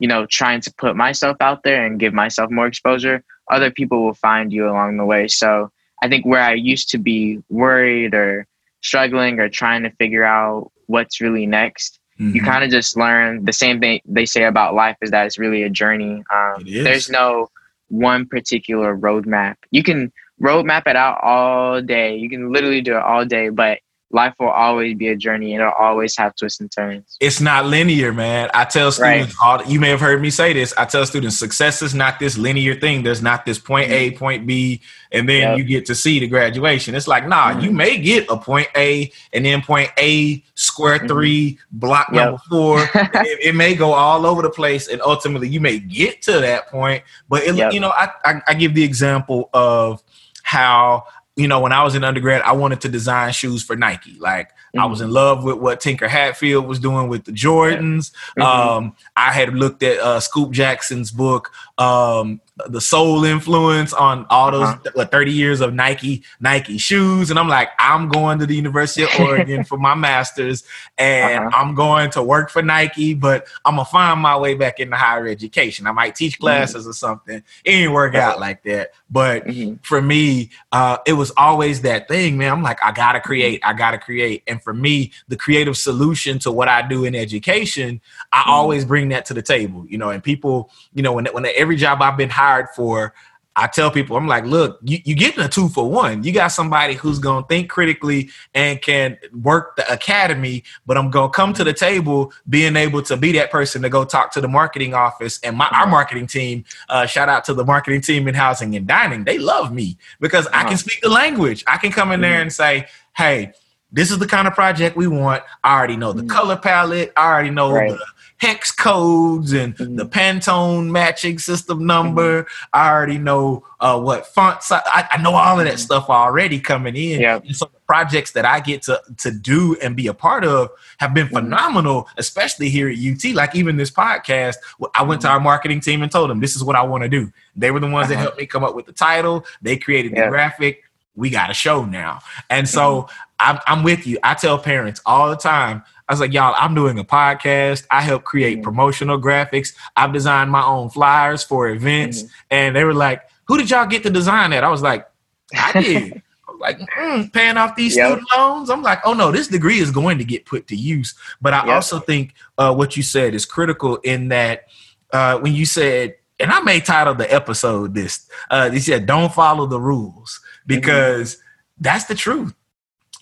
you 0.00 0.08
know, 0.08 0.26
trying 0.26 0.60
to 0.62 0.74
put 0.74 0.96
myself 0.96 1.36
out 1.40 1.62
there 1.62 1.84
and 1.84 2.00
give 2.00 2.12
myself 2.12 2.50
more 2.50 2.66
exposure, 2.66 3.22
other 3.52 3.70
people 3.70 4.04
will 4.04 4.14
find 4.14 4.52
you 4.52 4.68
along 4.68 4.96
the 4.96 5.04
way. 5.04 5.28
So 5.28 5.70
I 6.02 6.08
think 6.08 6.26
where 6.26 6.42
I 6.42 6.54
used 6.54 6.90
to 6.90 6.98
be 6.98 7.42
worried 7.48 8.14
or 8.14 8.46
struggling 8.82 9.40
or 9.40 9.48
trying 9.48 9.82
to 9.82 9.90
figure 9.90 10.24
out 10.24 10.70
what's 10.86 11.20
really 11.20 11.46
next, 11.46 11.98
mm-hmm. 12.18 12.34
you 12.34 12.42
kind 12.42 12.64
of 12.64 12.70
just 12.70 12.96
learn 12.96 13.44
the 13.44 13.52
same 13.52 13.80
thing 13.80 14.00
they 14.04 14.26
say 14.26 14.44
about 14.44 14.74
life 14.74 14.96
is 15.02 15.10
that 15.10 15.26
it's 15.26 15.38
really 15.38 15.62
a 15.62 15.70
journey. 15.70 16.22
Um, 16.32 16.64
there's 16.64 17.08
no 17.08 17.48
one 17.88 18.26
particular 18.26 18.96
roadmap. 18.96 19.56
You 19.70 19.82
can 19.82 20.12
roadmap 20.40 20.86
it 20.86 20.96
out 20.96 21.20
all 21.22 21.80
day. 21.80 22.16
You 22.16 22.28
can 22.28 22.52
literally 22.52 22.80
do 22.80 22.96
it 22.96 23.02
all 23.02 23.24
day, 23.24 23.48
but 23.48 23.78
life 24.10 24.34
will 24.38 24.48
always 24.48 24.96
be 24.96 25.08
a 25.08 25.16
journey 25.16 25.52
and 25.52 25.60
it'll 25.60 25.72
always 25.72 26.16
have 26.16 26.34
twists 26.36 26.60
and 26.60 26.70
turns. 26.70 27.16
It's 27.20 27.40
not 27.40 27.66
linear, 27.66 28.12
man. 28.12 28.50
I 28.54 28.64
tell 28.64 28.92
students, 28.92 29.36
right. 29.42 29.60
all, 29.60 29.66
you 29.66 29.80
may 29.80 29.88
have 29.88 30.00
heard 30.00 30.22
me 30.22 30.30
say 30.30 30.52
this. 30.52 30.72
I 30.78 30.84
tell 30.84 31.04
students, 31.06 31.36
success 31.36 31.82
is 31.82 31.94
not 31.94 32.20
this 32.20 32.38
linear 32.38 32.74
thing. 32.76 33.02
There's 33.02 33.22
not 33.22 33.44
this 33.44 33.58
point 33.58 33.90
A, 33.90 34.10
mm-hmm. 34.10 34.18
point 34.18 34.46
B, 34.46 34.80
and 35.10 35.28
then 35.28 35.40
yep. 35.40 35.58
you 35.58 35.64
get 35.64 35.86
to 35.86 35.94
C 35.94 36.20
to 36.20 36.26
graduation. 36.28 36.94
It's 36.94 37.08
like, 37.08 37.26
nah, 37.26 37.50
mm-hmm. 37.50 37.60
you 37.60 37.70
may 37.72 37.98
get 37.98 38.30
a 38.30 38.36
point 38.36 38.68
A 38.76 39.10
and 39.32 39.44
then 39.44 39.60
point 39.60 39.90
A, 39.98 40.42
square 40.54 40.98
mm-hmm. 40.98 41.08
three, 41.08 41.58
block 41.72 42.08
yep. 42.12 42.24
number 42.24 42.42
four. 42.48 42.80
it, 42.94 43.38
it, 43.42 43.54
may 43.56 43.74
go 43.74 43.92
all 43.92 44.24
over 44.24 44.40
the 44.42 44.50
place, 44.50 44.86
and 44.88 45.02
ultimately 45.02 45.48
you 45.48 45.60
may 45.60 45.80
get 45.80 46.22
to 46.22 46.32
that 46.40 46.68
point. 46.68 47.02
But 47.28 47.42
it, 47.42 47.56
yep. 47.56 47.72
you 47.72 47.80
know, 47.80 47.90
I, 47.90 48.10
I, 48.24 48.40
I 48.48 48.54
give 48.54 48.74
the 48.74 48.84
example 48.84 49.50
of 49.52 50.02
how 50.46 51.04
you 51.36 51.46
know, 51.48 51.60
when 51.60 51.72
I 51.72 51.84
was 51.84 51.94
in 51.94 52.02
undergrad, 52.02 52.40
I 52.42 52.52
wanted 52.52 52.80
to 52.80 52.88
design 52.88 53.32
shoes 53.32 53.62
for 53.62 53.76
Nike. 53.76 54.16
Like 54.18 54.48
mm-hmm. 54.48 54.80
I 54.80 54.86
was 54.86 55.02
in 55.02 55.10
love 55.10 55.44
with 55.44 55.58
what 55.58 55.80
Tinker 55.80 56.08
Hatfield 56.08 56.66
was 56.66 56.78
doing 56.78 57.08
with 57.08 57.24
the 57.24 57.32
Jordans. 57.32 58.10
Mm-hmm. 58.38 58.42
Um, 58.42 58.96
I 59.16 59.32
had 59.32 59.54
looked 59.54 59.82
at 59.82 59.98
uh, 59.98 60.18
Scoop 60.20 60.50
Jackson's 60.50 61.10
book, 61.10 61.52
um, 61.76 62.40
the 62.68 62.80
soul 62.80 63.24
influence 63.24 63.92
on 63.92 64.24
all 64.30 64.50
those 64.50 64.68
uh-huh. 64.68 65.04
30 65.04 65.30
years 65.30 65.60
of 65.60 65.74
Nike 65.74 66.22
Nike 66.40 66.78
shoes 66.78 67.28
and 67.28 67.38
I'm 67.38 67.48
like 67.48 67.68
I'm 67.78 68.08
going 68.08 68.38
to 68.38 68.46
the 68.46 68.54
University 68.54 69.02
of 69.02 69.10
Oregon 69.20 69.62
for 69.62 69.76
my 69.76 69.94
masters 69.94 70.64
and 70.96 71.44
uh-huh. 71.44 71.50
I'm 71.54 71.74
going 71.74 72.10
to 72.12 72.22
work 72.22 72.48
for 72.48 72.62
Nike 72.62 73.12
but 73.12 73.46
I'm 73.66 73.74
going 73.74 73.84
to 73.84 73.90
find 73.90 74.20
my 74.20 74.38
way 74.38 74.54
back 74.54 74.80
into 74.80 74.96
higher 74.96 75.28
education 75.28 75.86
I 75.86 75.92
might 75.92 76.14
teach 76.14 76.34
mm-hmm. 76.34 76.44
classes 76.44 76.84
mm-hmm. 76.84 76.90
or 76.90 76.94
something 76.94 77.36
it 77.36 77.70
didn't 77.70 77.92
work 77.92 78.14
uh-huh. 78.14 78.30
out 78.30 78.40
like 78.40 78.62
that 78.62 78.92
but 79.10 79.46
mm-hmm. 79.46 79.74
for 79.82 80.00
me 80.00 80.48
uh, 80.72 80.96
it 81.06 81.12
was 81.12 81.32
always 81.36 81.82
that 81.82 82.08
thing 82.08 82.38
man 82.38 82.52
I'm 82.52 82.62
like 82.62 82.82
I 82.82 82.90
got 82.90 83.12
to 83.12 83.20
create 83.20 83.60
I 83.64 83.74
got 83.74 83.90
to 83.90 83.98
create 83.98 84.44
and 84.46 84.62
for 84.62 84.72
me 84.72 85.12
the 85.28 85.36
creative 85.36 85.76
solution 85.76 86.38
to 86.38 86.50
what 86.50 86.68
I 86.68 86.88
do 86.88 87.04
in 87.04 87.14
education 87.14 88.00
I 88.32 88.38
mm-hmm. 88.38 88.50
always 88.50 88.86
bring 88.86 89.10
that 89.10 89.26
to 89.26 89.34
the 89.34 89.42
table 89.42 89.84
you 89.86 89.98
know 89.98 90.08
and 90.08 90.24
people 90.24 90.70
you 90.94 91.02
know 91.02 91.12
when 91.12 91.26
when 91.26 91.44
every 91.54 91.76
job 91.76 92.00
I've 92.00 92.16
been 92.16 92.30
hired 92.30 92.45
hired 92.46 92.68
for, 92.74 93.12
I 93.58 93.66
tell 93.66 93.90
people, 93.90 94.18
I'm 94.18 94.26
like, 94.26 94.44
look, 94.44 94.78
you, 94.82 94.98
you 95.04 95.14
getting 95.14 95.42
a 95.42 95.48
two 95.48 95.70
for 95.70 95.88
one. 95.90 96.22
You 96.22 96.30
got 96.30 96.48
somebody 96.48 96.92
who's 96.92 97.18
going 97.18 97.42
to 97.42 97.48
think 97.48 97.70
critically 97.70 98.28
and 98.54 98.80
can 98.82 99.16
work 99.32 99.76
the 99.76 99.90
academy, 99.90 100.62
but 100.84 100.98
I'm 100.98 101.10
going 101.10 101.30
to 101.30 101.34
come 101.34 101.54
to 101.54 101.64
the 101.64 101.72
table 101.72 102.32
being 102.50 102.76
able 102.76 103.00
to 103.04 103.16
be 103.16 103.32
that 103.32 103.50
person 103.50 103.80
to 103.80 103.88
go 103.88 104.04
talk 104.04 104.30
to 104.32 104.42
the 104.42 104.48
marketing 104.48 104.92
office 104.92 105.40
and 105.42 105.56
my, 105.56 105.68
our 105.68 105.86
marketing 105.86 106.26
team. 106.26 106.64
Uh, 106.90 107.06
shout 107.06 107.30
out 107.30 107.44
to 107.44 107.54
the 107.54 107.64
marketing 107.64 108.02
team 108.02 108.28
in 108.28 108.34
housing 108.34 108.76
and 108.76 108.86
dining. 108.86 109.24
They 109.24 109.38
love 109.38 109.72
me 109.72 109.96
because 110.20 110.46
I 110.48 110.64
can 110.64 110.76
speak 110.76 111.00
the 111.00 111.08
language. 111.08 111.64
I 111.66 111.78
can 111.78 111.92
come 111.92 112.12
in 112.12 112.20
there 112.20 112.42
and 112.42 112.52
say, 112.52 112.88
hey, 113.16 113.52
this 113.90 114.10
is 114.10 114.18
the 114.18 114.26
kind 114.26 114.46
of 114.46 114.52
project 114.52 114.96
we 114.96 115.06
want. 115.06 115.42
I 115.64 115.78
already 115.78 115.96
know 115.96 116.12
the 116.12 116.24
mm. 116.24 116.28
color 116.28 116.56
palette. 116.56 117.12
I 117.16 117.26
already 117.32 117.50
know 117.50 117.72
right. 117.72 117.88
the 117.90 118.04
hex 118.38 118.70
codes 118.70 119.52
and 119.52 119.76
mm-hmm. 119.76 119.96
the 119.96 120.06
Pantone 120.06 120.90
matching 120.90 121.38
system 121.38 121.86
number. 121.86 122.42
Mm-hmm. 122.42 122.64
I 122.72 122.90
already 122.90 123.18
know 123.18 123.64
uh, 123.80 123.98
what 123.98 124.26
font 124.26 124.62
size. 124.62 124.82
I, 124.86 125.08
I, 125.12 125.22
know 125.22 125.34
all 125.34 125.58
of 125.58 125.64
that 125.64 125.74
mm-hmm. 125.74 125.80
stuff 125.80 126.10
already 126.10 126.60
coming 126.60 126.96
in. 126.96 127.24
And 127.24 127.56
so 127.56 127.66
the 127.66 127.80
projects 127.86 128.32
that 128.32 128.44
I 128.44 128.60
get 128.60 128.82
to 128.82 129.00
to 129.18 129.30
do 129.30 129.76
and 129.82 129.96
be 129.96 130.06
a 130.06 130.14
part 130.14 130.44
of 130.44 130.70
have 130.98 131.14
been 131.14 131.26
mm-hmm. 131.26 131.36
phenomenal, 131.36 132.08
especially 132.18 132.68
here 132.68 132.88
at 132.88 132.98
UT. 132.98 133.34
Like 133.34 133.54
even 133.54 133.76
this 133.76 133.90
podcast, 133.90 134.56
I 134.94 135.02
went 135.02 135.22
to 135.22 135.28
mm-hmm. 135.28 135.34
our 135.34 135.40
marketing 135.40 135.80
team 135.80 136.02
and 136.02 136.12
told 136.12 136.30
them 136.30 136.40
this 136.40 136.56
is 136.56 136.62
what 136.62 136.76
I 136.76 136.82
want 136.82 137.02
to 137.04 137.08
do. 137.08 137.32
They 137.54 137.70
were 137.70 137.80
the 137.80 137.88
ones 137.88 138.06
uh-huh. 138.06 138.14
that 138.14 138.20
helped 138.20 138.38
me 138.38 138.46
come 138.46 138.64
up 138.64 138.74
with 138.74 138.86
the 138.86 138.92
title. 138.92 139.44
They 139.62 139.76
created 139.76 140.12
the 140.14 140.28
graphic. 140.28 140.82
We 141.14 141.30
got 141.30 141.50
a 141.50 141.54
show 141.54 141.86
now, 141.86 142.20
and 142.50 142.68
so 142.68 143.02
mm-hmm. 143.02 143.16
I'm, 143.38 143.58
I'm 143.66 143.82
with 143.82 144.06
you. 144.06 144.18
I 144.22 144.34
tell 144.34 144.58
parents 144.58 145.00
all 145.06 145.30
the 145.30 145.36
time. 145.36 145.82
I 146.08 146.12
was 146.12 146.20
like, 146.20 146.32
y'all, 146.32 146.54
I'm 146.56 146.74
doing 146.74 146.98
a 146.98 147.04
podcast. 147.04 147.86
I 147.90 148.00
help 148.02 148.24
create 148.24 148.58
mm-hmm. 148.58 148.64
promotional 148.64 149.20
graphics. 149.20 149.74
I've 149.96 150.12
designed 150.12 150.50
my 150.50 150.64
own 150.64 150.90
flyers 150.90 151.42
for 151.42 151.68
events. 151.68 152.22
Mm-hmm. 152.22 152.32
And 152.50 152.76
they 152.76 152.84
were 152.84 152.94
like, 152.94 153.22
who 153.46 153.58
did 153.58 153.70
y'all 153.70 153.86
get 153.86 154.02
to 154.04 154.10
design 154.10 154.50
that? 154.50 154.64
I 154.64 154.70
was 154.70 154.82
like, 154.82 155.08
I 155.54 155.82
did. 155.82 156.22
like 156.60 156.78
mm, 156.78 157.32
paying 157.32 157.56
off 157.56 157.76
these 157.76 157.96
yep. 157.96 158.06
student 158.06 158.28
loans. 158.36 158.70
I'm 158.70 158.82
like, 158.82 159.00
oh 159.04 159.12
no, 159.12 159.30
this 159.30 159.48
degree 159.48 159.78
is 159.78 159.90
going 159.90 160.18
to 160.18 160.24
get 160.24 160.46
put 160.46 160.66
to 160.68 160.76
use. 160.76 161.14
But 161.40 161.54
I 161.54 161.66
yep. 161.66 161.74
also 161.74 162.00
think 162.00 162.34
uh, 162.58 162.74
what 162.74 162.96
you 162.96 163.02
said 163.02 163.34
is 163.34 163.44
critical 163.44 163.96
in 163.96 164.28
that 164.28 164.64
uh, 165.12 165.38
when 165.38 165.54
you 165.54 165.66
said, 165.66 166.14
and 166.38 166.50
I 166.50 166.60
may 166.60 166.80
title 166.80 167.14
the 167.14 167.32
episode 167.32 167.94
this, 167.94 168.28
uh, 168.50 168.70
you 168.72 168.80
said, 168.80 169.06
don't 169.06 169.32
follow 169.32 169.66
the 169.66 169.80
rules 169.80 170.40
mm-hmm. 170.40 170.80
because 170.80 171.34
mm-hmm. 171.34 171.82
that's 171.82 172.04
the 172.04 172.14
truth. 172.14 172.54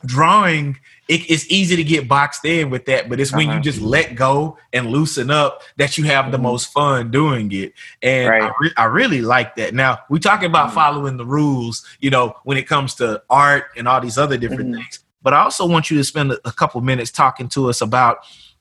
Drawing 0.04 0.78
it, 1.08 1.30
it's 1.30 1.50
easy 1.50 1.76
to 1.76 1.84
get 1.84 2.08
boxed 2.08 2.44
in 2.44 2.70
with 2.70 2.86
that, 2.86 3.08
but 3.08 3.20
it's 3.20 3.32
when 3.32 3.48
uh-huh. 3.48 3.58
you 3.58 3.62
just 3.62 3.80
let 3.80 4.14
go 4.14 4.56
and 4.72 4.88
loosen 4.88 5.30
up 5.30 5.62
that 5.76 5.98
you 5.98 6.04
have 6.04 6.30
the 6.30 6.36
mm-hmm. 6.36 6.44
most 6.44 6.72
fun 6.72 7.10
doing 7.10 7.52
it. 7.52 7.74
And 8.02 8.28
right. 8.30 8.42
I, 8.42 8.52
re- 8.60 8.72
I, 8.76 8.84
really 8.84 9.20
like 9.20 9.56
that. 9.56 9.74
Now 9.74 10.00
we 10.08 10.18
talking 10.18 10.46
about 10.46 10.68
mm-hmm. 10.68 10.76
following 10.76 11.16
the 11.16 11.26
rules, 11.26 11.84
you 12.00 12.10
know, 12.10 12.36
when 12.44 12.56
it 12.56 12.66
comes 12.66 12.94
to 12.96 13.22
art 13.28 13.64
and 13.76 13.86
all 13.86 14.00
these 14.00 14.18
other 14.18 14.38
different 14.38 14.70
mm-hmm. 14.70 14.80
things. 14.80 15.00
But 15.22 15.34
I 15.34 15.40
also 15.40 15.66
want 15.66 15.90
you 15.90 15.96
to 15.98 16.04
spend 16.04 16.32
a, 16.32 16.48
a 16.48 16.52
couple 16.52 16.80
minutes 16.80 17.10
talking 17.10 17.48
to 17.50 17.68
us 17.68 17.80
about 17.80 18.18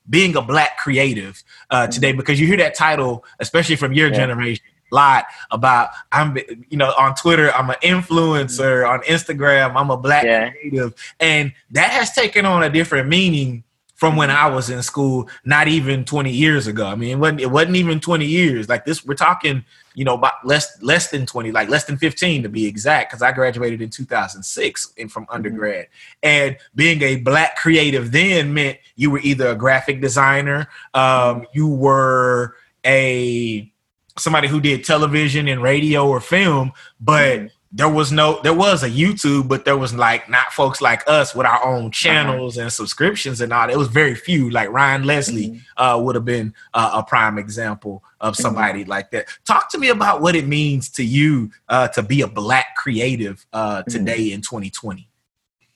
being 0.08 0.36
a 0.36 0.42
black 0.42 0.78
creative 0.78 1.42
uh, 1.70 1.86
today 1.86 2.10
mm-hmm. 2.10 2.18
because 2.18 2.38
you 2.38 2.46
hear 2.46 2.58
that 2.58 2.74
title, 2.74 3.24
especially 3.40 3.76
from 3.76 3.94
your 3.94 4.08
yeah. 4.08 4.16
generation 4.16 4.64
lot 4.94 5.26
about 5.50 5.90
I'm 6.12 6.36
you 6.68 6.76
know 6.76 6.92
on 6.98 7.14
Twitter 7.14 7.52
I'm 7.52 7.70
an 7.70 7.76
influencer 7.82 8.88
on 8.88 9.00
Instagram 9.02 9.74
I'm 9.76 9.90
a 9.90 9.96
black 9.96 10.24
yeah. 10.24 10.50
creative 10.50 10.94
and 11.20 11.52
that 11.72 11.90
has 11.90 12.12
taken 12.12 12.46
on 12.46 12.62
a 12.62 12.70
different 12.70 13.08
meaning 13.08 13.64
from 13.94 14.16
when 14.16 14.30
I 14.30 14.48
was 14.48 14.70
in 14.70 14.82
school, 14.82 15.28
not 15.44 15.68
even 15.68 16.04
20 16.04 16.30
years 16.30 16.66
ago. 16.66 16.84
I 16.86 16.94
mean, 16.94 17.10
it 17.10 17.18
wasn't, 17.18 17.40
it 17.40 17.50
wasn't 17.50 17.76
even 17.76 18.00
20 18.00 18.26
years. 18.26 18.68
Like 18.68 18.84
this, 18.84 19.04
we're 19.04 19.14
talking, 19.14 19.64
you 19.94 20.04
know, 20.04 20.14
about 20.14 20.44
less 20.44 20.82
less 20.82 21.10
than 21.10 21.24
20, 21.26 21.52
like 21.52 21.68
less 21.68 21.84
than 21.84 21.96
15 21.96 22.42
to 22.42 22.48
be 22.48 22.66
exact, 22.66 23.10
because 23.10 23.22
I 23.22 23.32
graduated 23.32 23.80
in 23.80 23.90
2006 23.90 24.92
and 24.98 25.10
from 25.10 25.24
mm-hmm. 25.24 25.34
undergrad. 25.34 25.86
And 26.22 26.56
being 26.74 27.00
a 27.02 27.16
black 27.16 27.56
creative 27.56 28.10
then 28.10 28.52
meant 28.52 28.78
you 28.96 29.10
were 29.10 29.20
either 29.20 29.48
a 29.48 29.54
graphic 29.54 30.00
designer, 30.00 30.68
um, 30.92 31.46
you 31.54 31.68
were 31.68 32.56
a 32.84 33.72
somebody 34.16 34.48
who 34.48 34.60
did 34.60 34.84
television 34.84 35.48
and 35.48 35.62
radio 35.62 36.08
or 36.08 36.20
film, 36.20 36.72
but 37.00 37.38
mm-hmm 37.38 37.46
there 37.76 37.88
was 37.88 38.12
no 38.12 38.40
there 38.42 38.54
was 38.54 38.84
a 38.84 38.88
YouTube, 38.88 39.48
but 39.48 39.64
there 39.64 39.76
was 39.76 39.92
like 39.92 40.30
not 40.30 40.52
folks 40.52 40.80
like 40.80 41.02
us 41.08 41.34
with 41.34 41.44
our 41.44 41.62
own 41.64 41.86
uh-huh. 41.86 41.90
channels 41.90 42.56
uh-huh. 42.56 42.62
and 42.62 42.72
subscriptions 42.72 43.40
and 43.40 43.52
all. 43.52 43.68
It 43.68 43.76
was 43.76 43.88
very 43.88 44.14
few. 44.14 44.48
Like 44.48 44.70
Ryan 44.70 45.02
Leslie 45.02 45.48
mm-hmm. 45.48 45.82
uh, 45.82 45.98
would 45.98 46.14
have 46.14 46.24
been 46.24 46.54
uh, 46.72 46.92
a 46.94 47.02
prime 47.02 47.36
example 47.36 48.04
of 48.20 48.34
mm-hmm. 48.34 48.42
somebody 48.42 48.82
mm-hmm. 48.82 48.90
like 48.90 49.10
that. 49.10 49.26
Talk 49.44 49.72
to 49.72 49.78
me 49.78 49.88
about 49.88 50.22
what 50.22 50.36
it 50.36 50.46
means 50.46 50.88
to 50.90 51.04
you 51.04 51.50
uh, 51.68 51.88
to 51.88 52.02
be 52.02 52.20
a 52.20 52.28
black 52.28 52.76
creative 52.76 53.44
uh, 53.52 53.78
mm-hmm. 53.78 53.90
today 53.90 54.30
in 54.30 54.40
2020. 54.40 55.08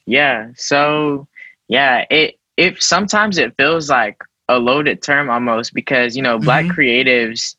Yeah. 0.07 0.51
So 0.55 1.27
yeah, 1.67 2.05
it 2.11 2.39
it 2.57 2.81
sometimes 2.81 3.39
it 3.39 3.57
feels 3.57 3.91
like 3.91 4.23
a 4.49 4.61
loaded 4.61 5.03
term 5.03 5.29
almost 5.29 5.75
because 5.75 6.17
you 6.17 6.23
know 6.23 6.39
black 6.39 6.67
creatives 6.67 7.57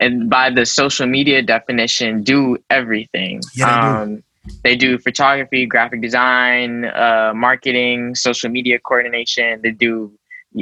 and 0.00 0.28
by 0.28 0.50
the 0.50 0.66
social 0.66 1.06
media 1.06 1.42
definition, 1.42 2.22
do 2.22 2.58
everything. 2.70 3.40
Yeah, 3.54 3.66
they, 3.66 3.86
um, 3.86 4.16
do. 4.16 4.22
they 4.64 4.76
do 4.76 4.98
photography, 4.98 5.66
graphic 5.66 6.02
design, 6.02 6.84
uh, 6.84 7.32
marketing, 7.34 8.14
social 8.14 8.50
media 8.50 8.78
coordination. 8.78 9.60
They 9.62 9.70
do 9.70 10.12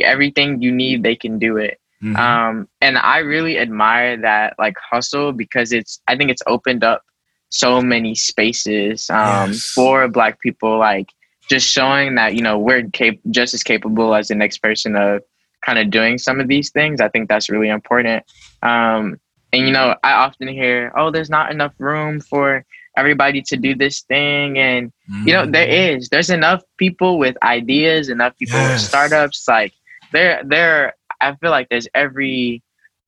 everything 0.03 0.63
you 0.63 0.73
need. 0.73 1.03
They 1.03 1.17
can 1.17 1.39
do 1.39 1.57
it. 1.57 1.79
Mm-hmm. 2.03 2.17
Um, 2.17 2.69
and 2.81 2.99
I 2.99 3.19
really 3.19 3.59
admire 3.59 4.17
that 4.19 4.55
like 4.59 4.77
hustle 4.79 5.33
because 5.33 5.73
it's. 5.73 6.01
I 6.09 6.17
think 6.17 6.31
it's 6.31 6.43
opened 6.47 6.85
up 6.85 7.03
so 7.49 7.81
many 7.81 8.15
spaces 8.15 9.09
um, 9.11 9.53
yes. 9.53 9.67
for 9.67 10.09
Black 10.09 10.41
people. 10.41 10.79
Like 10.79 11.09
just 11.49 11.69
showing 11.69 12.17
that 12.17 12.35
you 12.35 12.43
know 12.43 12.59
we're 12.59 12.89
cap- 12.91 13.19
just 13.31 13.55
as 13.55 13.63
capable 13.63 14.15
as 14.15 14.29
the 14.29 14.35
next 14.35 14.59
person 14.59 14.97
of 14.97 15.23
kind 15.65 15.79
of 15.79 15.91
doing 15.91 16.19
some 16.19 16.41
of 16.41 16.49
these 16.49 16.71
things. 16.71 17.01
I 17.01 17.09
think 17.09 17.29
that's 17.29 17.49
really 17.49 17.69
important. 17.69 18.25
Um, 18.63 19.21
and 19.53 19.67
you 19.67 19.73
know, 19.73 19.95
I 20.03 20.13
often 20.13 20.49
hear, 20.49 20.93
"Oh, 20.97 21.11
there's 21.11 21.31
not 21.31 21.51
enough 21.51 21.75
room 21.79 22.21
for 22.21 22.65
everybody 22.97 23.43
to 23.43 23.57
do 23.57 23.75
this 23.75 24.01
thing," 24.03 24.59
and 24.59 24.93
mm-hmm. 25.11 25.29
you 25.29 25.35
know, 25.35 25.47
there 25.47 25.67
mm-hmm. 25.67 26.05
There's 26.11 26.31
enough 26.31 26.63
people 26.79 27.19
with 27.19 27.37
ideas, 27.43 28.09
enough 28.09 28.37
people 28.39 28.59
yes. 28.59 28.81
with 28.81 28.89
startups. 28.89 29.47
Like 29.47 29.73
there, 30.13 30.43
there. 30.45 30.95
I 31.21 31.37
feel 31.37 31.51
like 31.51 31.69
there's 31.69 31.87
every 31.95 32.63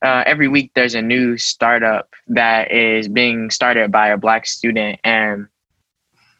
uh, 0.04 0.22
every 0.26 0.48
week 0.48 0.72
there's 0.74 0.94
a 0.94 1.02
new 1.02 1.38
startup 1.38 2.08
that 2.28 2.70
is 2.70 3.08
being 3.08 3.50
started 3.50 3.90
by 3.90 4.08
a 4.08 4.18
black 4.18 4.46
student, 4.46 5.00
and 5.02 5.48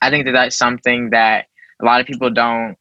I 0.03 0.11
think 0.11 0.27
that 0.27 0.33
that's 0.33 0.57
something 0.57 1.11
that 1.11 1.47
a 1.81 1.85
lot 1.85 2.01
of 2.01 2.07
people 2.07 2.31
don't 2.31 2.77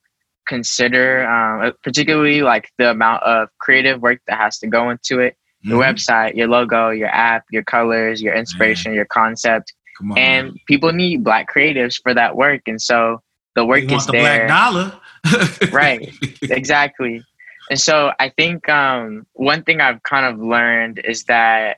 consider, 0.46 1.26
um, 1.26 1.72
particularly 1.84 2.42
like 2.42 2.70
the 2.78 2.92
amount 2.92 3.24
of 3.24 3.48
creative 3.60 4.02
work 4.02 4.20
that 4.28 4.38
has 4.38 4.60
to 4.60 4.68
go 4.68 4.90
into 4.90 5.20
it 5.20 5.38
your 5.64 5.82
mm-hmm. 5.82 5.96
website, 5.96 6.36
your 6.36 6.48
logo, 6.48 6.90
your 6.90 7.10
app, 7.10 7.46
your 7.52 7.64
colors, 7.64 8.22
your 8.22 8.34
inspiration, 8.34 8.92
Man. 8.92 8.96
your 8.96 9.06
concept. 9.06 9.74
On, 10.02 10.18
and 10.18 10.60
people 10.68 10.92
need 10.92 11.24
black 11.24 11.48
creatives 11.54 12.02
for 12.02 12.14
that 12.14 12.36
work. 12.36 12.62
And 12.68 12.82
so 12.82 13.22
the 13.56 13.66
work 13.66 13.84
is 13.92 14.06
the 14.06 14.12
there. 14.14 14.48
Black 14.48 14.50
dollar. 14.50 14.94
right. 15.72 16.12
Exactly. 16.42 17.24
And 17.70 17.80
so 17.80 18.12
I 18.20 18.30
think 18.30 18.68
um, 18.68 19.26
one 19.34 19.64
thing 19.64 19.80
I've 19.80 20.04
kind 20.04 20.26
of 20.26 20.46
learned 20.46 21.00
is 21.04 21.24
that 21.26 21.78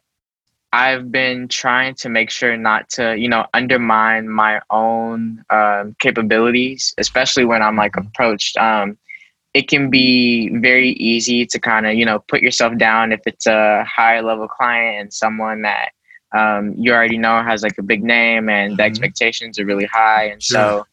I've 0.74 1.12
been 1.12 1.48
trying 1.48 1.96
to 1.96 2.10
make 2.10 2.30
sure 2.30 2.58
not 2.58 2.90
to, 2.92 3.16
you 3.18 3.30
know, 3.30 3.46
undermine 3.54 4.28
my 4.28 4.60
own 4.70 5.46
um, 5.50 5.96
capabilities, 6.00 6.94
especially 6.98 7.46
when 7.46 7.62
I'm 7.62 7.78
like 7.78 7.94
mm-hmm. 7.94 8.08
approached. 8.08 8.58
Um, 8.58 8.98
it 9.56 9.70
can 9.70 9.90
be 9.90 10.50
very 10.58 10.90
easy 10.90 11.46
to 11.46 11.60
kind 11.60 11.88
of 11.88 11.94
you 11.96 12.06
know 12.06 12.20
put 12.28 12.42
yourself 12.42 12.78
down 12.78 13.12
if 13.14 13.22
it's 13.26 13.48
a 13.48 13.84
higher 13.86 14.22
level 14.22 14.48
client 14.48 15.00
and 15.00 15.14
someone 15.14 15.62
that 15.64 15.90
um, 16.38 16.76
you 16.78 16.92
already 16.92 17.18
know 17.18 17.42
has 17.42 17.64
like 17.64 17.78
a 17.78 17.84
big 17.84 18.04
name 18.04 18.50
and 18.50 18.72
mm-hmm. 18.72 18.78
the 18.78 18.84
expectations 18.84 19.58
are 19.58 19.66
really 19.66 19.86
high 19.86 20.26
and 20.26 20.44
sure. 20.44 20.60
so 20.60 20.88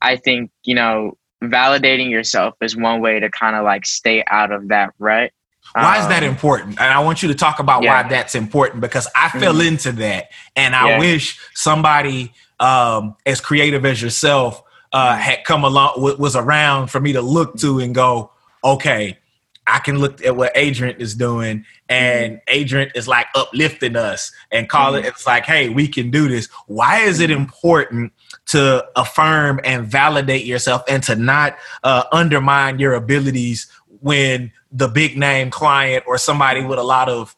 i 0.00 0.16
think 0.16 0.50
you 0.62 0.74
know 0.74 1.18
validating 1.42 2.08
yourself 2.08 2.54
is 2.62 2.76
one 2.76 3.00
way 3.00 3.18
to 3.18 3.28
kind 3.28 3.56
of 3.56 3.64
like 3.64 3.84
stay 3.84 4.24
out 4.28 4.52
of 4.52 4.68
that 4.68 4.94
rut 4.98 5.32
why 5.72 5.98
is 5.98 6.06
that 6.08 6.22
um, 6.22 6.28
important? 6.28 6.78
And 6.78 6.92
I 6.92 7.00
want 7.00 7.22
you 7.22 7.28
to 7.28 7.34
talk 7.34 7.58
about 7.58 7.82
yeah. 7.82 8.02
why 8.02 8.08
that's 8.08 8.34
important 8.34 8.82
because 8.82 9.08
I 9.16 9.28
mm-hmm. 9.28 9.40
fell 9.40 9.60
into 9.62 9.92
that, 9.92 10.30
and 10.54 10.76
I 10.76 10.90
yeah. 10.90 10.98
wish 10.98 11.40
somebody 11.54 12.32
um, 12.60 13.16
as 13.24 13.40
creative 13.40 13.84
as 13.86 14.00
yourself 14.00 14.62
uh, 14.94 15.16
had 15.16 15.42
come 15.44 15.64
along 15.64 15.92
was 15.96 16.36
around 16.36 16.86
for 16.86 17.00
me 17.00 17.12
to 17.12 17.20
look 17.20 17.56
to 17.56 17.80
and 17.80 17.94
go, 17.94 18.30
okay, 18.62 19.18
I 19.66 19.80
can 19.80 19.98
look 19.98 20.24
at 20.24 20.36
what 20.36 20.52
Adrian 20.54 21.00
is 21.00 21.14
doing, 21.16 21.64
and 21.88 22.34
mm-hmm. 22.34 22.44
Adrian 22.48 22.90
is 22.94 23.08
like 23.08 23.26
uplifting 23.34 23.96
us 23.96 24.30
and 24.52 24.68
call 24.68 24.92
mm-hmm. 24.92 25.04
it. 25.04 25.08
It's 25.08 25.26
like, 25.26 25.46
hey, 25.46 25.68
we 25.68 25.88
can 25.88 26.12
do 26.12 26.28
this. 26.28 26.48
Why 26.68 27.00
is 27.00 27.18
it 27.18 27.30
mm-hmm. 27.30 27.42
important 27.42 28.12
to 28.46 28.86
affirm 28.94 29.58
and 29.64 29.84
validate 29.84 30.44
yourself 30.44 30.84
and 30.88 31.02
to 31.04 31.16
not 31.16 31.56
uh, 31.82 32.04
undermine 32.12 32.78
your 32.78 32.94
abilities 32.94 33.66
when 34.00 34.52
the 34.70 34.86
big 34.86 35.18
name 35.18 35.50
client 35.50 36.04
or 36.06 36.18
somebody 36.18 36.62
with 36.62 36.78
a 36.78 36.84
lot 36.84 37.08
of 37.08 37.34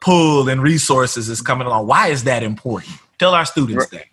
pull 0.00 0.48
and 0.48 0.62
resources 0.62 1.28
is 1.28 1.40
coming 1.40 1.66
along? 1.66 1.88
Why 1.88 2.08
is 2.08 2.24
that 2.24 2.44
important? 2.44 2.92
Tell 3.18 3.34
our 3.34 3.44
students 3.44 3.86
that. 3.86 4.04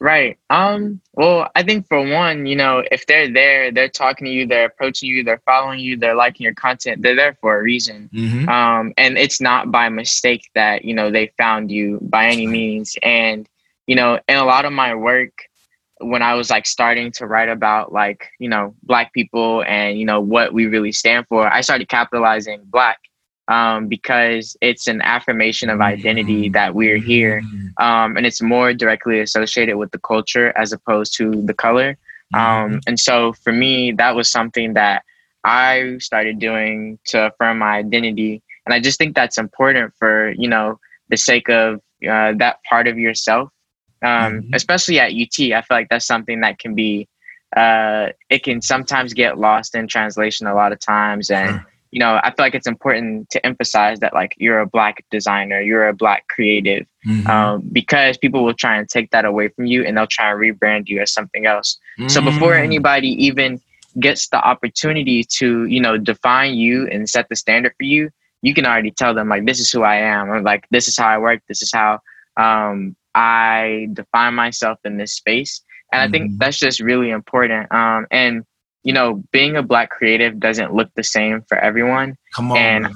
Right. 0.00 0.38
Um, 0.48 1.00
well, 1.14 1.50
I 1.56 1.64
think 1.64 1.88
for 1.88 2.00
one, 2.00 2.46
you 2.46 2.54
know, 2.54 2.84
if 2.92 3.06
they're 3.06 3.32
there, 3.32 3.72
they're 3.72 3.88
talking 3.88 4.26
to 4.26 4.30
you, 4.30 4.46
they're 4.46 4.66
approaching 4.66 5.08
you, 5.08 5.24
they're 5.24 5.42
following 5.44 5.80
you, 5.80 5.96
they're 5.96 6.14
liking 6.14 6.44
your 6.44 6.54
content, 6.54 7.02
they're 7.02 7.16
there 7.16 7.36
for 7.40 7.58
a 7.58 7.62
reason. 7.62 8.08
Mm-hmm. 8.14 8.48
Um, 8.48 8.94
and 8.96 9.18
it's 9.18 9.40
not 9.40 9.72
by 9.72 9.88
mistake 9.88 10.50
that, 10.54 10.84
you 10.84 10.94
know, 10.94 11.10
they 11.10 11.32
found 11.36 11.72
you 11.72 11.98
by 12.00 12.26
any 12.26 12.46
means. 12.46 12.96
And, 13.02 13.48
you 13.88 13.96
know, 13.96 14.20
in 14.28 14.36
a 14.36 14.44
lot 14.44 14.64
of 14.64 14.72
my 14.72 14.94
work, 14.94 15.32
when 16.00 16.22
I 16.22 16.34
was 16.34 16.48
like 16.48 16.66
starting 16.66 17.10
to 17.12 17.26
write 17.26 17.48
about 17.48 17.92
like, 17.92 18.30
you 18.38 18.48
know, 18.48 18.76
black 18.84 19.12
people 19.12 19.64
and, 19.66 19.98
you 19.98 20.04
know, 20.04 20.20
what 20.20 20.52
we 20.52 20.66
really 20.66 20.92
stand 20.92 21.26
for, 21.26 21.52
I 21.52 21.60
started 21.60 21.88
capitalizing 21.88 22.62
black 22.66 22.98
um, 23.48 23.88
because 23.88 24.56
it's 24.60 24.86
an 24.86 25.00
affirmation 25.00 25.70
of 25.70 25.80
identity 25.80 26.44
mm-hmm. 26.44 26.52
that 26.52 26.74
we're 26.74 26.98
here. 26.98 27.40
Mm-hmm. 27.40 27.82
Um, 27.82 28.16
and 28.16 28.26
it's 28.26 28.42
more 28.42 28.74
directly 28.74 29.20
associated 29.20 29.76
with 29.76 29.90
the 29.90 29.98
culture 29.98 30.52
as 30.56 30.72
opposed 30.72 31.16
to 31.16 31.30
the 31.42 31.54
color. 31.54 31.96
Um, 32.34 32.40
mm-hmm. 32.42 32.78
and 32.86 33.00
so 33.00 33.32
for 33.32 33.52
me, 33.52 33.92
that 33.92 34.14
was 34.14 34.30
something 34.30 34.74
that 34.74 35.02
I 35.44 35.96
started 35.98 36.38
doing 36.38 36.98
to 37.06 37.28
affirm 37.28 37.58
my 37.58 37.78
identity. 37.78 38.42
And 38.66 38.74
I 38.74 38.80
just 38.80 38.98
think 38.98 39.14
that's 39.14 39.38
important 39.38 39.94
for, 39.98 40.32
you 40.32 40.48
know, 40.48 40.78
the 41.08 41.16
sake 41.16 41.48
of 41.48 41.76
uh, 42.06 42.34
that 42.36 42.58
part 42.68 42.86
of 42.86 42.98
yourself. 42.98 43.50
Um, 44.02 44.42
mm-hmm. 44.42 44.54
Especially 44.54 45.00
at 45.00 45.12
UT, 45.12 45.52
I 45.52 45.62
feel 45.62 45.76
like 45.76 45.88
that's 45.88 46.06
something 46.06 46.42
that 46.42 46.58
can 46.58 46.74
be, 46.74 47.08
uh, 47.56 48.08
it 48.28 48.42
can 48.42 48.60
sometimes 48.60 49.14
get 49.14 49.38
lost 49.38 49.74
in 49.74 49.88
translation 49.88 50.46
a 50.46 50.54
lot 50.54 50.72
of 50.72 50.80
times. 50.80 51.30
And, 51.30 51.62
you 51.90 52.00
know, 52.00 52.20
I 52.22 52.30
feel 52.30 52.44
like 52.44 52.54
it's 52.54 52.66
important 52.66 53.30
to 53.30 53.44
emphasize 53.46 54.00
that 54.00 54.12
like 54.12 54.34
you're 54.38 54.60
a 54.60 54.66
black 54.66 55.04
designer, 55.10 55.60
you're 55.60 55.88
a 55.88 55.94
black 55.94 56.28
creative, 56.28 56.86
mm-hmm. 57.06 57.26
um, 57.26 57.62
because 57.72 58.18
people 58.18 58.44
will 58.44 58.54
try 58.54 58.76
and 58.76 58.88
take 58.88 59.10
that 59.10 59.24
away 59.24 59.48
from 59.48 59.66
you 59.66 59.84
and 59.84 59.96
they'll 59.96 60.06
try 60.06 60.30
and 60.30 60.40
rebrand 60.40 60.88
you 60.88 61.00
as 61.00 61.12
something 61.12 61.46
else. 61.46 61.78
Mm-hmm. 61.98 62.08
So 62.08 62.20
before 62.20 62.52
mm. 62.52 62.62
anybody 62.62 63.08
even 63.24 63.60
gets 64.00 64.28
the 64.28 64.36
opportunity 64.36 65.24
to, 65.24 65.64
you 65.64 65.80
know, 65.80 65.96
define 65.96 66.54
you 66.54 66.86
and 66.88 67.08
set 67.08 67.28
the 67.28 67.36
standard 67.36 67.72
for 67.76 67.84
you, 67.84 68.10
you 68.42 68.54
can 68.54 68.66
already 68.66 68.90
tell 68.90 69.14
them 69.14 69.28
like 69.28 69.46
this 69.46 69.58
is 69.58 69.70
who 69.70 69.82
I 69.82 69.96
am, 69.96 70.30
or 70.30 70.42
like 70.42 70.66
this 70.70 70.88
is 70.88 70.96
how 70.96 71.08
I 71.08 71.18
work, 71.18 71.40
this 71.48 71.62
is 71.62 71.70
how 71.72 72.00
um, 72.36 72.94
I 73.14 73.88
define 73.92 74.34
myself 74.34 74.78
in 74.84 74.96
this 74.96 75.14
space. 75.14 75.62
And 75.90 76.00
mm-hmm. 76.00 76.08
I 76.08 76.10
think 76.12 76.30
mm-hmm. 76.30 76.38
that's 76.38 76.58
just 76.58 76.80
really 76.80 77.10
important. 77.10 77.72
Um, 77.72 78.06
and 78.10 78.44
you 78.88 78.94
know, 78.94 79.22
being 79.32 79.54
a 79.54 79.62
black 79.62 79.90
creative 79.90 80.40
doesn't 80.40 80.72
look 80.72 80.88
the 80.94 81.02
same 81.02 81.42
for 81.42 81.58
everyone. 81.58 82.16
Come 82.34 82.52
on. 82.52 82.56
And 82.56 82.88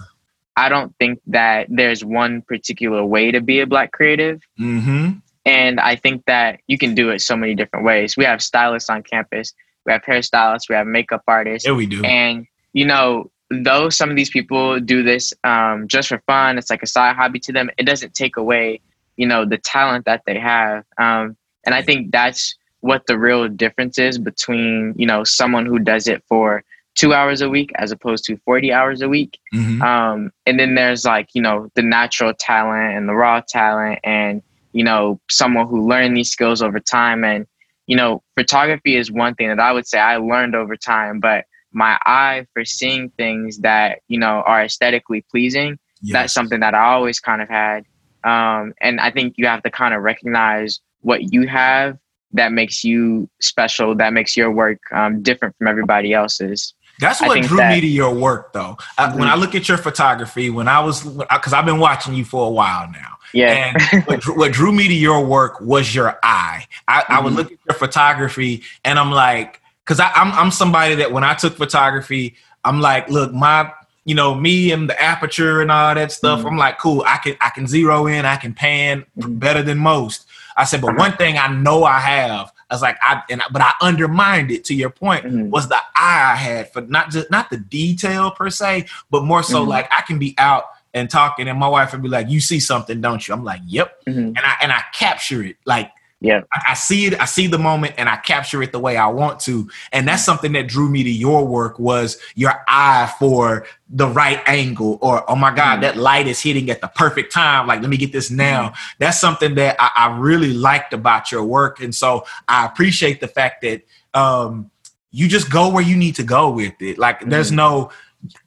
I 0.56 0.70
don't 0.70 0.96
think 0.98 1.20
that 1.26 1.66
there's 1.68 2.02
one 2.02 2.40
particular 2.40 3.04
way 3.04 3.30
to 3.30 3.42
be 3.42 3.60
a 3.60 3.66
black 3.66 3.92
creative. 3.92 4.40
Mm-hmm. 4.58 5.18
And 5.44 5.80
I 5.80 5.96
think 5.96 6.24
that 6.24 6.60
you 6.66 6.78
can 6.78 6.94
do 6.94 7.10
it 7.10 7.20
so 7.20 7.36
many 7.36 7.54
different 7.54 7.84
ways. 7.84 8.16
We 8.16 8.24
have 8.24 8.42
stylists 8.42 8.88
on 8.88 9.02
campus, 9.02 9.52
we 9.84 9.92
have 9.92 10.00
hairstylists, 10.00 10.70
we 10.70 10.76
have 10.76 10.86
makeup 10.86 11.24
artists. 11.28 11.68
Yeah, 11.68 11.74
we 11.74 11.84
do. 11.84 12.02
And, 12.02 12.46
you 12.72 12.86
know, 12.86 13.30
though 13.50 13.90
some 13.90 14.08
of 14.08 14.16
these 14.16 14.30
people 14.30 14.80
do 14.80 15.02
this 15.02 15.34
um, 15.44 15.88
just 15.88 16.08
for 16.08 16.22
fun, 16.26 16.56
it's 16.56 16.70
like 16.70 16.82
a 16.82 16.86
side 16.86 17.16
hobby 17.16 17.38
to 17.40 17.52
them, 17.52 17.68
it 17.76 17.84
doesn't 17.84 18.14
take 18.14 18.38
away, 18.38 18.80
you 19.18 19.26
know, 19.26 19.44
the 19.44 19.58
talent 19.58 20.06
that 20.06 20.22
they 20.24 20.38
have. 20.38 20.86
Um, 20.96 21.36
and 21.66 21.74
I 21.74 21.82
think 21.82 22.12
that's 22.12 22.56
what 22.82 23.02
the 23.06 23.18
real 23.18 23.48
difference 23.48 23.98
is 23.98 24.18
between 24.18 24.94
you 24.96 25.06
know 25.06 25.24
someone 25.24 25.66
who 25.66 25.78
does 25.78 26.06
it 26.06 26.22
for 26.28 26.62
two 26.94 27.14
hours 27.14 27.40
a 27.40 27.48
week 27.48 27.70
as 27.76 27.90
opposed 27.90 28.22
to 28.26 28.36
40 28.44 28.70
hours 28.70 29.00
a 29.00 29.08
week. 29.08 29.38
Mhm. 29.54 29.80
Um, 29.80 30.30
and 30.44 30.60
then 30.60 30.74
there's 30.74 31.06
like, 31.06 31.30
you 31.32 31.40
know, 31.40 31.70
the 31.74 31.80
natural 31.80 32.34
talent 32.34 32.94
and 32.96 33.08
the 33.08 33.14
raw 33.14 33.40
talent 33.40 33.98
and, 34.04 34.42
you 34.74 34.84
know, 34.84 35.18
someone 35.30 35.68
who 35.68 35.88
learned 35.88 36.14
these 36.14 36.30
skills 36.30 36.60
over 36.60 36.78
time. 36.80 37.24
And, 37.24 37.46
you 37.86 37.96
know, 37.96 38.22
photography 38.36 38.94
is 38.96 39.10
one 39.10 39.34
thing 39.36 39.48
that 39.48 39.58
I 39.58 39.72
would 39.72 39.86
say 39.86 39.98
I 39.98 40.18
learned 40.18 40.54
over 40.54 40.76
time, 40.76 41.18
but 41.18 41.46
my 41.72 41.98
eye 42.04 42.46
for 42.52 42.62
seeing 42.66 43.08
things 43.16 43.60
that, 43.60 44.00
you 44.08 44.18
know, 44.18 44.42
are 44.46 44.62
aesthetically 44.62 45.24
pleasing, 45.30 45.78
Yes. 46.02 46.12
that's 46.12 46.34
something 46.34 46.60
that 46.60 46.74
I 46.74 46.92
always 46.92 47.20
kind 47.20 47.40
of 47.40 47.48
had. 47.48 47.84
Um, 48.22 48.74
and 48.82 49.00
I 49.00 49.10
think 49.10 49.34
you 49.38 49.46
have 49.46 49.62
to 49.62 49.70
kind 49.70 49.94
of 49.94 50.02
recognize 50.02 50.80
what 51.00 51.32
you 51.32 51.46
have 51.48 51.96
that 52.32 52.52
makes 52.52 52.82
you 52.84 53.28
special, 53.40 53.94
that 53.96 54.12
makes 54.12 54.36
your 54.36 54.50
work 54.50 54.78
um, 54.92 55.22
different 55.22 55.56
from 55.58 55.66
everybody 55.68 56.12
else's. 56.12 56.74
That's 57.00 57.20
what 57.20 57.42
drew 57.42 57.56
that- 57.56 57.70
me 57.74 57.80
to 57.80 57.86
your 57.86 58.14
work, 58.14 58.52
though. 58.52 58.76
Uh, 58.98 59.12
when. 59.12 59.26
I 59.28 59.34
look 59.34 59.54
at 59.54 59.68
your 59.68 59.78
photography, 59.78 60.50
when 60.50 60.68
I 60.68 60.80
was, 60.80 61.02
because 61.04 61.52
I've 61.52 61.64
been 61.64 61.78
watching 61.80 62.14
you 62.14 62.24
for 62.24 62.46
a 62.46 62.50
while 62.50 62.88
now, 62.92 63.16
Yeah. 63.32 63.72
and 63.92 64.04
what, 64.04 64.20
drew, 64.20 64.36
what 64.36 64.52
drew 64.52 64.72
me 64.72 64.86
to 64.88 64.94
your 64.94 65.24
work 65.24 65.60
was 65.60 65.94
your 65.94 66.18
eye. 66.22 66.66
I, 66.88 67.04
I 67.08 67.20
would 67.20 67.32
Mhm. 67.32 67.36
look 67.36 67.52
at 67.52 67.58
your 67.68 67.74
photography, 67.78 68.62
and 68.84 68.98
I'm 68.98 69.10
like, 69.10 69.60
because 69.84 69.98
I'm 70.00 70.30
I'm 70.32 70.50
somebody 70.52 70.94
that 70.96 71.10
when 71.12 71.24
I 71.24 71.34
took 71.34 71.56
photography, 71.56 72.36
I'm 72.64 72.80
like, 72.80 73.08
look, 73.08 73.32
my 73.32 73.72
you 74.04 74.14
know 74.14 74.34
me 74.34 74.70
and 74.70 74.88
the 74.88 75.00
aperture 75.02 75.60
and 75.60 75.70
all 75.72 75.94
that 75.94 76.12
stuff. 76.12 76.40
Mhm. 76.42 76.46
I'm 76.52 76.56
like, 76.56 76.78
cool. 76.78 77.02
I 77.06 77.16
can 77.16 77.36
I 77.40 77.48
can 77.50 77.66
zero 77.66 78.06
in, 78.06 78.24
I 78.26 78.36
can 78.36 78.52
pan 78.54 79.04
Mhm. 79.18 79.38
better 79.40 79.62
than 79.62 79.78
most. 79.78 80.26
I 80.56 80.64
said, 80.64 80.80
but 80.80 80.96
one 80.96 81.12
thing 81.16 81.38
I 81.38 81.48
know 81.48 81.84
I 81.84 81.98
have, 82.00 82.52
I 82.70 82.74
was 82.74 82.82
like, 82.82 82.98
I 83.02 83.22
and 83.30 83.42
I, 83.42 83.46
but 83.50 83.62
I 83.62 83.72
undermined 83.80 84.50
it 84.50 84.64
to 84.66 84.74
your 84.74 84.90
point 84.90 85.24
Mhm. 85.24 85.50
was 85.50 85.68
the 85.68 85.76
eye 85.76 86.32
I 86.32 86.36
had 86.36 86.72
for 86.72 86.80
not 86.82 87.10
just 87.10 87.30
not 87.30 87.50
the 87.50 87.58
detail 87.58 88.30
per 88.30 88.50
se, 88.50 88.86
but 89.10 89.24
more 89.24 89.42
so 89.42 89.64
Mhm. 89.64 89.68
like 89.68 89.90
I 89.96 90.02
can 90.02 90.18
be 90.18 90.34
out 90.38 90.64
and 90.94 91.08
talking, 91.08 91.48
and 91.48 91.58
my 91.58 91.68
wife 91.68 91.92
would 91.92 92.02
be 92.02 92.08
like, 92.08 92.28
"You 92.28 92.40
see 92.40 92.60
something, 92.60 93.00
don't 93.00 93.26
you?" 93.26 93.32
I'm 93.34 93.44
like, 93.44 93.60
"Yep," 93.66 94.04
Mhm. 94.06 94.16
and 94.36 94.38
I 94.38 94.54
and 94.62 94.72
I 94.72 94.82
capture 94.92 95.42
it 95.42 95.56
like. 95.64 95.90
Yeah. 96.22 96.42
I, 96.52 96.70
I 96.70 96.74
see 96.74 97.06
it. 97.06 97.20
I 97.20 97.24
see 97.24 97.48
the 97.48 97.58
moment, 97.58 97.94
and 97.98 98.08
I 98.08 98.16
capture 98.16 98.62
it 98.62 98.70
the 98.70 98.78
way 98.78 98.96
I 98.96 99.08
want 99.08 99.40
to. 99.40 99.68
And 99.90 100.06
that's 100.06 100.24
something 100.24 100.52
that 100.52 100.68
drew 100.68 100.88
me 100.88 101.02
to 101.02 101.10
your 101.10 101.44
work 101.44 101.80
was 101.80 102.16
your 102.36 102.54
eye 102.68 103.12
for 103.18 103.66
the 103.90 104.06
right 104.06 104.40
angle, 104.46 104.98
or 105.02 105.28
oh 105.28 105.34
my 105.34 105.52
God, 105.52 105.78
Mhm. 105.78 105.80
that 105.82 105.96
light 105.96 106.28
is 106.28 106.40
hitting 106.40 106.70
at 106.70 106.80
the 106.80 106.86
perfect 106.88 107.32
time. 107.32 107.66
Like, 107.66 107.80
let 107.80 107.90
me 107.90 107.96
get 107.96 108.12
this 108.12 108.30
now. 108.30 108.72
That's 109.00 109.20
something 109.20 109.56
that 109.56 109.76
I, 109.80 109.90
I 109.96 110.16
really 110.16 110.52
liked 110.52 110.92
about 110.94 111.32
your 111.32 111.42
work, 111.44 111.80
and 111.80 111.92
so 111.94 112.24
I 112.46 112.66
appreciate 112.66 113.20
the 113.20 113.28
fact 113.28 113.62
that 113.62 113.82
um, 114.14 114.70
you 115.10 115.26
just 115.28 115.50
go 115.50 115.70
where 115.70 115.82
you 115.82 115.96
need 115.96 116.14
to 116.16 116.22
go 116.22 116.50
with 116.50 116.74
it. 116.80 116.98
Like, 116.98 117.28
there's 117.28 117.50
Mhm. 117.50 117.56
no 117.56 117.90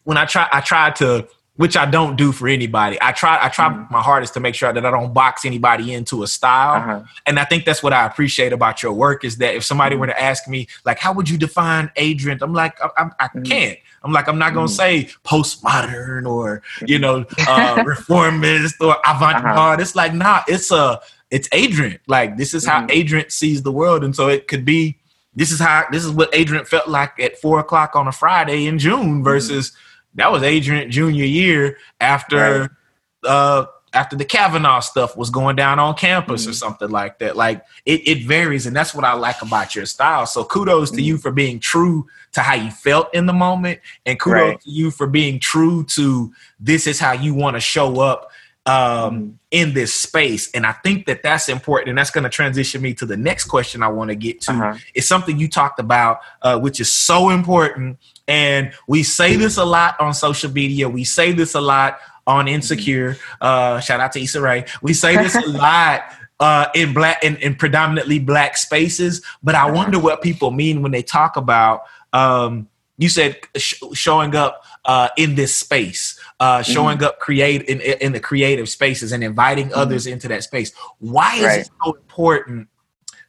when 0.06 0.18
I 0.18 0.24
try, 0.24 0.48
I 0.54 0.62
try 0.62 0.92
to 0.92 1.28
which 1.58 1.78
I 1.78 1.86
don't 1.86 2.18
do 2.18 2.32
for 2.34 2.48
anybody. 2.50 2.98
I 3.02 3.12
try 3.14 3.40
I 3.42 3.48
try 3.48 3.70
Mhm. 3.70 3.90
my 3.90 4.02
hardest 4.02 4.34
to 4.34 4.40
make 4.42 4.56
sure 4.56 4.74
that 4.74 4.86
I 4.86 4.92
don't 4.92 5.14
box 5.14 5.46
anybody 5.46 5.94
into 5.94 6.22
a 6.24 6.28
style. 6.28 6.76
Uh-huh. 6.82 7.00
And 7.26 7.40
I 7.40 7.46
think 7.46 7.64
that's 7.64 7.82
what 7.82 7.94
I 7.94 8.06
appreciate 8.06 8.52
about 8.52 8.84
your 8.84 8.92
work 8.92 9.24
is 9.24 9.38
that 9.38 9.56
if 9.56 9.64
somebody 9.64 9.96
were 9.96 10.08
to 10.08 10.22
ask 10.22 10.48
me 10.50 10.68
like 10.84 11.00
how 11.00 11.14
would 11.14 11.30
you 11.30 11.38
define 11.38 11.92
Adrian? 11.96 12.40
I'm 12.42 12.54
like 12.54 12.76
I, 12.84 12.90
I, 12.98 13.10
I 13.20 13.28
Mhm. 13.30 13.46
can't. 13.50 13.80
I'm 14.04 14.12
like 14.12 14.28
I'm 14.28 14.38
not 14.38 14.54
going 14.54 14.68
to 14.68 14.74
Mhm. 14.74 14.78
say 14.78 15.10
postmodern 15.24 16.28
or 16.28 16.62
you 16.86 17.00
know 17.00 17.26
uh 17.48 17.84
reformist 17.86 18.76
or 18.82 18.98
avant-garde. 19.08 19.80
It's 19.80 19.96
like 19.96 20.14
nah, 20.14 20.42
it's 20.48 20.72
a 20.72 21.00
it's 21.32 21.48
Adrian. 21.54 22.00
Like 22.08 22.38
this 22.38 22.54
is 22.54 22.66
how 22.66 22.82
Mhm. 22.82 22.92
Adrian 22.92 23.30
sees 23.30 23.64
the 23.64 23.72
world 23.72 24.04
and 24.04 24.16
so 24.16 24.28
it 24.28 24.48
could 24.50 24.66
be 24.66 24.98
this 25.38 25.52
is 25.52 25.60
how 25.60 25.86
this 25.92 26.04
is 26.04 26.12
what 26.12 26.30
Adrian 26.34 26.66
felt 26.66 26.88
like 26.88 27.20
at 27.20 27.40
four 27.40 27.60
o'clock 27.60 27.96
on 27.96 28.08
a 28.08 28.12
Friday 28.12 28.68
in 28.68 28.78
June 28.80 29.24
versus 29.24 29.72
that 30.16 30.32
was 30.32 30.44
Adrian 30.44 30.90
junior 30.92 31.26
year 31.26 31.78
after 32.00 32.78
uh 33.26 33.66
after 33.94 34.18
the 34.18 34.26
Kavanaugh 34.26 34.82
stuff 34.82 35.16
was 35.16 35.30
going 35.30 35.56
down 35.56 35.80
on 35.80 35.96
campus 35.96 36.46
or 36.46 36.50
Mhm. 36.50 36.56
something 36.56 36.90
like 36.90 37.20
that. 37.20 37.38
Like 37.38 37.64
it, 37.86 38.06
it 38.06 38.28
varies, 38.28 38.66
and 38.66 38.76
that's 38.76 38.94
what 38.94 39.06
I 39.06 39.14
like 39.14 39.42
about 39.42 39.74
your 39.74 39.86
style. 39.86 40.26
So 40.26 40.44
kudos 40.44 40.92
to 40.92 40.98
Mhm. 40.98 41.04
you 41.06 41.18
for 41.18 41.32
being 41.32 41.60
true 41.62 42.06
to 42.34 42.42
how 42.42 42.56
you 42.56 42.72
felt 42.72 43.08
in 43.14 43.26
the 43.26 43.32
moment, 43.32 43.80
and 44.06 44.20
kudos 44.20 44.42
Right. 44.42 44.62
to 44.62 44.70
you 44.70 44.92
for 44.92 45.08
being 45.08 45.40
true 45.40 45.86
to 45.96 46.34
this 46.60 46.88
is 46.88 47.00
how 47.00 47.14
you 47.14 47.34
want 47.34 47.56
to 47.56 47.62
show 47.62 48.02
up 48.02 48.32
um, 48.68 48.74
Mhm. 48.74 49.34
in 49.52 49.74
this 49.76 49.94
space. 49.94 50.50
And 50.56 50.66
I 50.66 50.72
think 50.72 51.06
that 51.06 51.22
that's 51.22 51.50
important, 51.50 51.90
and 51.90 51.98
that's 52.00 52.10
going 52.10 52.24
to 52.24 52.32
transition 52.32 52.82
me 52.82 52.96
to 52.96 53.06
the 53.06 53.16
next 53.16 53.44
question 53.46 53.84
I 53.84 53.90
want 53.90 54.10
to 54.10 54.16
get 54.16 54.42
to. 54.42 54.52
Uh-huh. 54.54 54.74
It's 54.96 55.06
something 55.06 55.38
you 55.38 55.48
talked 55.48 55.80
about, 55.80 56.20
uh, 56.42 56.58
which 56.58 56.80
is 56.80 56.92
so 56.92 57.30
important. 57.30 58.00
And 58.28 58.74
we 58.88 59.04
say 59.04 59.36
this 59.36 59.58
a 59.58 59.66
lot 59.66 60.00
on 60.00 60.14
social 60.14 60.52
media. 60.52 60.90
We 60.90 61.04
say 61.04 61.32
this 61.32 61.54
a 61.56 61.62
lot 61.62 62.00
on 62.28 62.48
Insecure. 62.48 63.18
Uh, 63.40 63.80
shout 63.80 64.00
out 64.00 64.12
to 64.14 64.22
Issa 64.22 64.42
Rae. 64.42 64.66
We 64.82 64.94
say 64.94 65.16
this 65.16 65.36
a 65.36 65.42
lot 65.48 66.04
uh, 66.40 66.68
in 66.74 66.94
black 66.94 67.24
in, 67.24 67.36
in 67.38 67.56
predominantly 67.56 68.20
black 68.20 68.58
spaces. 68.58 69.22
But 69.44 69.56
I 69.56 69.70
wonder 69.70 70.00
what 70.00 70.22
people 70.22 70.52
mean 70.52 70.82
when 70.82 70.92
they 70.92 71.04
talk 71.04 71.38
about. 71.38 71.84
Um, 72.14 72.68
you 72.98 73.10
said 73.10 73.38
sh- 73.58 73.76
showing 73.94 74.36
up 74.36 74.64
uh, 74.86 75.10
in 75.18 75.36
this 75.36 75.56
space, 75.56 76.20
uh, 76.40 76.62
showing 76.64 77.04
up 77.04 77.20
create 77.20 77.62
in, 77.64 77.82
in 77.82 78.14
the 78.14 78.20
creative 78.20 78.70
spaces, 78.70 79.12
and 79.12 79.24
inviting 79.24 79.74
others 79.74 80.08
into 80.08 80.28
that 80.30 80.44
space. 80.44 80.72
Why 81.00 81.36
is 81.36 81.44
Right. 81.44 81.60
it 81.62 81.70
so 81.84 81.94
important 81.94 82.70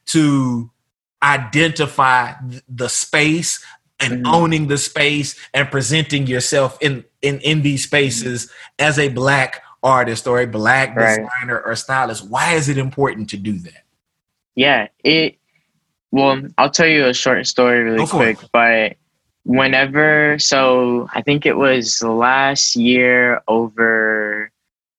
to 0.07 0.71
identify 1.23 2.33
th- 2.49 2.63
the 2.69 2.89
space 2.89 3.65
and 4.01 4.25
Mhm. 4.25 4.33
owning 4.35 4.67
the 4.69 4.77
space 4.79 5.35
and 5.55 5.71
presenting 5.71 6.27
yourself 6.27 6.77
in 6.81 7.05
in 7.23 7.41
in 7.41 7.63
these 7.63 7.85
spaces 7.85 8.51
as 8.79 8.99
a 8.99 9.09
black 9.09 9.63
artist 9.83 10.27
or 10.27 10.41
a 10.41 10.47
black 10.47 10.95
Right. 10.95 11.19
designer 11.19 11.61
or 11.65 11.75
stylist 11.77 12.29
why 12.29 12.53
is 12.55 12.69
it 12.69 12.79
important 12.79 13.29
to 13.31 13.37
do 13.37 13.53
that 13.59 13.83
Yeah, 14.55 14.89
it. 15.05 15.37
Well, 16.13 16.43
I'll 16.57 16.71
tell 16.71 16.87
you 16.87 17.05
a 17.07 17.13
short 17.15 17.47
story 17.47 17.83
really 17.83 18.07
quick. 18.07 18.39
But 18.53 18.97
whenever, 19.45 20.39
so 20.39 21.09
I 21.15 21.21
think 21.21 21.45
it 21.45 21.57
was 21.57 22.03
last 22.03 22.75
year 22.77 23.43
over. 23.49 24.51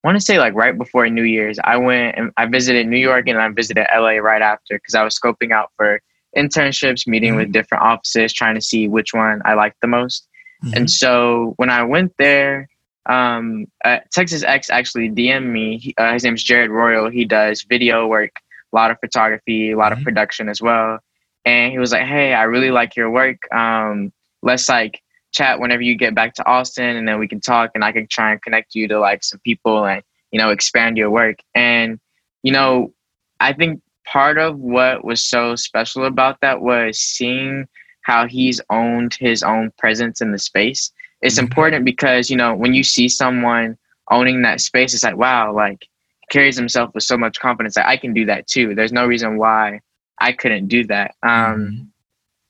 I 0.03 0.07
want 0.07 0.17
to 0.19 0.23
say 0.25 0.37
like 0.37 0.53
right 0.53 0.77
before 0.77 1.09
New 1.09 1.23
Year's, 1.23 1.57
I 1.63 1.77
went 1.77 2.17
and 2.17 2.31
I 2.37 2.45
visited 2.45 2.87
New 2.87 2.97
York 2.99 3.27
and 3.27 3.39
I 3.39 3.49
visited 3.49 3.87
LA 3.93 4.17
right 4.21 4.41
after 4.43 4.75
because 4.75 4.93
I 4.95 5.03
was 5.03 5.17
scoping 5.19 5.51
out 5.51 5.71
for 5.75 5.99
internships, 6.37 7.07
meeting 7.07 7.35
with 7.35 7.51
different 7.51 7.83
offices, 7.83 8.31
trying 8.33 8.55
to 8.55 8.61
see 8.61 8.87
which 8.87 9.13
one 9.13 9.41
I 9.45 9.53
liked 9.55 9.77
the 9.81 9.87
most. 9.87 10.27
And 10.73 10.89
so 10.89 11.53
when 11.57 11.69
I 11.69 11.83
went 11.83 12.13
there, 12.17 12.67
um, 13.07 13.67
uh, 13.85 13.99
Texas 14.11 14.43
Ex 14.43 14.69
actually 14.69 15.09
DM'd 15.09 15.45
me. 15.47 15.77
He, 15.77 15.93
uh, 15.97 16.13
his 16.13 16.23
name's 16.23 16.43
Jared 16.43 16.71
Royal. 16.71 17.09
He 17.09 17.25
does 17.25 17.63
video 17.63 18.07
work, 18.07 18.31
a 18.73 18.75
lot 18.75 18.91
of 18.91 18.97
photography, 18.99 19.71
a 19.71 19.77
lot 19.77 19.91
Mhm. 19.91 19.97
of 19.99 20.03
production 20.03 20.49
as 20.49 20.61
well. 20.61 20.99
And 21.45 21.71
he 21.71 21.79
was 21.79 21.91
like, 21.91 22.05
"Hey, 22.05 22.33
I 22.33 22.43
really 22.43 22.71
like 22.71 22.95
your 22.95 23.09
work. 23.09 23.37
Um, 23.53 24.11
let's 24.41 24.67
like 24.67 24.99
chat 25.31 25.59
whenever 25.59 25.81
you 25.83 25.95
get 25.95 26.15
back 26.15 26.33
to 26.35 26.45
Austin, 26.45 26.95
and 26.97 27.07
then 27.07 27.19
we 27.19 27.27
can 27.27 27.39
talk, 27.39 27.71
and 27.75 27.83
I 27.85 27.91
can 27.91 28.07
try 28.07 28.31
and 28.31 28.41
connect 28.41 28.75
you 28.75 28.87
to 28.89 28.99
like 28.99 29.23
some 29.23 29.39
people 29.45 29.85
and 29.85 30.01
you 30.31 30.39
know 30.39 30.49
expand 30.49 30.97
your 30.97 31.09
work." 31.09 31.37
And 31.55 31.99
you 32.43 32.51
know, 32.51 32.93
I 33.39 33.53
think 33.53 33.81
part 34.11 34.37
of 34.37 34.57
what 34.57 35.03
was 35.03 35.23
so 35.23 35.55
special 35.55 36.05
about 36.05 36.39
that 36.41 36.61
was 36.61 36.99
seeing 36.99 37.67
how 38.03 38.25
he's 38.25 38.61
owned 38.69 39.15
his 39.19 39.43
own 39.43 39.71
presence 39.77 40.21
in 40.21 40.31
the 40.31 40.39
space. 40.39 40.91
It's 41.21 41.35
Mhm. 41.37 41.43
important 41.43 41.85
because, 41.85 42.29
you 42.29 42.37
know, 42.37 42.55
when 42.55 42.73
you 42.73 42.83
see 42.83 43.09
someone 43.09 43.77
owning 44.09 44.41
that 44.43 44.61
space, 44.61 44.93
it's 44.93 45.03
like, 45.03 45.17
wow, 45.17 45.51
like 45.53 45.81
he 46.21 46.25
carries 46.29 46.55
himself 46.55 46.93
with 46.93 47.03
so 47.03 47.17
much 47.17 47.39
confidence. 47.39 47.75
Like 47.75 47.85
I 47.87 47.97
can 47.97 48.13
do 48.13 48.25
that 48.25 48.47
too. 48.47 48.73
There's 48.75 48.93
no 48.93 49.05
reason 49.05 49.37
why 49.37 49.81
I 50.19 50.31
couldn't 50.31 50.67
do 50.67 50.85
that. 50.85 51.15
Um, 51.21 51.31
Mhm. 51.31 51.87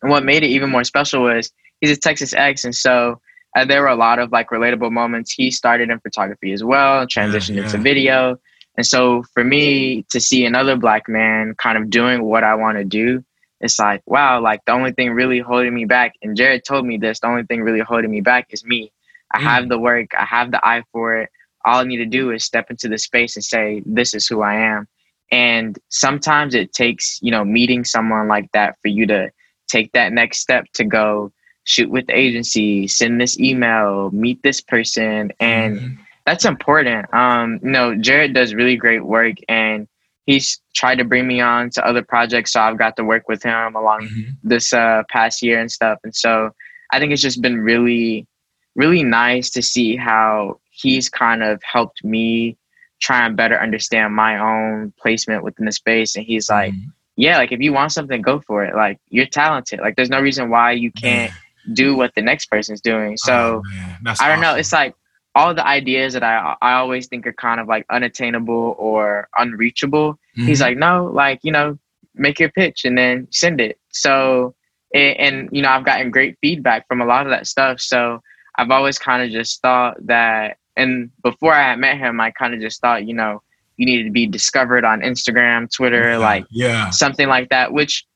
and 0.03 0.11
what 0.11 0.23
made 0.23 0.43
it 0.43 0.47
even 0.49 0.69
more 0.69 0.83
special 0.83 1.23
was 1.23 1.51
he's 1.81 1.91
a 1.91 1.97
Texas 1.99 2.33
Ex, 2.33 2.63
and 2.65 2.75
so 2.75 3.19
uh, 3.55 3.65
there 3.65 3.81
were 3.81 3.87
a 3.87 3.95
lot 3.95 4.19
of 4.19 4.31
like 4.31 4.49
relatable 4.49 4.91
moments. 4.91 5.31
He 5.31 5.49
started 5.49 5.89
in 5.89 5.99
photography 5.99 6.51
as 6.53 6.63
well, 6.63 7.07
transitioned 7.07 7.55
yeah. 7.55 7.63
into 7.63 7.77
video, 7.79 8.37
and 8.77 8.85
so 8.85 9.23
for 9.33 9.43
me 9.43 10.03
to 10.09 10.19
see 10.19 10.45
another 10.45 10.75
black 10.77 11.07
man 11.09 11.55
kind 11.55 11.77
of 11.77 11.89
doing 11.89 12.23
what 12.23 12.43
I 12.43 12.55
want 12.55 12.77
to 12.77 12.85
do, 12.85 13.23
it's 13.61 13.79
like 13.79 14.01
wow, 14.05 14.39
like 14.41 14.61
the 14.65 14.73
only 14.73 14.91
thing 14.93 15.11
really 15.11 15.39
holding 15.39 15.73
me 15.73 15.85
back. 15.85 16.13
And 16.21 16.37
Jared 16.37 16.63
told 16.65 16.85
me 16.85 16.97
this: 16.97 17.19
the 17.19 17.27
only 17.27 17.43
thing 17.43 17.63
really 17.63 17.79
holding 17.81 18.11
me 18.11 18.21
back 18.21 18.47
is 18.51 18.65
me. 18.65 18.91
I 19.33 19.39
Mm. 19.39 19.43
have 19.43 19.69
the 19.69 19.79
work, 19.79 20.07
I 20.17 20.25
have 20.25 20.51
the 20.51 20.65
eye 20.65 20.83
for 20.91 21.15
it. 21.21 21.29
All 21.65 21.79
I 21.81 21.83
need 21.83 21.97
to 21.97 22.05
do 22.05 22.31
is 22.31 22.45
step 22.45 22.69
into 22.71 22.87
the 22.87 22.97
space 22.97 23.35
and 23.35 23.43
say, 23.43 23.81
"This 23.85 24.13
is 24.13 24.27
who 24.27 24.41
I 24.41 24.55
am." 24.55 24.87
And 25.31 25.77
sometimes 25.89 26.55
it 26.55 26.73
takes, 26.73 27.19
you 27.21 27.31
know, 27.31 27.43
meeting 27.43 27.83
someone 27.83 28.27
like 28.27 28.49
that 28.53 28.75
for 28.81 28.87
you 28.87 29.05
to 29.07 29.29
take 29.67 29.91
that 29.93 30.13
next 30.13 30.39
step 30.39 30.65
to 30.75 30.83
go 30.85 31.31
shoot 31.65 31.89
with 31.89 32.07
the 32.07 32.17
agency, 32.17 32.87
send 32.87 33.19
this 33.19 33.39
email, 33.39 34.09
meet 34.11 34.41
this 34.43 34.61
person. 34.61 35.31
And 35.39 35.79
Mhm. 35.79 35.97
That's 36.27 36.43
important. 36.43 37.11
Um, 37.13 37.61
you 37.63 37.69
know, 37.71 37.95
Jared 37.95 38.33
does 38.33 38.53
really 38.53 38.75
great 38.75 39.05
work 39.05 39.37
and 39.47 39.87
he's 40.25 40.59
tried 40.75 40.95
to 40.95 41.05
bring 41.05 41.25
me 41.25 41.39
on 41.39 41.69
to 41.69 41.87
other 41.87 42.03
projects. 42.03 42.51
So 42.51 42.59
I've 42.59 42.77
got 42.77 42.97
to 42.97 43.05
work 43.05 43.29
with 43.29 43.41
him 43.41 43.75
along 43.77 44.09
Mhm. 44.09 44.25
this 44.43 44.73
uh, 44.73 45.03
past 45.09 45.41
year 45.41 45.57
and 45.57 45.71
stuff. 45.71 45.99
And 46.03 46.13
so 46.13 46.51
I 46.91 46.99
think 46.99 47.13
it's 47.13 47.21
just 47.21 47.41
been 47.41 47.61
really, 47.61 48.27
really 48.75 49.03
nice 49.03 49.49
to 49.51 49.61
see 49.61 49.95
how 49.95 50.59
he's 50.69 51.07
kind 51.07 51.43
of 51.43 51.61
helped 51.63 52.03
me 52.03 52.57
try 52.99 53.25
and 53.25 53.37
better 53.37 53.57
understand 53.57 54.13
my 54.13 54.37
own 54.37 54.91
placement 54.99 55.45
within 55.45 55.65
the 55.65 55.71
space. 55.71 56.17
And 56.17 56.25
he's 56.25 56.49
like, 56.49 56.73
mm-hmm. 56.73 56.89
yeah, 57.15 57.37
like 57.37 57.53
if 57.53 57.61
you 57.61 57.71
want 57.71 57.93
something, 57.93 58.21
go 58.21 58.41
for 58.41 58.65
it. 58.65 58.75
Like 58.75 58.99
you're 59.07 59.27
talented. 59.27 59.79
Like 59.79 59.95
there's 59.95 60.09
no 60.09 60.19
reason 60.19 60.49
why 60.49 60.73
you 60.73 60.91
can't 60.91 61.31
do 61.71 61.95
what 61.95 62.13
the 62.15 62.21
next 62.21 62.47
person's 62.47 62.81
doing. 62.81 63.15
So 63.15 63.61
oh, 63.65 64.13
I 64.19 64.27
don't 64.27 64.41
know. 64.41 64.55
It's 64.55 64.73
like 64.73 64.93
all 65.37 65.53
the 65.53 65.65
ideas 65.65 66.13
that 66.13 66.23
I 66.23 66.55
I 66.61 66.73
always 66.73 67.07
think 67.07 67.27
are 67.27 67.33
kind 67.33 67.59
of 67.59 67.67
like 67.67 67.85
unattainable 67.91 68.75
or 68.79 69.29
unreachable. 69.37 70.13
Mm-hmm. 70.13 70.47
He's 70.47 70.61
like, 70.61 70.77
no, 70.77 71.05
like 71.05 71.39
you 71.43 71.51
know, 71.51 71.77
make 72.15 72.39
your 72.39 72.49
pitch 72.49 72.85
and 72.85 72.97
then 72.97 73.27
send 73.29 73.61
it. 73.61 73.79
So 73.89 74.55
and, 74.93 75.17
and 75.17 75.49
you 75.51 75.61
know, 75.61 75.69
I've 75.69 75.85
gotten 75.85 76.09
great 76.09 76.37
feedback 76.41 76.87
from 76.87 77.01
a 77.01 77.05
lot 77.05 77.27
of 77.27 77.29
that 77.29 77.45
stuff. 77.45 77.79
So 77.79 78.21
I've 78.57 78.71
always 78.71 78.97
kind 78.97 79.21
of 79.21 79.29
just 79.29 79.61
thought 79.61 79.95
that, 80.07 80.57
and 80.75 81.11
before 81.21 81.53
I 81.53 81.61
had 81.61 81.77
met 81.79 81.97
him, 81.97 82.19
I 82.19 82.31
kind 82.31 82.55
of 82.55 82.59
just 82.59 82.81
thought, 82.81 83.05
you 83.05 83.13
know, 83.13 83.43
you 83.77 83.85
needed 83.85 84.05
to 84.05 84.11
be 84.11 84.25
discovered 84.25 84.83
on 84.83 85.01
Instagram, 85.01 85.71
Twitter, 85.71 86.11
yeah, 86.11 86.17
like 86.17 86.45
yeah. 86.49 86.89
something 86.89 87.27
like 87.27 87.49
that, 87.49 87.71
which 87.71 88.07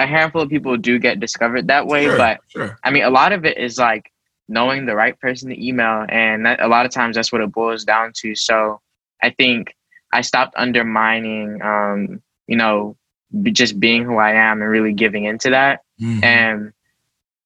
a 0.00 0.06
handful 0.06 0.42
of 0.42 0.48
people 0.48 0.76
do 0.76 0.98
get 0.98 1.20
discovered 1.20 1.68
that 1.68 1.86
way. 1.86 2.06
Sure, 2.06 2.16
but 2.16 2.40
sure. 2.48 2.78
I 2.82 2.90
mean, 2.90 3.04
a 3.04 3.10
lot 3.10 3.32
of 3.32 3.44
it 3.44 3.58
is 3.58 3.78
like 3.78 4.10
knowing 4.48 4.86
the 4.86 4.94
right 4.94 5.18
person 5.18 5.50
to 5.50 5.66
email, 5.66 6.04
and 6.08 6.46
that, 6.46 6.60
a 6.60 6.68
lot 6.68 6.86
of 6.86 6.92
times 6.92 7.16
that's 7.16 7.32
what 7.32 7.40
it 7.40 7.52
boils 7.52 7.84
down 7.84 8.12
to. 8.16 8.34
So 8.34 8.80
I 9.22 9.30
think 9.30 9.74
I 10.12 10.20
stopped 10.20 10.54
undermining, 10.56 11.62
um, 11.62 12.22
you 12.46 12.56
know, 12.56 12.96
just 13.42 13.80
being 13.80 14.04
who 14.04 14.16
I 14.16 14.32
am 14.32 14.62
and 14.62 14.70
really 14.70 14.92
giving 14.92 15.24
into 15.24 15.50
that. 15.50 15.80
Mm-hmm. 16.00 16.24
And 16.24 16.72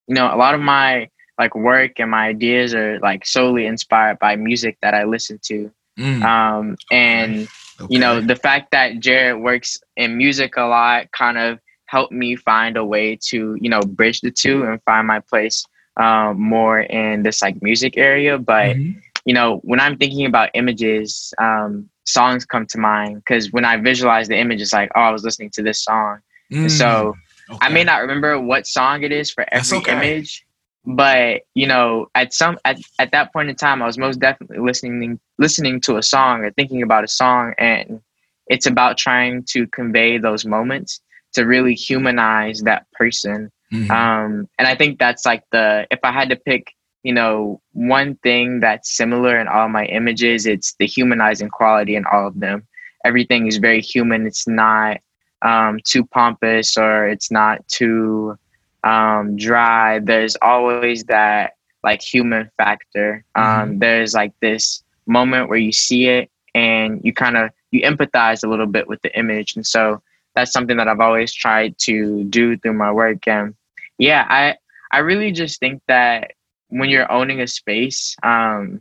you 0.06 0.14
know, 0.14 0.32
a 0.32 0.36
lot 0.36 0.54
of 0.54 0.60
my 0.60 1.08
like 1.38 1.54
work 1.54 2.00
and 2.00 2.10
my 2.10 2.28
ideas 2.28 2.74
are 2.74 2.98
like 2.98 3.24
solely 3.24 3.66
inspired 3.66 4.18
by 4.18 4.36
music 4.36 4.76
that 4.82 4.94
I 4.94 5.04
listen 5.04 5.38
to. 5.44 5.70
Mm. 5.98 6.22
Um, 6.22 6.76
and 6.90 7.48
okay. 7.80 7.94
you 7.94 8.00
know, 8.00 8.20
the 8.20 8.36
fact 8.36 8.72
that 8.72 8.98
Jared 8.98 9.40
works 9.40 9.78
in 9.96 10.16
music 10.16 10.56
a 10.56 10.62
lot 10.62 11.12
kind 11.12 11.38
of 11.38 11.60
helped 11.86 12.12
me 12.12 12.36
find 12.36 12.76
a 12.76 12.84
way 12.84 13.16
to 13.16 13.56
you 13.60 13.70
know 13.70 13.80
bridge 13.80 14.20
the 14.20 14.30
two 14.30 14.64
and 14.64 14.82
find 14.82 15.06
my 15.06 15.20
place 15.20 15.64
um, 15.98 16.40
more 16.40 16.80
in 16.80 17.22
this 17.22 17.42
like 17.42 17.60
music 17.62 17.96
area. 17.96 18.38
But 18.38 18.76
mm-hmm. 18.76 18.98
you 19.24 19.34
know, 19.34 19.58
when 19.64 19.80
I'm 19.80 19.96
thinking 19.98 20.26
about 20.26 20.50
images, 20.54 21.32
um, 21.38 21.88
songs 22.04 22.44
come 22.44 22.66
to 22.66 22.78
mind 22.78 23.16
because 23.16 23.52
when 23.52 23.64
I 23.64 23.76
visualize 23.76 24.28
the 24.28 24.38
image, 24.38 24.60
it's 24.60 24.72
like, 24.72 24.90
oh, 24.94 25.00
I 25.00 25.10
was 25.10 25.24
listening 25.24 25.50
to 25.50 25.62
this 25.62 25.82
song. 25.82 26.20
Mm. 26.52 26.70
So 26.70 27.14
okay. 27.50 27.58
I 27.60 27.68
may 27.68 27.84
not 27.84 28.00
remember 28.00 28.40
what 28.40 28.66
song 28.66 29.02
it 29.02 29.12
is 29.12 29.30
for 29.30 29.44
every 29.52 29.78
okay. 29.78 29.92
image, 29.92 30.46
but 30.84 31.42
you 31.54 31.66
know, 31.66 32.08
at 32.14 32.32
some 32.32 32.58
at, 32.64 32.78
at 32.98 33.12
that 33.12 33.32
point 33.32 33.50
in 33.50 33.56
time, 33.56 33.82
I 33.82 33.86
was 33.86 33.98
most 33.98 34.20
definitely 34.20 34.58
listening 34.58 35.20
listening 35.38 35.80
to 35.82 35.96
a 35.96 36.02
song 36.02 36.44
or 36.44 36.50
thinking 36.52 36.82
about 36.82 37.04
a 37.04 37.08
song, 37.08 37.54
and 37.58 38.00
it's 38.46 38.66
about 38.66 38.96
trying 38.96 39.44
to 39.50 39.66
convey 39.68 40.18
those 40.18 40.46
moments 40.46 41.00
to 41.34 41.44
really 41.44 41.74
humanize 41.74 42.62
that 42.62 42.86
person. 42.92 43.52
Mm-hmm. 43.72 43.90
Um, 43.90 44.48
and 44.58 44.66
I 44.68 44.74
think 44.74 44.98
that's 44.98 45.26
like 45.26 45.44
the 45.52 45.86
if 45.90 46.00
I 46.02 46.12
had 46.12 46.30
to 46.30 46.36
pick, 46.36 46.74
you 47.02 47.12
know, 47.12 47.60
one 47.72 48.16
thing 48.16 48.60
that's 48.60 48.96
similar 48.96 49.38
in 49.38 49.48
all 49.48 49.68
my 49.68 49.84
images, 49.86 50.46
it's 50.46 50.74
the 50.78 50.86
humanizing 50.86 51.50
quality 51.50 51.96
in 51.96 52.04
all 52.06 52.28
of 52.28 52.40
them. 52.40 52.66
Everything 53.04 53.46
is 53.46 53.58
very 53.58 53.80
human. 53.80 54.26
It's 54.26 54.48
not 54.48 54.98
um, 55.42 55.78
too 55.84 56.04
pompous 56.04 56.76
or 56.76 57.06
it's 57.06 57.30
not 57.30 57.66
too 57.68 58.36
um, 58.84 59.36
dry. 59.36 59.98
There's 60.00 60.36
always 60.42 61.04
that 61.04 61.54
like 61.84 62.02
human 62.02 62.50
factor. 62.56 63.24
Um, 63.34 63.44
mm-hmm. 63.44 63.78
There's 63.78 64.14
like 64.14 64.32
this 64.40 64.82
moment 65.06 65.48
where 65.48 65.58
you 65.58 65.72
see 65.72 66.08
it 66.08 66.30
and 66.54 67.00
you 67.04 67.12
kind 67.12 67.36
of 67.36 67.50
you 67.70 67.82
empathize 67.82 68.44
a 68.44 68.48
little 68.48 68.66
bit 68.66 68.88
with 68.88 69.02
the 69.02 69.16
image, 69.18 69.54
and 69.56 69.66
so 69.66 70.02
that's 70.38 70.52
something 70.52 70.76
that 70.76 70.86
I've 70.86 71.00
always 71.00 71.34
tried 71.34 71.76
to 71.78 72.22
do 72.24 72.56
through 72.56 72.74
my 72.74 72.92
work. 72.92 73.26
And 73.26 73.56
yeah, 73.98 74.24
I 74.28 74.54
I 74.92 75.00
really 75.00 75.32
just 75.32 75.58
think 75.58 75.82
that 75.88 76.32
when 76.68 76.90
you're 76.90 77.10
owning 77.10 77.40
a 77.40 77.48
space, 77.48 78.14
um, 78.22 78.80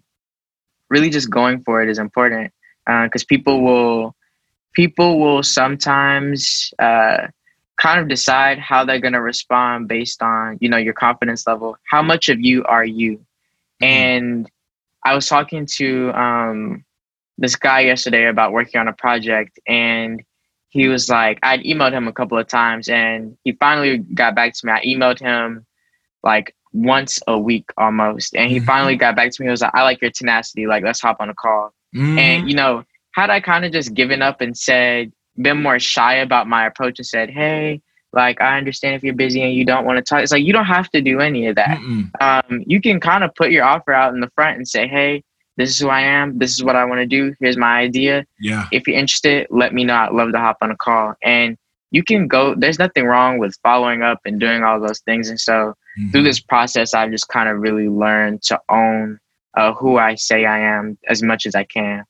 really 0.89 1.09
just 1.09 1.31
going 1.31 1.63
for 1.63 1.81
it 1.81 1.89
is 1.89 1.97
important 1.97 2.53
because 2.85 3.23
uh, 3.23 3.27
people 3.27 3.63
will 3.63 4.15
people 4.73 5.19
will 5.19 5.41
sometimes 5.41 6.71
uh, 6.77 7.27
kind 7.81 7.99
of 7.99 8.07
decide 8.07 8.59
how 8.59 8.85
they're 8.85 8.99
going 8.99 9.13
to 9.13 9.21
respond 9.21 9.87
based 9.87 10.21
on 10.21 10.59
you 10.61 10.69
know 10.69 10.77
your 10.77 10.93
confidence 10.93 11.47
level 11.47 11.75
how 11.89 12.03
much 12.03 12.29
of 12.29 12.39
you 12.39 12.63
are 12.65 12.85
you 12.85 13.17
mm-hmm. 13.17 13.85
and 13.85 14.51
i 15.03 15.13
was 15.13 15.27
talking 15.27 15.65
to 15.65 16.11
um, 16.13 16.83
this 17.37 17.55
guy 17.55 17.81
yesterday 17.81 18.27
about 18.27 18.51
working 18.51 18.79
on 18.79 18.87
a 18.87 18.93
project 18.93 19.59
and 19.67 20.23
he 20.69 20.87
was 20.87 21.09
like, 21.09 21.39
I'd 21.43 21.63
emailed 21.63 21.93
him 21.93 22.07
a 22.07 22.13
couple 22.13 22.37
of 22.37 22.47
times 22.47 22.89
and 22.89 23.37
he 23.43 23.53
finally 23.53 23.99
got 23.99 24.35
back 24.35 24.53
to 24.53 24.65
me. 24.65 24.71
I 24.73 24.83
emailed 24.85 25.19
him 25.19 25.65
like 26.23 26.55
once 26.73 27.19
a 27.27 27.39
week 27.39 27.69
almost. 27.77 28.35
And 28.35 28.49
he 28.51 28.57
mm-hmm. 28.57 28.65
finally 28.65 28.95
got 28.95 29.15
back 29.15 29.31
to 29.31 29.41
me. 29.41 29.47
He 29.47 29.51
was 29.51 29.61
like, 29.61 29.73
I 29.73 29.83
like 29.83 30.01
your 30.01 30.11
tenacity. 30.11 30.67
Like, 30.67 30.83
let's 30.83 30.99
hop 30.99 31.17
on 31.19 31.29
a 31.29 31.33
call. 31.33 31.73
Mm-hmm. 31.95 32.17
And, 32.19 32.49
you 32.49 32.55
know, 32.55 32.83
had 33.13 33.29
I 33.29 33.39
kind 33.39 33.65
of 33.65 33.71
just 33.71 33.93
given 33.93 34.21
up 34.21 34.41
and 34.41 34.57
said, 34.57 35.11
been 35.41 35.61
more 35.61 35.79
shy 35.79 36.15
about 36.15 36.47
my 36.47 36.65
approach 36.65 36.99
and 36.99 37.05
said, 37.05 37.29
hey, 37.29 37.81
like, 38.13 38.41
I 38.41 38.57
understand 38.57 38.95
if 38.95 39.03
you're 39.03 39.13
busy 39.13 39.41
and 39.43 39.53
you 39.53 39.65
don't 39.65 39.85
want 39.85 39.97
to 39.97 40.01
talk. 40.01 40.21
It's 40.21 40.31
like, 40.31 40.43
you 40.43 40.53
don't 40.53 40.65
have 40.65 40.89
to 40.91 41.01
do 41.01 41.19
any 41.19 41.47
of 41.47 41.55
that. 41.55 41.77
Um, 42.19 42.63
you 42.65 42.81
can 42.81 42.99
kind 42.99 43.23
of 43.23 43.33
put 43.35 43.51
your 43.51 43.63
offer 43.63 43.93
out 43.93 44.13
in 44.13 44.19
the 44.19 44.31
front 44.35 44.57
and 44.57 44.67
say, 44.67 44.87
hey, 44.87 45.23
this 45.57 45.71
is 45.71 45.79
who 45.79 45.89
I 45.89 46.01
am. 46.01 46.37
This 46.37 46.51
is 46.51 46.63
what 46.63 46.75
I 46.75 46.85
want 46.85 46.99
to 46.99 47.05
do. 47.07 47.33
Here's 47.39 47.57
my 47.57 47.79
idea. 47.79 48.25
Yeah. 48.39 48.67
If 48.71 48.87
you're 48.87 48.97
interested, 48.97 49.47
let 49.49 49.73
me 49.73 49.83
know. 49.83 49.95
I'd 49.95 50.13
love 50.13 50.31
to 50.31 50.39
hop 50.39 50.57
on 50.61 50.71
a 50.71 50.77
call. 50.77 51.15
And 51.23 51.57
you 51.91 52.03
can 52.03 52.27
go, 52.27 52.53
there's 52.55 52.79
nothing 52.79 53.05
wrong 53.05 53.39
with 53.39 53.57
following 53.63 54.03
up 54.03 54.19
and 54.23 54.39
doing 54.39 54.63
all 54.63 54.79
those 54.79 54.99
things. 54.99 55.29
And 55.29 55.39
so 55.39 55.73
mm-hmm. 55.99 56.11
through 56.11 56.23
this 56.23 56.39
process, 56.39 56.93
I've 56.93 57.11
just 57.11 57.27
kind 57.29 57.49
of 57.49 57.57
really 57.57 57.89
learned 57.89 58.43
to 58.43 58.59
own 58.69 59.19
uh, 59.55 59.73
who 59.73 59.97
I 59.97 60.15
say 60.15 60.45
I 60.45 60.59
am 60.59 60.97
as 61.07 61.23
much 61.23 61.45
as 61.45 61.55
I 61.55 61.63
can. 61.63 62.05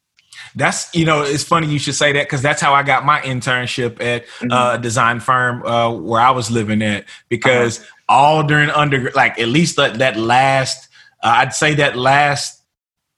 That's 0.55 0.93
you 0.93 1.05
know 1.05 1.23
it's 1.23 1.43
funny 1.43 1.67
you 1.67 1.79
should 1.79 1.95
say 1.95 2.11
that 2.13 2.25
because 2.25 2.43
that's 2.43 2.61
how 2.61 2.73
I 2.73 2.83
got 2.83 3.05
my 3.05 3.19
internship 3.21 3.99
at 4.01 4.27
mm-hmm. 4.27 4.51
uh, 4.51 4.75
a 4.75 4.77
design 4.77 5.19
firm 5.19 5.65
uh, 5.65 5.91
where 5.91 6.21
I 6.21 6.29
was 6.29 6.51
living 6.51 6.83
at 6.83 7.05
because 7.27 7.79
uh-huh. 7.79 7.87
all 8.09 8.43
during 8.43 8.69
under 8.69 9.09
like 9.11 9.39
at 9.39 9.47
least 9.47 9.77
that, 9.77 9.95
that 9.95 10.15
last 10.15 10.89
uh, 11.23 11.33
I'd 11.37 11.53
say 11.53 11.73
that 11.75 11.95
last 11.97 12.57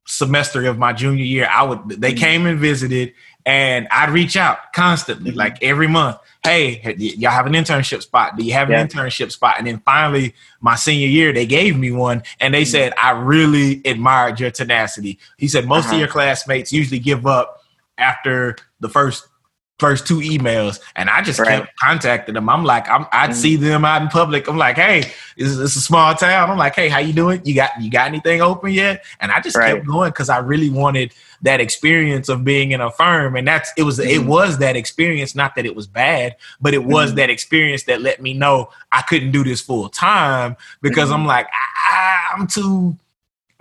semester 0.10 0.66
of 0.66 0.78
my 0.78 0.92
junior 0.92 1.24
year, 1.24 1.48
I 1.50 1.64
would 1.64 1.88
they 1.90 2.12
mm-hmm. 2.12 2.18
came 2.18 2.46
and 2.46 2.60
visited, 2.60 3.14
and 3.46 3.88
I'd 3.90 4.10
reach 4.10 4.36
out 4.36 4.74
constantly, 4.74 5.32
mm-hmm. 5.32 5.40
like 5.40 5.64
every 5.64 5.88
month. 5.88 6.18
Hey, 6.44 6.96
y'all 6.98 7.32
have 7.32 7.46
an 7.46 7.54
internship 7.54 8.02
spot? 8.02 8.38
Do 8.38 8.44
you 8.44 8.54
have 8.54 8.70
an 8.70 8.74
yeah. 8.74 8.88
internship 8.88 9.32
spot? 9.32 9.56
And 9.58 9.68
then 9.68 9.82
finally, 9.86 10.34
my 10.62 10.76
senior 10.76 11.08
year, 11.08 11.34
they 11.34 11.46
gave 11.46 11.78
me 11.78 11.92
one, 11.92 12.24
and 12.40 12.54
they 12.54 12.64
mm-hmm. 12.64 12.72
said 12.72 12.94
I 12.98 13.12
really 13.12 13.82
admired 13.86 14.40
your 14.40 14.52
tenacity. 14.52 15.20
He 15.38 15.48
said 15.48 15.68
most 15.68 15.86
uh-huh. 15.86 15.96
of 15.96 16.00
your 16.00 16.10
classmates 16.10 16.74
usually 16.74 17.00
give 17.00 17.26
up 17.26 17.64
after 17.98 18.56
the 18.80 18.90
first 18.90 19.29
first 19.80 20.06
two 20.06 20.18
emails, 20.18 20.80
and 20.96 21.10
I 21.10 21.22
just 21.22 21.40
right. 21.40 21.62
kept 21.62 21.80
contacting 21.80 22.36
them. 22.36 22.50
I'm 22.50 22.64
like, 22.64 22.88
I'm, 22.90 23.08
I'd 23.12 23.32
mm 23.32 23.40
see 23.40 23.56
them 23.56 23.86
out 23.86 24.02
in 24.02 24.10
public. 24.10 24.50
I'm 24.50 24.58
like, 24.58 24.76
hey, 24.76 25.00
it's, 25.38 25.58
it's, 25.58 25.76
a 25.78 25.82
small 25.82 26.14
town. 26.14 26.50
I'm 26.50 26.58
like, 26.58 26.76
hey, 26.76 26.90
how 26.90 27.00
you 27.00 27.14
doing? 27.14 27.42
You 27.46 27.56
got 27.56 27.72
you 27.82 27.90
got 27.90 28.08
anything 28.08 28.42
open 28.42 28.72
yet? 28.72 29.06
And 29.22 29.32
I 29.32 29.40
just 29.40 29.56
right. 29.56 29.76
kept 29.76 29.88
going 29.88 30.10
because 30.10 30.30
I 30.30 30.40
really 30.40 30.70
wanted 30.70 31.14
that 31.42 31.62
experience 31.62 32.28
of 32.28 32.44
being 32.44 32.72
in 32.72 32.82
a 32.82 32.92
firm, 32.92 33.38
and 33.38 33.48
that's 33.48 33.72
it 33.78 33.84
was 33.84 33.98
mm 34.00 34.10
it 34.10 34.26
was 34.26 34.58
that 34.58 34.76
experience. 34.76 35.36
Not 35.36 35.56
that 35.56 35.66
it 35.66 35.76
was 35.76 35.88
bad, 35.88 36.36
but 36.60 36.74
it 36.74 36.84
was 36.84 37.14
mm 37.14 37.16
that 37.16 37.30
experience 37.30 37.84
that 37.84 38.02
let 38.02 38.22
me 38.22 38.34
know 38.34 38.70
I 38.92 39.02
couldn't 39.04 39.32
do 39.32 39.44
this 39.44 39.62
full 39.62 39.90
time 39.90 40.58
because 40.82 41.12
I'm 41.12 41.26
like, 41.26 41.48
I, 41.92 42.36
I'm 42.36 42.48
too 42.48 42.98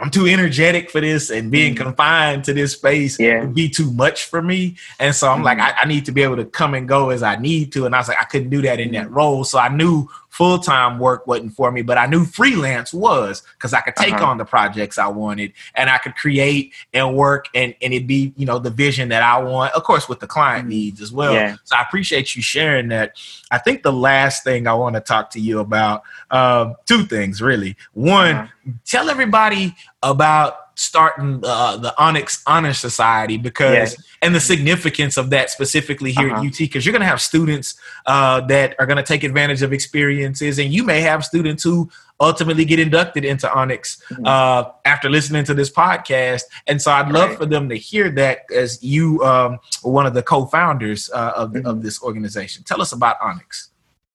I'm 0.00 0.10
too 0.10 0.26
energetic 0.26 0.90
for 0.90 1.00
this 1.00 1.30
and 1.30 1.50
being 1.50 1.74
mm 1.74 1.78
confined 1.78 2.44
to 2.44 2.52
this 2.52 2.72
space 2.72 3.18
yeah. 3.18 3.40
would 3.40 3.54
be 3.54 3.68
too 3.68 3.92
much 3.92 4.24
for 4.24 4.40
me. 4.40 4.76
And 4.98 5.14
so 5.14 5.28
I'm 5.28 5.40
mm 5.40 5.44
like, 5.44 5.58
I, 5.58 5.72
I, 5.82 5.84
need 5.86 6.06
to 6.06 6.12
be 6.12 6.22
able 6.22 6.36
to 6.36 6.44
come 6.44 6.74
and 6.74 6.88
go 6.88 7.10
as 7.10 7.22
I 7.22 7.36
need 7.36 7.72
to. 7.72 7.86
And 7.86 7.94
I 7.94 7.98
was 7.98 8.08
like, 8.08 8.20
I 8.20 8.24
couldn't 8.24 8.50
do 8.50 8.62
that 8.62 8.80
in 8.80 8.92
that 8.92 9.08
mm. 9.08 9.14
role. 9.14 9.44
So 9.44 9.58
I 9.58 9.68
knew 9.68 10.08
full 10.38 10.60
time 10.60 11.00
work 11.00 11.26
wasn't 11.26 11.52
for 11.52 11.72
me, 11.72 11.82
but 11.82 11.98
I 11.98 12.06
knew 12.06 12.24
freelance 12.24 12.94
was 12.94 13.42
because 13.56 13.74
I 13.74 13.80
could 13.80 13.96
take 13.96 14.14
uh-huh. 14.14 14.26
on 14.26 14.38
the 14.38 14.44
projects 14.44 14.96
I 14.96 15.08
wanted 15.08 15.52
and 15.74 15.90
I 15.90 15.98
could 15.98 16.14
create 16.14 16.72
and 16.94 17.16
work 17.16 17.46
and, 17.56 17.74
and 17.82 17.92
it'd 17.92 18.06
be, 18.06 18.32
you 18.36 18.46
know, 18.46 18.60
the 18.60 18.70
vision 18.70 19.08
that 19.08 19.24
I 19.24 19.42
want, 19.42 19.74
of 19.74 19.82
course, 19.82 20.08
with 20.08 20.20
the 20.20 20.28
client 20.28 20.60
mm-hmm. 20.60 20.68
needs 20.68 21.00
as 21.00 21.10
well. 21.10 21.34
Yeah. 21.34 21.56
So 21.64 21.74
I 21.74 21.82
appreciate 21.82 22.36
you 22.36 22.42
sharing 22.42 22.86
that. 22.90 23.20
I 23.50 23.58
think 23.58 23.82
the 23.82 23.92
last 23.92 24.44
thing 24.44 24.68
I 24.68 24.74
want 24.74 24.94
to 24.94 25.00
talk 25.00 25.30
to 25.30 25.40
you 25.40 25.58
about, 25.58 26.04
um, 26.30 26.76
two 26.86 27.02
things 27.02 27.42
really. 27.42 27.76
One, 27.94 28.36
uh-huh. 28.36 28.72
tell 28.84 29.10
everybody 29.10 29.74
about 30.04 30.67
starting 30.78 31.40
uh, 31.44 31.76
the 31.76 31.94
Onyx 32.00 32.42
Honor 32.46 32.72
Society 32.72 33.36
because 33.36 33.94
yeah. 33.94 34.04
and 34.22 34.34
the 34.34 34.40
significance 34.40 35.16
of 35.16 35.30
that 35.30 35.50
specifically 35.50 36.12
here 36.12 36.30
uh-huh. 36.30 36.42
at 36.42 36.46
UT 36.46 36.58
because 36.58 36.86
you're 36.86 36.92
going 36.92 37.00
to 37.00 37.06
have 37.06 37.20
students 37.20 37.78
uh, 38.06 38.40
that 38.42 38.76
are 38.78 38.86
going 38.86 38.96
to 38.96 39.02
take 39.02 39.24
advantage 39.24 39.62
of 39.62 39.72
experiences, 39.72 40.58
and 40.58 40.72
you 40.72 40.84
may 40.84 41.00
have 41.00 41.24
students 41.24 41.62
who 41.62 41.90
ultimately 42.20 42.64
get 42.64 42.78
inducted 42.78 43.24
into 43.24 43.52
Onyx 43.52 44.02
mm-hmm. 44.10 44.26
uh, 44.26 44.70
after 44.84 45.08
listening 45.08 45.44
to 45.44 45.54
this 45.54 45.70
podcast. 45.70 46.42
And 46.66 46.80
so 46.80 46.90
I'd 46.90 47.10
love 47.10 47.30
right. 47.30 47.38
for 47.38 47.46
them 47.46 47.68
to 47.68 47.76
hear 47.76 48.10
that 48.10 48.40
as 48.54 48.82
you 48.82 49.22
um, 49.24 49.58
one 49.82 50.06
of 50.06 50.14
the 50.14 50.22
co-founders 50.22 51.10
uh, 51.12 51.32
of, 51.36 51.52
mm-hmm. 51.52 51.66
of 51.66 51.82
this 51.82 52.02
organization. 52.02 52.64
Tell 52.64 52.82
us 52.82 52.92
about 52.92 53.16
Onyx. 53.20 53.70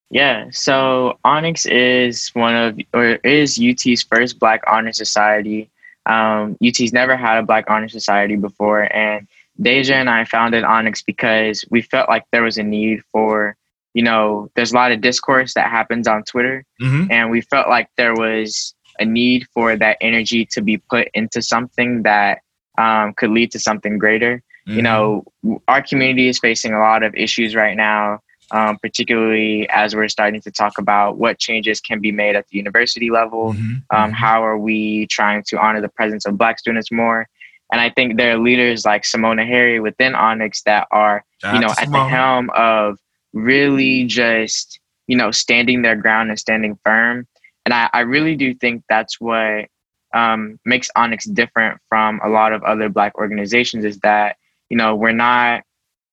Yeah, 0.10 0.50
so 0.52 1.18
Onyx 1.24 1.66
is 1.66 2.30
one 2.36 2.56
of 2.56 2.80
or 2.94 3.16
is 3.24 3.60
UT's 3.60 4.04
first 4.04 4.38
Black 4.38 4.62
Honor 4.68 4.94
Society. 4.94 5.72
Um, 6.06 6.58
UT's 6.66 6.94
never 6.94 7.16
had 7.16 7.38
a 7.38 7.44
Black 7.44 7.70
Honor 7.70 7.90
Society 7.90 8.36
before, 8.36 8.82
and 8.94 9.28
Deja 9.62 9.96
and 9.96 10.10
I 10.10 10.26
founded 10.26 10.64
Onyx 10.64 11.02
because 11.02 11.64
we 11.70 11.82
felt 11.82 12.10
like 12.10 12.26
there 12.32 12.44
was 12.44 12.58
a 12.58 12.64
need 12.64 13.02
for, 13.12 13.56
you 13.94 14.04
know, 14.04 14.50
there's 14.56 14.72
a 14.72 14.76
lot 14.76 14.92
of 14.92 15.02
discourse 15.02 15.54
that 15.54 15.70
happens 15.70 16.08
on 16.08 16.24
Twitter, 16.24 16.66
mm-hmm. 16.82 17.12
and 17.12 17.32
we 17.32 17.42
felt 17.42 17.70
like 17.70 17.90
there 17.98 18.14
was 18.14 18.74
a 19.00 19.06
need 19.06 19.48
for 19.54 19.76
that 19.76 19.98
energy 20.02 20.46
to 20.46 20.62
be 20.62 20.78
put 20.78 21.08
into 21.14 21.42
something 21.42 22.04
that 22.04 22.40
um, 22.78 23.14
could 23.14 23.32
lead 23.32 23.52
to 23.52 23.60
something 23.60 23.98
greater. 23.98 24.44
Mm-hmm. 24.68 24.76
You 24.76 24.82
know, 24.82 25.24
our 25.68 25.82
community 25.82 26.28
is 26.28 26.40
facing 26.40 26.74
a 26.74 26.80
lot 26.80 27.04
of 27.04 27.16
issues 27.16 27.56
right 27.56 27.76
now 27.76 28.20
um, 28.54 28.78
particularly 28.78 29.68
as 29.70 29.96
we're 29.96 30.08
starting 30.08 30.40
to 30.40 30.52
talk 30.52 30.78
about 30.78 31.18
what 31.18 31.40
changes 31.40 31.82
can 31.82 32.00
be 32.00 32.12
made 32.12 32.36
at 32.36 32.48
the 32.48 32.58
university 32.58 33.10
level. 33.10 33.54
Mm-hmm. 33.54 33.64
Um, 33.64 33.82
mm-hmm. 33.90 34.12
how 34.12 34.46
are 34.46 34.58
we 34.58 35.08
trying 35.08 35.44
to 35.48 35.60
honor 35.60 35.82
the 35.82 35.90
presence 35.90 36.26
of 36.26 36.38
Black 36.38 36.60
students 36.60 36.92
more? 36.92 37.28
And 37.72 37.82
I 37.82 37.90
think 37.90 38.18
there 38.18 38.36
are 38.36 38.38
leaders 38.38 38.86
like 38.86 39.02
Simona 39.02 39.46
Harry 39.46 39.80
within 39.80 40.14
Onyx 40.14 40.62
that 40.64 40.88
are, 40.92 41.26
Shout 41.42 41.56
you 41.56 41.62
know, 41.62 41.74
at 41.80 41.92
the 41.92 42.04
helm 42.04 42.52
of 42.56 43.00
really 43.34 44.06
just, 44.06 44.80
you 45.08 45.18
know, 45.18 45.32
standing 45.32 45.82
their 45.82 45.96
ground 45.96 46.30
and 46.30 46.40
standing 46.40 46.78
firm. 46.86 47.28
And 47.66 47.74
I, 47.74 47.90
I 47.92 48.02
really 48.02 48.36
do 48.36 48.54
think 48.54 48.84
that's 48.88 49.20
what 49.20 49.66
um, 50.14 50.60
makes 50.64 50.92
Onyx 50.96 51.26
different 51.26 51.82
from 51.90 52.22
a 52.24 52.30
lot 52.30 52.54
of 52.54 52.62
other 52.62 52.90
Black 52.90 53.18
organizations 53.18 53.84
is 53.84 53.98
that, 54.00 54.36
you 54.70 54.78
know, 54.78 54.96
we're 54.96 55.12
not, 55.12 55.64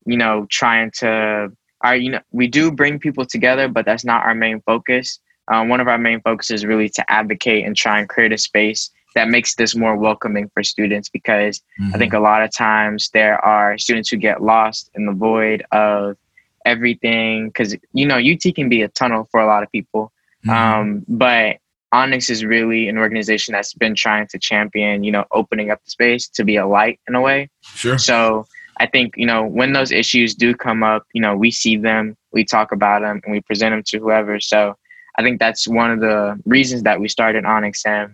you 0.07 0.17
know, 0.17 0.47
trying 0.49 0.91
to 0.93 1.53
our 1.83 1.97
you 1.97 2.11
know 2.11 2.21
we 2.33 2.47
do 2.47 2.71
bring 2.71 2.99
people 2.99 3.25
together 3.25 3.69
but 3.69 3.85
that's 3.85 4.05
not 4.05 4.25
our 4.25 4.35
main 4.35 4.61
focus 4.63 5.19
um, 5.49 5.69
one 5.69 5.81
of 5.81 5.89
our 5.89 5.99
main 5.99 6.21
focuses 6.21 6.61
is 6.61 6.67
really 6.67 6.89
to 6.89 7.11
advocate 7.11 7.67
and 7.67 7.77
try 7.77 7.99
and 7.99 8.09
create 8.09 8.33
a 8.33 8.39
space 8.39 8.91
that 9.17 9.29
makes 9.29 9.57
this 9.57 9.75
more 9.75 9.97
welcoming 9.97 10.49
for 10.55 10.63
students 10.63 11.09
because 11.09 11.61
mm-hmm. 11.81 11.95
i 11.95 11.99
think 11.99 12.13
mm-hmm. 12.13 12.23
a 12.23 12.29
lot 12.29 12.43
of 12.43 12.53
times 12.53 13.11
there 13.13 13.43
are 13.45 13.79
students 13.79 14.09
who 14.09 14.17
get 14.17 14.43
lost 14.43 14.91
in 14.95 15.07
the 15.07 15.13
void 15.13 15.65
of 15.73 16.17
everything 16.65 17.49
because 17.49 17.77
you 17.93 18.07
know 18.07 18.17
ut 18.17 18.55
can 18.55 18.69
be 18.69 18.83
a 18.83 18.89
tunnel 18.89 19.27
for 19.31 19.41
a 19.41 19.47
lot 19.47 19.63
of 19.63 19.73
people 19.73 20.13
mm-hmm. 20.45 20.51
um, 20.51 21.05
but 21.09 21.57
onyx 21.93 22.31
is 22.31 22.45
really 22.45 22.89
an 22.89 22.99
organization 22.99 23.53
that's 23.53 23.75
been 23.75 23.95
trying 23.95 24.27
to 24.29 24.39
champion 24.39 25.03
you 25.03 25.11
know 25.11 25.25
opening 25.33 25.71
up 25.71 25.83
the 25.85 25.91
space 25.91 26.29
to 26.29 26.45
be 26.45 26.57
a 26.57 26.67
light 26.67 27.01
in 27.09 27.15
a 27.15 27.21
way 27.21 27.49
sure 27.63 27.99
so 27.99 28.47
I 28.81 28.87
think, 28.87 29.15
you 29.17 29.27
know, 29.27 29.45
when 29.45 29.75
those 29.75 29.93
issues 29.93 30.35
do 30.35 30.55
come 30.55 30.83
up, 30.83 31.07
you 31.13 31.21
know, 31.21 31.37
we 31.37 31.51
see 31.51 31.77
them, 31.77 32.17
we 32.33 32.47
talk 32.47 32.73
about 32.73 33.03
them, 33.03 33.21
and 33.23 33.33
we 33.33 33.43
present 33.43 33.75
them 33.75 33.83
to 33.89 33.99
whoever. 33.99 34.41
So 34.41 34.75
I 35.19 35.23
think 35.23 35.39
that's 35.39 35.69
one 35.69 35.91
of 35.91 36.01
the 36.01 36.41
reasons 36.47 36.83
that 36.85 36.99
we 36.99 37.07
started. 37.07 37.45
And 37.45 37.47
I 37.47 38.09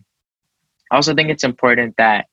also 0.91 1.15
think 1.15 1.31
it's 1.31 1.45
important 1.45 1.95
that, 1.99 2.27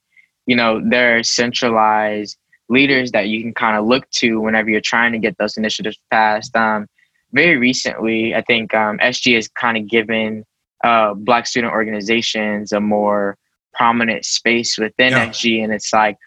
you 0.48 0.56
know, 0.56 0.82
there 0.84 1.18
are 1.18 1.24
centralized 1.24 2.36
leaders 2.70 3.12
that 3.12 3.28
you 3.28 3.40
can 3.40 3.54
kind 3.54 3.78
of 3.78 3.86
look 3.86 4.10
to 4.10 4.42
whenever 4.42 4.68
you're 4.68 4.82
trying 4.82 5.12
to 5.12 5.20
get 5.20 5.38
those 5.38 5.56
initiatives 5.56 6.00
passed. 6.10 6.56
Um, 6.56 6.88
very 7.34 7.58
recently, 7.58 8.34
I 8.34 8.42
think 8.42 8.74
um, 8.74 8.98
SG 8.98 9.36
has 9.36 9.48
kind 9.48 9.78
of 9.78 9.88
given 9.88 10.44
uh, 10.84 11.14
Black 11.14 11.46
student 11.46 11.72
organizations 11.72 12.72
a 12.72 12.80
more 12.80 13.38
prominent 13.76 14.26
space 14.26 14.76
within 14.80 15.12
yeah. 15.12 15.30
SG. 15.30 15.64
And 15.64 15.72
it's 15.72 15.94
like, 15.94 16.18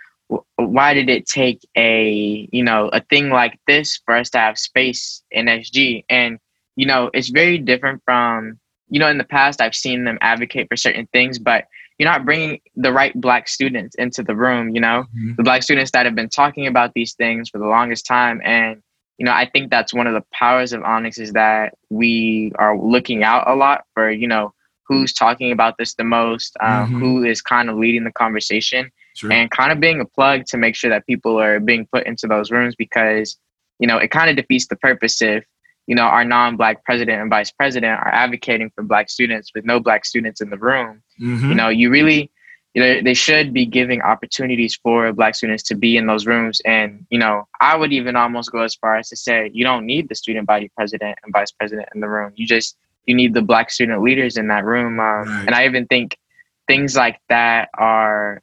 why 0.56 0.94
did 0.94 1.08
it 1.08 1.26
take 1.26 1.66
a 1.76 2.48
you 2.52 2.62
know 2.62 2.88
a 2.88 3.00
thing 3.00 3.30
like 3.30 3.58
this 3.66 4.00
for 4.04 4.16
us 4.16 4.30
to 4.30 4.38
have 4.38 4.58
space 4.58 5.22
in 5.30 5.46
SG? 5.46 6.04
And 6.08 6.38
you 6.74 6.86
know, 6.86 7.10
it's 7.14 7.28
very 7.28 7.58
different 7.58 8.02
from 8.04 8.58
you 8.88 9.00
know 9.00 9.08
in 9.08 9.18
the 9.18 9.24
past 9.24 9.60
I've 9.60 9.74
seen 9.74 10.04
them 10.04 10.18
advocate 10.20 10.68
for 10.68 10.76
certain 10.76 11.06
things, 11.12 11.38
but 11.38 11.64
you're 11.98 12.08
not 12.08 12.26
bringing 12.26 12.60
the 12.74 12.92
right 12.92 13.18
black 13.18 13.48
students 13.48 13.94
into 13.96 14.22
the 14.22 14.36
room. 14.36 14.74
You 14.74 14.80
know, 14.80 15.04
mm-hmm. 15.16 15.34
the 15.36 15.42
black 15.42 15.62
students 15.62 15.90
that 15.92 16.06
have 16.06 16.14
been 16.14 16.28
talking 16.28 16.66
about 16.66 16.92
these 16.94 17.14
things 17.14 17.48
for 17.48 17.58
the 17.58 17.66
longest 17.66 18.06
time, 18.06 18.40
and 18.44 18.82
you 19.18 19.24
know, 19.24 19.32
I 19.32 19.48
think 19.48 19.70
that's 19.70 19.94
one 19.94 20.06
of 20.06 20.14
the 20.14 20.24
powers 20.32 20.72
of 20.72 20.82
Onyx 20.82 21.18
is 21.18 21.32
that 21.32 21.74
we 21.88 22.52
are 22.58 22.78
looking 22.78 23.22
out 23.22 23.48
a 23.48 23.54
lot 23.54 23.84
for 23.94 24.10
you 24.10 24.28
know 24.28 24.52
who's 24.88 25.12
talking 25.12 25.50
about 25.50 25.78
this 25.78 25.94
the 25.94 26.04
most, 26.04 26.56
um, 26.60 26.70
mm-hmm. 26.70 27.00
who 27.00 27.24
is 27.24 27.42
kind 27.42 27.68
of 27.68 27.76
leading 27.76 28.04
the 28.04 28.12
conversation 28.12 28.90
Sure. 29.16 29.32
and 29.32 29.50
kind 29.50 29.72
of 29.72 29.80
being 29.80 30.00
a 30.00 30.04
plug 30.04 30.44
to 30.46 30.58
make 30.58 30.76
sure 30.76 30.90
that 30.90 31.06
people 31.06 31.40
are 31.40 31.58
being 31.58 31.86
put 31.90 32.06
into 32.06 32.26
those 32.26 32.50
rooms 32.50 32.74
because 32.76 33.38
you 33.78 33.86
know 33.86 33.96
it 33.96 34.10
kind 34.10 34.28
of 34.28 34.36
defeats 34.36 34.66
the 34.66 34.76
purpose 34.76 35.22
if 35.22 35.42
you 35.86 35.94
know 35.94 36.02
our 36.02 36.22
non-black 36.22 36.84
president 36.84 37.22
and 37.22 37.30
vice 37.30 37.50
president 37.50 37.98
are 37.98 38.12
advocating 38.12 38.70
for 38.74 38.84
black 38.84 39.08
students 39.08 39.52
with 39.54 39.64
no 39.64 39.80
black 39.80 40.04
students 40.04 40.42
in 40.42 40.50
the 40.50 40.58
room 40.58 41.02
mm-hmm. 41.18 41.48
you 41.48 41.54
know 41.54 41.70
you 41.70 41.88
really 41.88 42.30
you 42.74 42.82
know 42.82 43.00
they 43.00 43.14
should 43.14 43.54
be 43.54 43.64
giving 43.64 44.02
opportunities 44.02 44.78
for 44.82 45.10
black 45.14 45.34
students 45.34 45.62
to 45.62 45.74
be 45.74 45.96
in 45.96 46.06
those 46.06 46.26
rooms 46.26 46.60
and 46.66 47.06
you 47.08 47.18
know 47.18 47.48
i 47.62 47.74
would 47.74 47.94
even 47.94 48.16
almost 48.16 48.52
go 48.52 48.60
as 48.60 48.74
far 48.74 48.96
as 48.96 49.08
to 49.08 49.16
say 49.16 49.50
you 49.54 49.64
don't 49.64 49.86
need 49.86 50.10
the 50.10 50.14
student 50.14 50.46
body 50.46 50.70
president 50.76 51.18
and 51.24 51.32
vice 51.32 51.52
president 51.52 51.88
in 51.94 52.02
the 52.02 52.08
room 52.08 52.32
you 52.36 52.46
just 52.46 52.76
you 53.06 53.14
need 53.14 53.32
the 53.32 53.40
black 53.40 53.70
student 53.70 54.02
leaders 54.02 54.36
in 54.36 54.48
that 54.48 54.62
room 54.62 55.00
um, 55.00 55.26
right. 55.26 55.44
and 55.46 55.54
i 55.54 55.64
even 55.64 55.86
think 55.86 56.18
things 56.66 56.96
like 56.96 57.20
that 57.28 57.70
are 57.74 58.42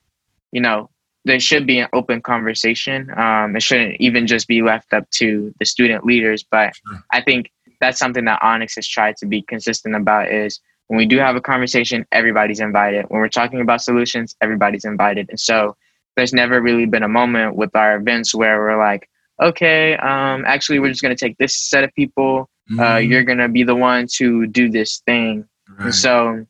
you 0.53 0.61
know, 0.61 0.89
there 1.25 1.39
should 1.39 1.65
be 1.65 1.79
an 1.79 1.87
open 1.93 2.21
conversation. 2.21 3.09
Um, 3.17 3.55
it 3.55 3.63
shouldn't 3.63 3.97
even 3.99 4.27
just 4.27 4.47
be 4.47 4.61
left 4.61 4.93
up 4.93 5.09
to 5.11 5.53
the 5.59 5.65
student 5.65 6.05
leaders. 6.05 6.43
But 6.43 6.73
sure. 6.75 7.03
I 7.11 7.21
think 7.21 7.51
that's 7.81 7.99
something 7.99 8.25
that 8.25 8.39
Onyx 8.41 8.75
has 8.75 8.87
tried 8.87 9.17
to 9.17 9.25
be 9.25 9.41
consistent 9.41 9.95
about 9.95 10.31
is 10.31 10.59
when 10.87 10.97
we 10.97 11.05
do 11.05 11.17
have 11.17 11.35
a 11.35 11.41
conversation, 11.41 12.05
everybody's 12.11 12.59
invited. 12.59 13.05
When 13.07 13.19
we're 13.19 13.29
talking 13.29 13.61
about 13.61 13.81
solutions, 13.81 14.35
everybody's 14.41 14.85
invited. 14.85 15.29
And 15.29 15.39
so 15.39 15.75
there's 16.15 16.33
never 16.33 16.61
really 16.61 16.85
been 16.85 17.03
a 17.03 17.09
moment 17.09 17.55
with 17.55 17.75
our 17.75 17.95
events 17.95 18.35
where 18.35 18.59
we're 18.59 18.77
like, 18.77 19.09
okay, 19.41 19.95
um, 19.97 20.43
actually, 20.45 20.79
we're 20.79 20.89
just 20.89 21.01
going 21.01 21.15
to 21.15 21.25
take 21.25 21.37
this 21.37 21.55
set 21.55 21.83
of 21.83 21.93
people. 21.95 22.49
Uh, 22.69 22.73
mm-hmm. 22.73 22.79
Uh, 22.79 22.97
you're 22.97 23.23
going 23.23 23.39
to 23.39 23.49
be 23.49 23.63
the 23.63 23.75
one 23.75 24.07
to 24.15 24.45
do 24.47 24.69
this 24.69 25.01
thing. 25.05 25.45
Right. 25.69 25.85
And 25.85 25.95
so 25.95 26.45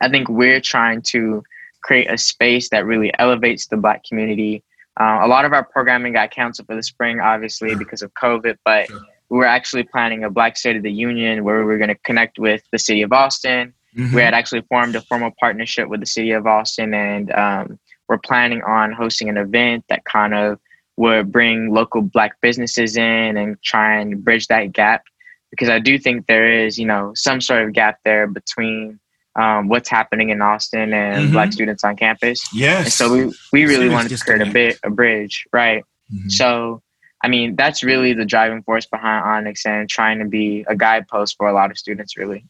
I 0.00 0.08
think 0.08 0.28
we're 0.28 0.60
trying 0.60 1.02
to 1.12 1.44
create 1.82 2.10
a 2.10 2.16
space 2.16 2.68
that 2.70 2.86
really 2.86 3.12
elevates 3.18 3.66
the 3.66 3.76
Black 3.76 4.04
community. 4.04 4.62
Uh, 5.00 5.20
a 5.22 5.28
lot 5.28 5.44
of 5.44 5.52
our 5.52 5.64
programming 5.64 6.12
got 6.12 6.30
canceled 6.30 6.66
for 6.66 6.76
the 6.76 6.82
spring, 6.82 7.20
obviously, 7.20 7.74
because 7.74 8.02
of 8.02 8.12
COVID, 8.14 8.56
but 8.64 8.88
sure. 8.88 9.00
we 9.30 9.38
were 9.38 9.46
actually 9.46 9.82
planning 9.82 10.24
a 10.24 10.30
Black 10.30 10.56
State 10.56 10.76
of 10.76 10.82
the 10.82 10.92
Union 10.92 11.44
where 11.44 11.58
we 11.58 11.64
were 11.64 11.78
going 11.78 11.88
to 11.88 11.98
connect 12.04 12.38
with 12.38 12.62
the 12.72 12.78
city 12.78 13.02
of 13.02 13.12
Austin. 13.12 13.72
Mm-hmm. 13.96 14.14
We 14.14 14.22
had 14.22 14.34
actually 14.34 14.62
formed 14.62 14.94
a 14.96 15.02
formal 15.02 15.32
partnership 15.38 15.88
with 15.88 16.00
the 16.00 16.06
city 16.06 16.32
of 16.32 16.46
Austin, 16.46 16.94
and 16.94 17.32
um, 17.32 17.78
we're 18.08 18.18
planning 18.18 18.62
on 18.62 18.92
hosting 18.92 19.28
an 19.28 19.36
event 19.36 19.84
that 19.88 20.04
kind 20.04 20.34
of 20.34 20.58
would 20.96 21.32
bring 21.32 21.72
local 21.72 22.02
Black 22.02 22.40
businesses 22.40 22.96
in 22.96 23.36
and 23.36 23.60
try 23.62 23.98
and 23.98 24.22
bridge 24.24 24.46
that 24.48 24.72
gap. 24.72 25.02
Because 25.50 25.68
I 25.68 25.78
do 25.78 25.98
think 25.98 26.26
there 26.26 26.50
is, 26.50 26.78
you 26.78 26.86
know, 26.86 27.12
some 27.14 27.40
sort 27.40 27.62
of 27.62 27.72
gap 27.72 27.98
there 28.04 28.26
between 28.26 28.98
um, 29.36 29.68
what's 29.68 29.88
happening 29.88 30.30
in 30.30 30.42
Austin 30.42 30.92
and 30.92 31.24
mm-hmm. 31.24 31.32
Black 31.32 31.52
students 31.52 31.84
on 31.84 31.96
campus. 31.96 32.42
Yes. 32.52 32.84
And 32.84 32.92
so 32.92 33.12
we, 33.12 33.34
we 33.52 33.64
really 33.64 33.88
wanted 33.88 34.10
to 34.10 34.18
create 34.18 34.42
a 34.42 34.50
bit 34.50 34.78
a 34.84 34.90
bridge, 34.90 35.46
right? 35.52 35.84
Mm-hmm. 36.12 36.28
So 36.28 36.82
I 37.22 37.28
mean 37.28 37.56
that's 37.56 37.82
really 37.82 38.12
the 38.12 38.24
driving 38.24 38.62
force 38.62 38.86
behind 38.86 39.24
Onyx 39.24 39.64
and 39.64 39.88
trying 39.88 40.18
to 40.18 40.26
be 40.26 40.64
a 40.68 40.76
guidepost 40.76 41.36
for 41.36 41.48
a 41.48 41.52
lot 41.52 41.70
of 41.70 41.78
students, 41.78 42.16
really. 42.16 42.44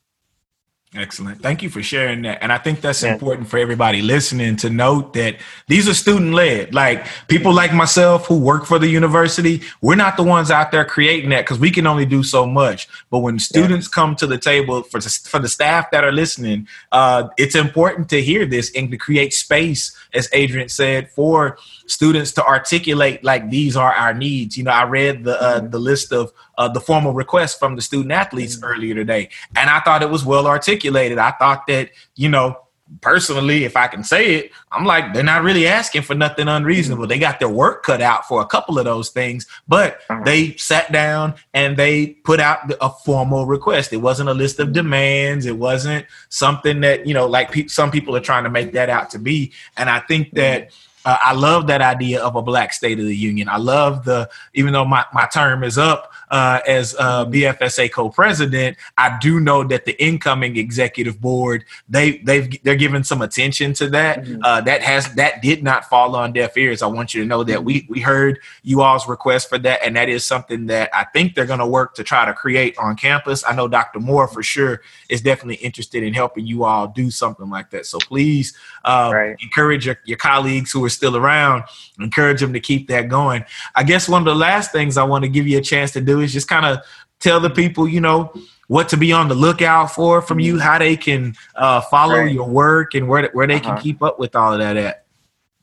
Excellent. 0.94 1.40
Thank 1.40 1.62
you 1.62 1.70
for 1.70 1.82
sharing 1.82 2.20
that. 2.22 2.42
And 2.42 2.52
I 2.52 2.58
think 2.58 2.82
that's 2.82 3.02
yeah. 3.02 3.14
important 3.14 3.48
for 3.48 3.56
everybody 3.56 4.02
listening 4.02 4.56
to 4.56 4.68
note 4.68 5.14
that 5.14 5.36
these 5.66 5.88
are 5.88 5.94
student 5.94 6.34
led. 6.34 6.74
Like 6.74 7.06
people 7.28 7.54
like 7.54 7.72
myself 7.72 8.26
who 8.26 8.38
work 8.38 8.66
for 8.66 8.78
the 8.78 8.88
university, 8.88 9.62
we're 9.80 9.94
not 9.94 10.18
the 10.18 10.22
ones 10.22 10.50
out 10.50 10.70
there 10.70 10.84
creating 10.84 11.30
that 11.30 11.42
because 11.42 11.58
we 11.58 11.70
can 11.70 11.86
only 11.86 12.04
do 12.04 12.22
so 12.22 12.44
much. 12.44 12.88
But 13.10 13.20
when 13.20 13.38
students 13.38 13.88
yeah. 13.88 13.94
come 13.94 14.16
to 14.16 14.26
the 14.26 14.36
table 14.36 14.82
for, 14.82 15.00
for 15.00 15.38
the 15.38 15.48
staff 15.48 15.90
that 15.92 16.04
are 16.04 16.12
listening, 16.12 16.68
uh, 16.90 17.28
it's 17.38 17.54
important 17.54 18.10
to 18.10 18.20
hear 18.20 18.44
this 18.44 18.70
and 18.76 18.90
to 18.90 18.98
create 18.98 19.32
space, 19.32 19.96
as 20.12 20.28
Adrian 20.34 20.68
said, 20.68 21.10
for 21.10 21.56
students 21.86 22.32
to 22.32 22.44
articulate 22.44 23.22
like 23.24 23.50
these 23.50 23.76
are 23.76 23.92
our 23.92 24.14
needs. 24.14 24.56
You 24.56 24.64
know, 24.64 24.70
I 24.70 24.84
read 24.84 25.24
the 25.24 25.40
uh, 25.40 25.60
mm-hmm. 25.60 25.70
the 25.70 25.78
list 25.78 26.12
of 26.12 26.32
uh, 26.58 26.68
the 26.68 26.80
formal 26.80 27.12
requests 27.12 27.54
from 27.54 27.76
the 27.76 27.82
student 27.82 28.12
athletes 28.12 28.56
mm-hmm. 28.56 28.64
earlier 28.64 28.94
today, 28.94 29.30
and 29.56 29.70
I 29.70 29.80
thought 29.80 30.02
it 30.02 30.10
was 30.10 30.24
well 30.24 30.46
articulated. 30.46 31.18
I 31.18 31.32
thought 31.32 31.66
that 31.66 31.90
you 32.16 32.28
know 32.28 32.58
personally, 33.00 33.64
if 33.64 33.76
I 33.76 33.86
can 33.86 34.04
say 34.04 34.34
it, 34.34 34.52
I'm 34.70 34.84
like, 34.84 35.14
they're 35.14 35.22
not 35.22 35.42
really 35.42 35.66
asking 35.66 36.02
for 36.02 36.14
nothing 36.14 36.48
unreasonable. 36.48 37.06
They 37.06 37.18
got 37.18 37.38
their 37.38 37.48
work 37.48 37.82
cut 37.82 38.02
out 38.02 38.26
for 38.26 38.42
a 38.42 38.46
couple 38.46 38.78
of 38.78 38.84
those 38.84 39.10
things, 39.10 39.46
but 39.66 40.00
they 40.24 40.56
sat 40.56 40.92
down 40.92 41.34
and 41.54 41.76
they 41.76 42.08
put 42.24 42.40
out 42.40 42.70
a 42.80 42.90
formal 42.90 43.46
request. 43.46 43.92
It 43.92 43.98
wasn't 43.98 44.28
a 44.28 44.34
list 44.34 44.58
of 44.58 44.72
demands. 44.72 45.46
It 45.46 45.56
wasn't 45.56 46.06
something 46.28 46.80
that, 46.80 47.06
you 47.06 47.14
know, 47.14 47.26
like 47.26 47.50
pe- 47.50 47.68
some 47.68 47.90
people 47.90 48.14
are 48.16 48.20
trying 48.20 48.44
to 48.44 48.50
make 48.50 48.72
that 48.72 48.90
out 48.90 49.10
to 49.10 49.18
be. 49.18 49.52
And 49.76 49.88
I 49.88 50.00
think 50.00 50.32
that 50.34 50.70
uh, 51.04 51.18
I 51.22 51.32
love 51.34 51.66
that 51.66 51.80
idea 51.80 52.22
of 52.22 52.36
a 52.36 52.42
black 52.42 52.72
state 52.72 52.98
of 52.98 53.06
the 53.06 53.16
union. 53.16 53.48
I 53.48 53.56
love 53.56 54.04
the, 54.04 54.30
even 54.54 54.72
though 54.72 54.84
my, 54.84 55.04
my 55.12 55.26
term 55.26 55.64
is 55.64 55.78
up 55.78 56.12
uh, 56.32 56.60
as 56.66 56.96
uh, 56.98 57.26
BFSA 57.26 57.92
co-president, 57.92 58.78
I 58.96 59.18
do 59.20 59.38
know 59.38 59.62
that 59.64 59.84
the 59.84 60.02
incoming 60.02 60.56
executive 60.56 61.20
board 61.20 61.64
they 61.88 62.18
they've 62.18 62.62
they're 62.64 62.74
giving 62.74 63.04
some 63.04 63.20
attention 63.20 63.74
to 63.74 63.88
that. 63.90 64.24
Mm-hmm. 64.24 64.40
Uh, 64.42 64.62
that 64.62 64.82
has 64.82 65.14
that 65.14 65.42
did 65.42 65.62
not 65.62 65.84
fall 65.84 66.16
on 66.16 66.32
deaf 66.32 66.56
ears. 66.56 66.82
I 66.82 66.86
want 66.86 67.12
you 67.12 67.20
to 67.22 67.28
know 67.28 67.44
that 67.44 67.62
we 67.62 67.86
we 67.90 68.00
heard 68.00 68.40
you 68.62 68.80
all's 68.80 69.06
request 69.06 69.50
for 69.50 69.58
that, 69.58 69.80
and 69.84 69.94
that 69.94 70.08
is 70.08 70.24
something 70.24 70.66
that 70.66 70.88
I 70.94 71.04
think 71.04 71.34
they're 71.34 71.46
going 71.46 71.58
to 71.58 71.66
work 71.66 71.94
to 71.96 72.02
try 72.02 72.24
to 72.24 72.32
create 72.32 72.78
on 72.78 72.96
campus. 72.96 73.44
I 73.46 73.54
know 73.54 73.68
Dr. 73.68 74.00
Moore 74.00 74.26
for 74.26 74.42
sure 74.42 74.80
is 75.10 75.20
definitely 75.20 75.56
interested 75.56 76.02
in 76.02 76.14
helping 76.14 76.46
you 76.46 76.64
all 76.64 76.88
do 76.88 77.10
something 77.10 77.50
like 77.50 77.68
that. 77.70 77.84
So 77.84 77.98
please 77.98 78.56
uh, 78.86 79.10
right. 79.12 79.36
encourage 79.42 79.84
your, 79.84 79.98
your 80.06 80.16
colleagues 80.16 80.72
who 80.72 80.82
are 80.82 80.90
still 80.90 81.14
around, 81.14 81.64
encourage 82.00 82.40
them 82.40 82.54
to 82.54 82.60
keep 82.60 82.88
that 82.88 83.08
going. 83.08 83.44
I 83.74 83.82
guess 83.82 84.08
one 84.08 84.22
of 84.22 84.26
the 84.26 84.34
last 84.34 84.72
things 84.72 84.96
I 84.96 85.04
want 85.04 85.24
to 85.24 85.28
give 85.28 85.46
you 85.46 85.58
a 85.58 85.62
chance 85.62 85.90
to 85.92 86.00
do 86.00 86.21
is 86.22 86.32
just 86.32 86.48
kind 86.48 86.66
of 86.66 86.78
tell 87.20 87.40
the 87.40 87.50
people, 87.50 87.88
you 87.88 88.00
know, 88.00 88.32
what 88.68 88.88
to 88.88 88.96
be 88.96 89.12
on 89.12 89.28
the 89.28 89.34
lookout 89.34 89.92
for 89.92 90.22
from 90.22 90.40
you, 90.40 90.58
how 90.58 90.78
they 90.78 90.96
can 90.96 91.34
uh, 91.56 91.80
follow 91.82 92.20
right. 92.20 92.32
your 92.32 92.48
work, 92.48 92.94
and 92.94 93.08
where 93.08 93.28
where 93.32 93.46
they 93.46 93.56
uh-huh. 93.56 93.74
can 93.74 93.82
keep 93.82 94.02
up 94.02 94.18
with 94.18 94.34
all 94.34 94.52
of 94.52 94.58
that 94.58 94.76
at. 94.76 95.04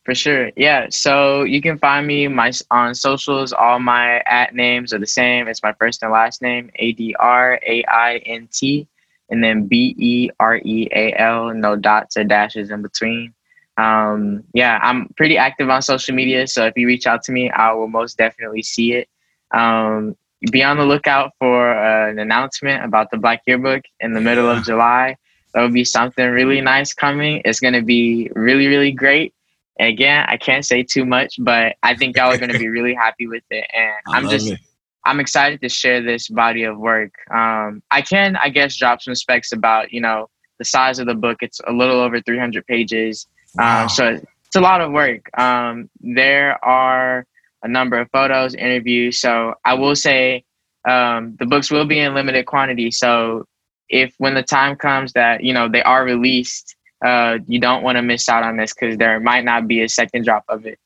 For 0.05 0.15
sure, 0.15 0.51
yeah. 0.55 0.87
So 0.89 1.43
you 1.43 1.61
can 1.61 1.77
find 1.77 2.07
me 2.07 2.27
my 2.27 2.51
on 2.71 2.95
socials. 2.95 3.53
All 3.53 3.79
my 3.79 4.19
at 4.21 4.55
names 4.55 4.93
are 4.93 4.99
the 4.99 5.07
same. 5.07 5.47
It's 5.47 5.61
my 5.61 5.73
first 5.73 6.01
and 6.03 6.11
last 6.11 6.41
name, 6.41 6.71
A 6.75 6.93
D 6.93 7.15
R 7.19 7.59
A 7.65 7.83
I 7.85 8.17
N 8.25 8.47
T, 8.51 8.87
and 9.29 9.43
then 9.43 9.67
B 9.67 9.95
E 9.97 10.29
R 10.39 10.57
E 10.57 10.89
A 10.91 11.13
L. 11.19 11.53
No 11.53 11.75
dots 11.75 12.17
or 12.17 12.23
dashes 12.23 12.71
in 12.71 12.81
between. 12.81 13.33
Um, 13.77 14.43
yeah, 14.53 14.79
I'm 14.81 15.09
pretty 15.15 15.37
active 15.37 15.69
on 15.69 15.81
social 15.81 16.13
media. 16.13 16.47
So 16.47 16.65
if 16.65 16.75
you 16.75 16.85
reach 16.85 17.07
out 17.07 17.23
to 17.23 17.31
me, 17.31 17.49
I 17.49 17.71
will 17.71 17.87
most 17.87 18.17
definitely 18.17 18.61
see 18.61 18.93
it. 18.93 19.09
Um, 19.51 20.17
be 20.51 20.63
on 20.63 20.77
the 20.77 20.85
lookout 20.85 21.31
for 21.39 21.71
uh, 21.71 22.09
an 22.09 22.19
announcement 22.19 22.83
about 22.83 23.11
the 23.11 23.17
Black 23.17 23.41
Yearbook 23.45 23.83
in 23.99 24.13
the 24.13 24.21
middle 24.21 24.49
of 24.49 24.63
July. 24.63 25.17
There 25.53 25.63
will 25.63 25.71
be 25.71 25.83
something 25.83 26.29
really 26.29 26.61
nice 26.61 26.93
coming. 26.93 27.41
It's 27.43 27.59
going 27.59 27.73
to 27.73 27.81
be 27.81 28.29
really, 28.35 28.67
really 28.67 28.91
great. 28.91 29.33
And 29.79 29.89
again, 29.89 30.25
I 30.27 30.37
can't 30.37 30.65
say 30.65 30.83
too 30.83 31.05
much, 31.05 31.35
but 31.39 31.75
I 31.83 31.95
think 31.95 32.15
y'all 32.15 32.31
are 32.31 32.37
going 32.37 32.51
to 32.51 32.59
be 32.59 32.67
really 32.77 32.93
happy 32.93 33.27
with 33.27 33.43
it. 33.49 33.65
And 33.73 33.93
I'm 34.07 34.29
just, 34.29 34.51
it. 34.51 34.59
I'm 35.05 35.19
excited 35.19 35.61
to 35.61 35.69
share 35.69 36.01
this 36.01 36.27
body 36.27 36.63
of 36.63 36.77
work. 36.77 37.11
Um, 37.33 37.81
I 37.89 38.01
can, 38.01 38.35
I 38.35 38.49
guess, 38.49 38.75
drop 38.75 39.01
some 39.01 39.15
specs 39.15 39.51
about, 39.51 39.91
you 39.91 40.01
know, 40.01 40.29
the 40.59 40.65
size 40.65 40.99
of 40.99 41.07
the 41.07 41.15
book. 41.15 41.37
It's 41.41 41.59
a 41.65 41.71
little 41.71 41.99
over 41.99 42.21
300 42.21 42.65
pages. 42.67 43.27
Um, 43.57 43.65
wow. 43.65 43.83
Um, 43.83 43.89
so 43.89 44.21
it's 44.45 44.55
a 44.55 44.61
lot 44.61 44.81
of 44.81 44.91
work. 44.91 45.29
Um, 45.39 45.89
there 46.01 46.63
are 46.63 47.25
a 47.63 47.67
number 47.67 47.99
of 47.99 48.09
photos, 48.11 48.53
interviews. 48.55 49.19
So 49.19 49.55
I 49.65 49.73
will 49.73 49.95
say 49.95 50.43
um, 50.87 51.35
the 51.39 51.45
books 51.45 51.69
will 51.69 51.85
be 51.85 51.99
in 51.99 52.13
limited 52.13 52.45
quantity. 52.45 52.91
So 52.91 53.45
if 53.89 54.13
when 54.17 54.35
the 54.35 54.43
time 54.43 54.75
comes 54.75 55.13
that 55.13 55.43
you 55.43 55.53
know 55.53 55.67
they 55.67 55.81
are 55.83 56.03
released, 56.03 56.75
uh, 57.03 57.39
you 57.47 57.59
don't 57.59 57.83
want 57.83 57.97
to 57.97 58.01
miss 58.01 58.29
out 58.29 58.43
on 58.43 58.57
this 58.57 58.73
because 58.73 58.97
there 58.97 59.19
might 59.19 59.43
not 59.43 59.67
be 59.67 59.81
a 59.81 59.89
second 59.89 60.25
drop 60.25 60.45
of 60.47 60.65
it. 60.65 60.79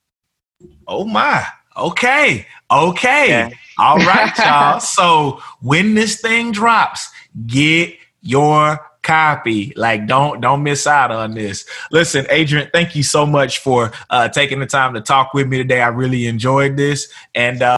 Oh 0.88 1.06
my! 1.06 1.46
Okay, 1.78 2.46
okay, 2.72 3.30
yeah. 3.30 3.50
all 3.78 3.98
right, 3.98 4.32
y'all. 4.38 4.80
so 4.80 5.42
when 5.62 5.96
this 5.96 6.22
thing 6.22 6.52
drops, 6.52 7.10
get 7.46 7.96
your 8.22 8.80
copy. 9.04 9.74
Like 9.76 10.08
don't 10.08 10.42
don't 10.42 10.64
miss 10.64 10.88
out 10.88 11.12
on 11.12 11.34
this. 11.34 11.66
Listen, 11.92 12.26
Adrian, 12.30 12.70
thank 12.74 12.96
you 12.96 13.04
so 13.04 13.26
much 13.26 13.60
for 13.60 13.92
uh, 14.10 14.30
taking 14.30 14.60
the 14.60 14.66
time 14.66 14.94
to 14.94 15.02
talk 15.02 15.34
with 15.34 15.48
me 15.48 15.58
today. 15.58 15.82
I 15.82 15.90
really 15.90 16.28
enjoyed 16.28 16.78
this, 16.78 17.12
and 17.36 17.62
uh, 17.62 17.78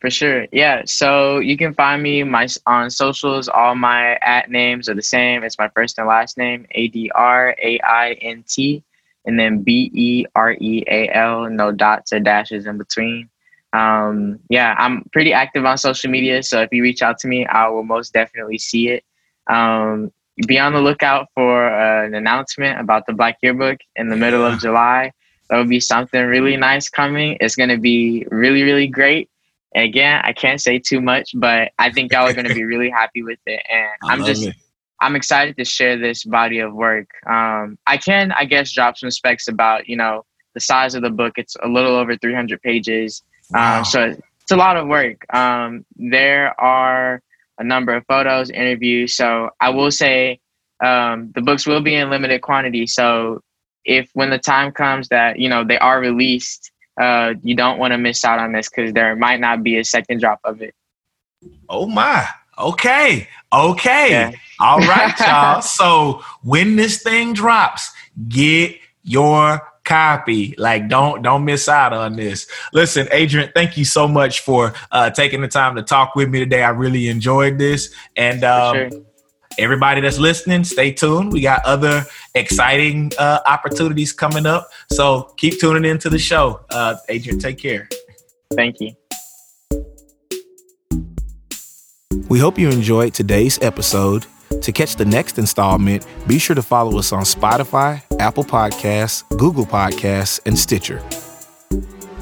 for 0.00 0.08
sure, 0.08 0.46
yeah. 0.50 0.82
So 0.86 1.40
you 1.40 1.58
can 1.58 1.74
find 1.74 2.02
me 2.02 2.22
my 2.24 2.48
on 2.66 2.90
socials. 2.90 3.48
All 3.48 3.74
my 3.74 4.16
at 4.22 4.50
names 4.50 4.88
are 4.88 4.94
the 4.94 5.02
same. 5.02 5.44
It's 5.44 5.58
my 5.58 5.68
first 5.68 5.98
and 5.98 6.08
last 6.08 6.38
name, 6.38 6.66
A 6.70 6.88
D 6.88 7.10
R 7.14 7.54
A 7.62 7.80
I 7.84 8.12
N 8.22 8.42
T, 8.48 8.82
and 9.26 9.38
then 9.38 9.62
B 9.62 9.90
E 9.92 10.24
R 10.34 10.52
E 10.52 10.84
A 10.86 11.10
L. 11.10 11.50
No 11.50 11.70
dots 11.70 12.14
or 12.14 12.20
dashes 12.20 12.66
in 12.66 12.78
between. 12.78 13.28
Um, 13.72 14.40
yeah, 14.48 14.74
I'm 14.78 15.04
pretty 15.12 15.32
active 15.32 15.64
on 15.64 15.76
social 15.78 16.10
media. 16.10 16.42
So 16.42 16.62
if 16.62 16.72
you 16.72 16.82
reach 16.82 17.02
out 17.02 17.18
to 17.18 17.28
me, 17.28 17.46
I 17.46 17.68
will 17.68 17.84
most 17.84 18.12
definitely 18.12 18.58
see 18.58 18.88
it. 18.88 19.04
Um, 19.48 20.12
be 20.46 20.58
on 20.58 20.72
the 20.72 20.80
lookout 20.80 21.28
for 21.34 21.68
uh, 21.68 22.06
an 22.06 22.14
announcement 22.14 22.80
about 22.80 23.06
the 23.06 23.12
Black 23.12 23.38
Yearbook 23.42 23.78
in 23.96 24.08
the 24.08 24.16
middle 24.16 24.44
of 24.44 24.60
July. 24.60 25.12
There 25.48 25.58
will 25.58 25.66
be 25.66 25.80
something 25.80 26.24
really 26.24 26.56
nice 26.56 26.88
coming. 26.88 27.36
It's 27.40 27.56
going 27.56 27.70
to 27.70 27.78
be 27.78 28.26
really, 28.30 28.62
really 28.62 28.86
great. 28.86 29.28
And 29.74 29.84
again, 29.84 30.20
I 30.24 30.32
can't 30.32 30.60
say 30.60 30.78
too 30.78 31.00
much, 31.00 31.32
but 31.34 31.72
I 31.78 31.90
think 31.90 32.12
y'all 32.12 32.26
are 32.26 32.32
going 32.32 32.48
to 32.48 32.54
be 32.54 32.64
really 32.64 32.90
happy 33.00 33.22
with 33.22 33.38
it. 33.46 33.62
And 33.70 33.88
I'm 34.04 34.24
just, 34.24 34.46
it. 34.46 34.54
I'm 35.00 35.16
excited 35.16 35.56
to 35.56 35.64
share 35.64 35.98
this 35.98 36.24
body 36.24 36.60
of 36.60 36.72
work. 36.72 37.08
Um, 37.26 37.78
I 37.86 37.96
can, 37.96 38.32
I 38.32 38.44
guess, 38.44 38.72
drop 38.72 38.98
some 38.98 39.10
specs 39.10 39.48
about, 39.48 39.88
you 39.88 39.96
know, 39.96 40.24
the 40.54 40.60
size 40.60 40.94
of 40.94 41.02
the 41.02 41.10
book. 41.10 41.34
It's 41.36 41.56
a 41.62 41.68
little 41.68 41.96
over 41.96 42.16
300 42.16 42.60
pages. 42.62 43.22
Um, 43.54 43.60
wow. 43.60 43.78
Um, 43.78 43.84
so 43.84 44.16
it's 44.40 44.52
a 44.52 44.56
lot 44.56 44.76
of 44.76 44.88
work. 44.88 45.32
Um, 45.34 45.84
there 45.96 46.60
are 46.60 47.22
a 47.60 47.64
number 47.64 47.94
of 47.94 48.04
photos, 48.06 48.50
interviews. 48.50 49.14
So 49.14 49.50
I 49.60 49.68
will 49.70 49.90
say 49.90 50.40
um, 50.82 51.30
the 51.34 51.42
books 51.42 51.66
will 51.66 51.82
be 51.82 51.94
in 51.94 52.10
limited 52.10 52.40
quantity. 52.40 52.86
So 52.86 53.42
if 53.84 54.10
when 54.14 54.30
the 54.30 54.38
time 54.38 54.72
comes 54.72 55.08
that 55.08 55.38
you 55.38 55.48
know 55.48 55.62
they 55.62 55.78
are 55.78 56.00
released, 56.00 56.72
uh, 57.00 57.34
you 57.42 57.54
don't 57.54 57.78
want 57.78 57.92
to 57.92 57.98
miss 57.98 58.24
out 58.24 58.38
on 58.38 58.52
this 58.52 58.68
because 58.68 58.92
there 58.94 59.14
might 59.14 59.40
not 59.40 59.62
be 59.62 59.78
a 59.78 59.84
second 59.84 60.20
drop 60.20 60.40
of 60.42 60.60
it. 60.62 60.74
Oh 61.68 61.86
my! 61.86 62.26
Okay, 62.58 63.28
okay, 63.52 64.10
yeah. 64.10 64.32
all 64.58 64.80
right, 64.80 65.14
y'all. 65.20 65.62
so 65.62 66.22
when 66.42 66.76
this 66.76 67.02
thing 67.02 67.34
drops, 67.34 67.90
get 68.28 68.76
your 69.02 69.62
copy. 69.90 70.54
Like 70.56 70.88
don't 70.88 71.22
don't 71.22 71.44
miss 71.44 71.68
out 71.68 71.92
on 71.92 72.14
this. 72.14 72.46
Listen, 72.72 73.08
Adrian, 73.10 73.50
thank 73.54 73.76
you 73.76 73.84
so 73.84 74.06
much 74.06 74.40
for 74.40 74.72
uh, 74.92 75.10
taking 75.10 75.40
the 75.40 75.48
time 75.48 75.74
to 75.76 75.82
talk 75.82 76.14
with 76.14 76.28
me 76.28 76.38
today. 76.38 76.62
I 76.62 76.70
really 76.70 77.08
enjoyed 77.08 77.58
this, 77.58 77.92
and 78.16 78.44
um, 78.44 78.76
sure. 78.76 78.90
everybody 79.58 80.00
that's 80.00 80.18
listening, 80.18 80.62
stay 80.64 80.92
tuned. 80.92 81.32
We 81.32 81.40
got 81.40 81.64
other 81.64 82.06
exciting 82.34 83.10
uh, 83.18 83.40
opportunities 83.46 84.12
coming 84.12 84.46
up, 84.46 84.68
so 84.90 85.34
keep 85.36 85.58
tuning 85.58 85.84
into 85.84 86.08
the 86.08 86.18
show. 86.18 86.60
Uh, 86.70 86.96
Adrian, 87.08 87.40
take 87.40 87.58
care. 87.58 87.88
Thank 88.54 88.80
you. 88.80 88.92
We 92.28 92.38
hope 92.38 92.58
you 92.58 92.68
enjoyed 92.70 93.12
today's 93.12 93.58
episode. 93.60 94.26
To 94.62 94.72
catch 94.72 94.96
the 94.96 95.04
next 95.04 95.38
installment, 95.38 96.04
be 96.26 96.38
sure 96.38 96.54
to 96.54 96.62
follow 96.62 96.98
us 96.98 97.12
on 97.12 97.22
Spotify, 97.22 98.02
Apple 98.20 98.44
Podcasts, 98.44 99.26
Google 99.38 99.64
Podcasts, 99.64 100.40
and 100.44 100.58
Stitcher. 100.58 101.02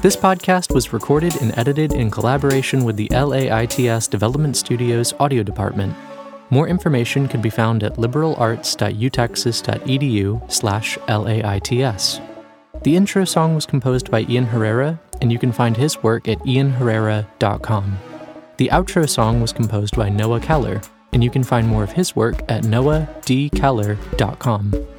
This 0.01 0.15
podcast 0.15 0.73
was 0.73 0.93
recorded 0.93 1.35
and 1.41 1.51
edited 1.57 1.91
in 1.91 2.09
collaboration 2.09 2.85
with 2.85 2.95
the 2.95 3.09
LAITS 3.09 4.09
Development 4.09 4.55
Studios 4.55 5.13
audio 5.19 5.43
department. 5.43 5.93
More 6.51 6.69
information 6.69 7.27
can 7.27 7.41
be 7.41 7.49
found 7.49 7.83
at 7.83 7.95
liberalarts.utexas.edu 7.95 10.51
slash 10.51 10.97
LAITS. 11.09 12.21
The 12.83 12.95
intro 12.95 13.25
song 13.25 13.55
was 13.55 13.65
composed 13.65 14.09
by 14.09 14.21
Ian 14.21 14.45
Herrera, 14.45 15.01
and 15.19 15.33
you 15.33 15.37
can 15.37 15.51
find 15.51 15.75
his 15.75 16.01
work 16.01 16.29
at 16.29 16.39
ianherrera.com. 16.39 17.99
The 18.55 18.69
outro 18.69 19.09
song 19.09 19.41
was 19.41 19.51
composed 19.51 19.97
by 19.97 20.07
Noah 20.07 20.39
Keller, 20.39 20.79
and 21.11 21.21
you 21.21 21.29
can 21.29 21.43
find 21.43 21.67
more 21.67 21.83
of 21.83 21.91
his 21.91 22.15
work 22.15 22.41
at 22.47 22.63
noahdkeller.com. 22.63 24.98